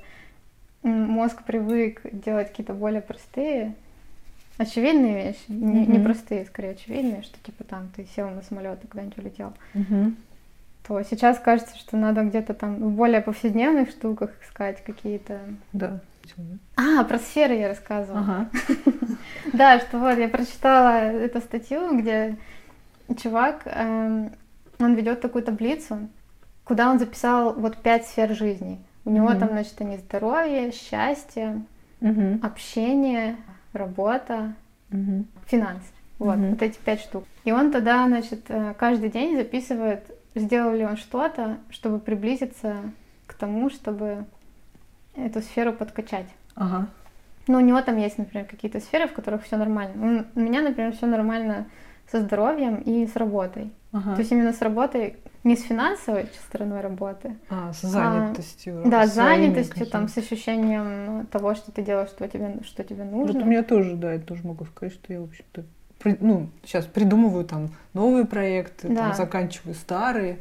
мозг 0.83 1.43
привык 1.43 2.01
делать 2.11 2.49
какие-то 2.49 2.73
более 2.73 3.01
простые, 3.01 3.75
очевидные 4.57 5.15
вещи, 5.15 5.43
не, 5.47 5.85
не 5.85 5.97
Мгм. 5.97 6.03
простые, 6.03 6.45
скорее 6.45 6.71
очевидные, 6.71 7.23
что 7.23 7.37
типа 7.43 7.63
там 7.63 7.89
ты 7.95 8.05
сел 8.15 8.29
на 8.29 8.41
самолет 8.41 8.83
и 8.83 8.87
куда-нибудь 8.87 9.17
улетел, 9.17 9.53
Мгм. 9.73 10.15
то 10.87 11.01
сейчас 11.03 11.39
кажется, 11.39 11.77
что 11.77 11.97
надо 11.97 12.23
где-то 12.23 12.53
там 12.53 12.75
в 12.75 12.91
более 12.91 13.21
повседневных 13.21 13.89
штуках 13.89 14.31
искать 14.43 14.83
какие-то. 14.83 15.39
Да. 15.71 16.01
А, 16.75 17.03
про 17.03 17.19
сферы 17.19 17.55
я 17.55 17.67
рассказывала. 17.67 18.19
Ага. 18.19 18.49
Да, 19.53 19.79
что 19.79 19.99
вот 19.99 20.17
я 20.17 20.29
прочитала 20.29 21.11
эту 21.11 21.39
статью, 21.39 21.97
где 21.97 22.37
чувак, 23.21 23.63
эм, 23.65 24.31
он 24.79 24.95
ведет 24.95 25.21
такую 25.21 25.43
таблицу, 25.43 26.09
куда 26.63 26.89
он 26.89 26.97
записал 26.97 27.53
вот 27.53 27.77
пять 27.77 28.07
сфер 28.07 28.33
жизни. 28.33 28.81
У 29.05 29.11
него 29.11 29.33
там, 29.35 29.49
значит, 29.49 29.79
они 29.81 29.97
здоровье, 29.97 30.71
счастье, 30.71 31.61
общение, 32.41 33.35
работа, 33.73 34.55
финансы. 35.45 35.87
Вот, 36.19 36.37
вот 36.37 36.61
эти 36.61 36.77
пять 36.77 37.01
штук. 37.01 37.25
И 37.43 37.51
он 37.51 37.71
тогда, 37.71 38.07
значит, 38.07 38.45
э, 38.47 38.73
каждый 38.77 39.09
день 39.09 39.35
записывает, 39.35 40.09
сделал 40.35 40.73
ли 40.73 40.85
он 40.85 40.95
что-то, 40.95 41.57
чтобы 41.69 41.99
приблизиться 41.99 42.77
к 43.27 43.33
тому, 43.33 43.69
чтобы 43.69 44.25
эту 45.15 45.41
сферу 45.41 45.73
подкачать. 45.73 46.27
Ага. 46.55 46.87
Ну, 47.47 47.57
у 47.57 47.61
него 47.61 47.81
там 47.81 47.97
есть, 47.97 48.17
например, 48.17 48.45
какие-то 48.45 48.79
сферы, 48.79 49.07
в 49.07 49.13
которых 49.13 49.43
все 49.43 49.57
нормально. 49.57 50.25
У 50.35 50.39
меня, 50.39 50.61
например, 50.61 50.93
все 50.93 51.05
нормально 51.07 51.65
со 52.11 52.21
здоровьем 52.21 52.75
и 52.77 53.05
с 53.05 53.15
работой. 53.15 53.71
Ага. 53.91 54.13
То 54.15 54.19
есть 54.21 54.31
именно 54.31 54.53
с 54.53 54.61
работой, 54.61 55.17
не 55.43 55.55
с 55.55 55.61
финансовой 55.63 56.27
стороной 56.47 56.81
работы, 56.81 57.35
А, 57.49 57.73
с 57.73 57.81
занятостью. 57.81 58.81
да, 58.85 59.05
с 59.07 59.13
занятостью, 59.13 59.85
там, 59.87 60.07
с 60.07 60.17
ощущением 60.17 61.05
ну, 61.05 61.25
того, 61.25 61.53
что 61.53 61.71
ты 61.71 61.81
делаешь, 61.81 62.09
что 62.09 62.27
тебе, 62.27 62.59
что 62.63 62.83
тебе 62.83 63.03
Вот 63.03 63.27
нужно. 63.27 63.41
у 63.41 63.45
меня 63.45 63.61
тоже, 63.63 63.95
да, 63.95 64.13
я 64.13 64.19
тоже 64.19 64.45
могу 64.47 64.65
сказать, 64.65 64.93
что 64.93 65.11
я, 65.13 65.19
в 65.19 65.25
общем-то, 65.25 65.63
при- 65.99 66.17
ну, 66.19 66.49
сейчас 66.63 66.85
придумываю 66.85 67.45
там 67.45 67.69
новые 67.93 68.25
проекты, 68.25 68.87
Да. 68.89 68.95
там, 68.95 69.13
заканчиваю 69.15 69.75
старые. 69.75 70.37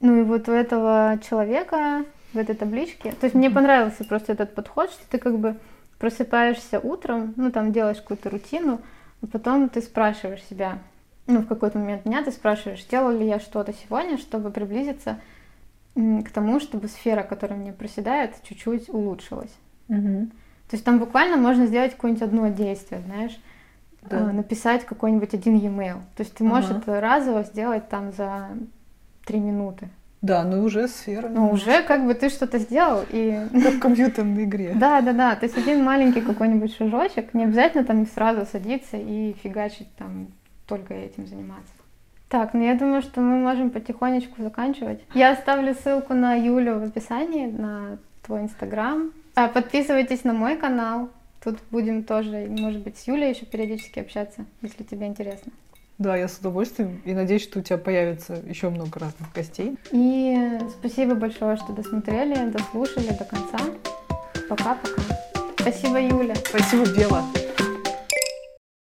Ну 0.00 0.20
и 0.20 0.22
вот 0.22 0.48
у 0.48 0.52
этого 0.52 1.18
человека 1.28 2.04
в 2.36 2.38
этой 2.38 2.54
табличке, 2.54 3.12
то 3.12 3.24
есть 3.24 3.34
мне 3.34 3.50
понравился 3.50 4.04
просто 4.04 4.32
этот 4.32 4.54
подход, 4.54 4.90
что 4.90 5.02
ты 5.10 5.18
как 5.18 5.38
бы 5.38 5.56
просыпаешься 5.98 6.78
утром, 6.78 7.34
ну 7.36 7.50
там 7.50 7.72
делаешь 7.72 7.96
какую-то 8.00 8.30
рутину, 8.30 8.80
а 9.22 9.26
потом 9.26 9.68
ты 9.68 9.80
спрашиваешь 9.80 10.42
себя, 10.44 10.78
ну 11.26 11.40
в 11.40 11.46
какой-то 11.46 11.78
момент 11.78 12.04
дня 12.04 12.22
ты 12.22 12.30
спрашиваешь, 12.30 12.82
сделал 12.84 13.10
ли 13.10 13.26
я 13.26 13.40
что-то 13.40 13.72
сегодня, 13.72 14.18
чтобы 14.18 14.50
приблизиться 14.50 15.18
к 15.94 16.30
тому, 16.32 16.60
чтобы 16.60 16.88
сфера, 16.88 17.22
которая 17.22 17.58
мне 17.58 17.72
проседает, 17.72 18.34
чуть-чуть 18.46 18.90
улучшилась. 18.90 19.54
Мгм. 19.88 20.26
То 20.68 20.74
есть 20.74 20.84
там 20.84 20.98
буквально 20.98 21.36
можно 21.38 21.66
сделать 21.66 21.92
какое-нибудь 21.92 22.22
одно 22.22 22.48
действие, 22.48 23.00
знаешь, 23.06 23.40
Да. 24.02 24.18
э, 24.18 24.32
написать 24.32 24.84
какой-нибудь 24.84 25.32
один 25.32 25.56
e-mail. 25.56 26.00
То 26.16 26.22
есть 26.22 26.34
ты 26.34 26.44
можешь 26.44 26.70
Ага. 26.70 26.80
это 26.80 27.00
разово 27.00 27.44
сделать 27.44 27.88
там 27.88 28.12
за 28.12 28.48
три 29.24 29.38
минуты. 29.40 29.88
Да, 30.22 30.44
ну 30.44 30.62
уже 30.62 30.88
сфера. 30.88 31.28
Ну, 31.28 31.50
уже 31.50 31.82
как 31.82 32.06
бы 32.06 32.14
ты 32.14 32.30
что-то 32.30 32.58
сделал, 32.58 33.04
и... 33.10 33.38
Как 33.52 33.74
в 33.74 33.78
компьютерной 33.80 34.44
игре. 34.44 34.72
Да, 34.74 35.00
да, 35.00 35.12
да, 35.12 35.36
то 35.36 35.44
есть 35.44 35.56
один 35.56 35.84
маленький 35.84 36.20
какой-нибудь 36.20 36.74
шажочек, 36.74 37.34
не 37.34 37.44
обязательно 37.44 37.84
там 37.84 38.06
сразу 38.06 38.46
садиться 38.46 38.96
и 38.96 39.34
фигачить 39.42 39.88
там, 39.96 40.28
только 40.66 40.94
этим 40.94 41.26
заниматься. 41.26 41.72
Так, 42.28 42.54
ну 42.54 42.64
я 42.64 42.74
думаю, 42.74 43.02
что 43.02 43.20
мы 43.20 43.38
можем 43.38 43.70
потихонечку 43.70 44.42
заканчивать. 44.42 45.00
Я 45.14 45.30
оставлю 45.30 45.74
ссылку 45.74 46.14
на 46.14 46.34
Юлю 46.34 46.80
в 46.80 46.84
описании, 46.84 47.46
на 47.46 47.98
твой 48.24 48.42
инстаграм. 48.42 49.12
А, 49.36 49.48
подписывайтесь 49.48 50.24
на 50.24 50.32
мой 50.32 50.56
канал. 50.56 51.08
Тут 51.44 51.58
будем 51.70 52.02
тоже, 52.02 52.48
может 52.48 52.80
быть, 52.82 52.98
с 52.98 53.06
Юлей 53.06 53.30
еще 53.30 53.46
периодически 53.46 54.00
общаться, 54.00 54.44
если 54.62 54.82
тебе 54.82 55.06
интересно. 55.06 55.52
Да, 55.98 56.14
я 56.14 56.28
с 56.28 56.38
удовольствием. 56.38 57.00
И 57.06 57.14
надеюсь, 57.14 57.42
что 57.42 57.60
у 57.60 57.62
тебя 57.62 57.78
появится 57.78 58.34
еще 58.46 58.68
много 58.68 59.00
разных 59.00 59.32
гостей. 59.32 59.78
И 59.92 60.58
спасибо 60.78 61.14
большое, 61.14 61.56
что 61.56 61.72
досмотрели, 61.72 62.50
дослушали 62.50 63.08
до 63.08 63.24
конца. 63.24 63.58
Пока-пока. 64.48 65.02
Спасибо, 65.58 65.98
Юля. 65.98 66.34
Спасибо, 66.34 66.84
Бела. 66.94 67.24